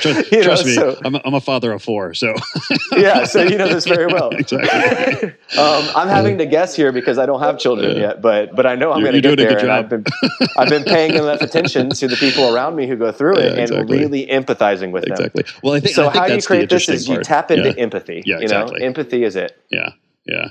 Trust, 0.01 0.33
You 0.33 0.43
know, 0.43 0.55
me, 0.65 0.75
so- 0.75 1.01
I'm, 1.05 1.15
a, 1.15 1.21
I'm 1.25 1.35
a 1.35 1.41
father 1.41 1.73
of 1.73 1.83
four, 1.83 2.15
so 2.15 2.35
yeah, 2.97 3.25
so 3.25 3.43
you 3.43 3.57
know 3.59 3.69
this 3.69 3.87
very 3.87 4.07
well. 4.07 4.31
exactly. 4.31 5.29
Um, 5.59 5.89
I'm 5.95 6.09
having 6.09 6.39
to 6.39 6.47
guess 6.47 6.75
here 6.75 6.93
because 6.93 7.19
I 7.19 7.27
don't 7.27 7.41
have 7.41 7.59
children 7.59 7.97
yet, 7.97 8.21
but 8.23 8.55
but 8.57 8.67
I 8.67 8.75
know 8.75 8.93
I'm 8.93 9.01
going 9.03 9.13
to 9.15 9.21
get 9.21 9.37
there. 9.37 9.49
good 9.49 9.59
and 9.59 9.67
job. 9.67 9.85
I've 9.85 9.89
been 9.89 10.05
I've 10.57 10.69
been 10.69 10.85
paying 10.85 11.15
enough 11.15 11.41
attention 11.41 11.91
to 11.91 12.09
the 12.09 12.17
people 12.17 12.55
around 12.55 12.77
me 12.77 12.87
who 12.87 12.97
go 12.97 13.13
through 13.13 13.37
it 13.39 13.45
Yeah, 13.45 13.51
and 13.51 13.61
exactly. 13.61 13.99
really 13.99 14.27
empathizing 14.27 14.91
with 14.93 15.05
them. 15.05 15.13
Exactly. 15.13 15.45
Well, 15.63 15.75
I 15.75 15.81
think 15.81 15.95
So 15.95 16.09
I 16.09 16.13
think 16.13 16.17
how 16.23 16.29
do 16.29 16.35
you 16.37 16.43
create 16.43 16.71
this? 16.71 16.89
Is 16.89 17.09
you 17.09 17.17
part. 17.17 17.27
Tap 17.49 17.51
into 17.51 17.69
Yeah. 17.69 17.83
empathy. 17.83 18.23
Yeah, 18.25 18.41
You 18.41 18.49
know, 18.49 18.67
empathy 18.81 19.25
is 19.25 19.37
it. 19.37 19.57
Yeah. 19.71 19.91
Yeah. 20.25 20.51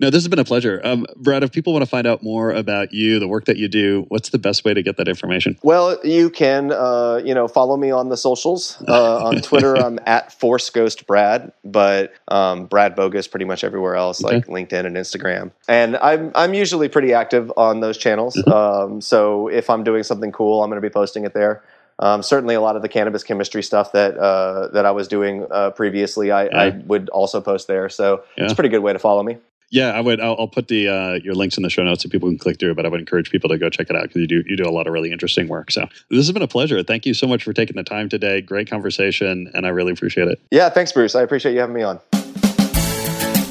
No, 0.00 0.08
this 0.08 0.22
has 0.22 0.28
been 0.28 0.38
a 0.38 0.44
pleasure. 0.46 0.80
Um, 0.82 1.06
Brad, 1.16 1.44
if 1.44 1.52
people 1.52 1.74
want 1.74 1.82
to 1.82 1.90
find 1.90 2.06
out 2.06 2.22
more 2.22 2.50
about 2.52 2.94
you, 2.94 3.18
the 3.18 3.28
work 3.28 3.44
that 3.44 3.58
you 3.58 3.68
do, 3.68 4.06
what's 4.08 4.30
the 4.30 4.38
best 4.38 4.64
way 4.64 4.72
to 4.72 4.82
get 4.82 4.96
that 4.96 5.08
information? 5.08 5.58
Well, 5.62 5.98
you 6.02 6.30
can, 6.30 6.72
uh, 6.72 7.20
you 7.22 7.34
know, 7.34 7.46
follow 7.46 7.76
me 7.76 7.90
on 7.90 8.08
the 8.08 8.16
socials. 8.16 8.82
Uh, 8.88 9.18
on 9.26 9.42
Twitter, 9.42 9.76
I'm 9.76 9.98
at 10.06 10.32
Force 10.32 10.70
Ghost 10.70 11.06
Brad, 11.06 11.52
but 11.64 12.14
um, 12.28 12.64
Brad 12.64 12.94
Bogus 12.96 13.28
pretty 13.28 13.44
much 13.44 13.62
everywhere 13.62 13.94
else, 13.94 14.22
like 14.22 14.46
LinkedIn 14.46 14.86
and 14.86 14.96
Instagram. 14.96 15.50
And 15.68 15.98
I'm 15.98 16.32
I'm 16.34 16.54
usually 16.54 16.88
pretty 16.88 17.12
active 17.12 17.52
on 17.58 17.80
those 17.80 17.98
channels. 17.98 18.42
Um, 18.50 19.02
so 19.02 19.48
if 19.48 19.68
I'm 19.68 19.84
doing 19.84 20.02
something 20.02 20.32
cool, 20.32 20.62
I'm 20.64 20.70
going 20.70 20.80
to 20.80 20.88
be 20.88 20.92
posting 20.92 21.26
it 21.26 21.34
there. 21.34 21.62
Um, 22.00 22.22
certainly, 22.22 22.54
a 22.54 22.60
lot 22.60 22.76
of 22.76 22.82
the 22.82 22.88
cannabis 22.88 23.22
chemistry 23.22 23.62
stuff 23.62 23.92
that 23.92 24.16
uh, 24.16 24.68
that 24.68 24.86
I 24.86 24.90
was 24.90 25.06
doing 25.06 25.46
uh, 25.50 25.70
previously, 25.70 26.32
I, 26.32 26.46
I 26.46 26.68
would 26.86 27.08
also 27.10 27.40
post 27.40 27.68
there. 27.68 27.88
So 27.88 28.24
it's 28.36 28.52
a 28.52 28.56
pretty 28.56 28.70
good 28.70 28.80
way 28.80 28.92
to 28.92 28.98
follow 28.98 29.22
me. 29.22 29.36
Yeah, 29.70 29.90
I 29.92 30.00
would. 30.00 30.20
I'll, 30.20 30.34
I'll 30.38 30.48
put 30.48 30.66
the 30.68 30.88
uh, 30.88 31.12
your 31.22 31.34
links 31.34 31.56
in 31.56 31.62
the 31.62 31.70
show 31.70 31.84
notes 31.84 32.02
so 32.02 32.08
people 32.08 32.28
can 32.28 32.38
click 32.38 32.58
through. 32.58 32.74
But 32.74 32.86
I 32.86 32.88
would 32.88 33.00
encourage 33.00 33.30
people 33.30 33.48
to 33.50 33.58
go 33.58 33.70
check 33.70 33.88
it 33.88 33.96
out 33.96 34.02
because 34.02 34.16
you 34.16 34.26
do 34.26 34.42
you 34.46 34.56
do 34.56 34.64
a 34.64 34.72
lot 34.72 34.86
of 34.86 34.92
really 34.92 35.12
interesting 35.12 35.46
work. 35.46 35.70
So 35.70 35.82
this 36.08 36.26
has 36.26 36.32
been 36.32 36.42
a 36.42 36.48
pleasure. 36.48 36.82
Thank 36.82 37.06
you 37.06 37.14
so 37.14 37.26
much 37.26 37.44
for 37.44 37.52
taking 37.52 37.76
the 37.76 37.84
time 37.84 38.08
today. 38.08 38.40
Great 38.40 38.68
conversation, 38.68 39.50
and 39.54 39.66
I 39.66 39.68
really 39.68 39.92
appreciate 39.92 40.26
it. 40.26 40.40
Yeah, 40.50 40.70
thanks, 40.70 40.92
Bruce. 40.92 41.14
I 41.14 41.22
appreciate 41.22 41.52
you 41.52 41.60
having 41.60 41.76
me 41.76 41.82
on. 41.82 42.00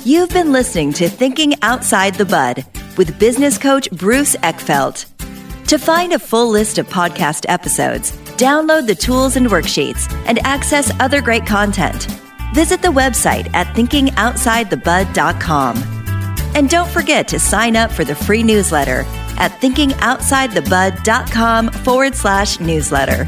You've 0.03 0.29
been 0.29 0.51
listening 0.51 0.91
to 0.93 1.07
Thinking 1.07 1.53
Outside 1.61 2.15
the 2.15 2.25
Bud 2.25 2.65
with 2.97 3.19
business 3.19 3.57
coach 3.57 3.89
Bruce 3.91 4.35
Eckfeldt. 4.37 5.05
To 5.67 5.77
find 5.77 6.13
a 6.13 6.19
full 6.19 6.49
list 6.49 6.79
of 6.79 6.89
podcast 6.89 7.45
episodes, 7.47 8.11
download 8.39 8.87
the 8.87 8.95
tools 8.95 9.35
and 9.35 9.45
worksheets, 9.47 10.11
and 10.25 10.39
access 10.47 10.91
other 10.99 11.21
great 11.21 11.45
content, 11.45 12.07
visit 12.55 12.81
the 12.81 12.87
website 12.87 13.53
at 13.53 13.67
thinkingoutsidethebud.com. 13.75 15.77
And 16.55 16.69
don't 16.69 16.89
forget 16.89 17.27
to 17.27 17.37
sign 17.37 17.75
up 17.75 17.91
for 17.91 18.05
the 18.05 18.15
free 18.15 18.41
newsletter 18.41 19.03
at 19.37 19.51
thinkingoutsidethebud.com 19.61 21.69
forward 21.69 22.15
slash 22.15 22.59
newsletter. 22.59 23.27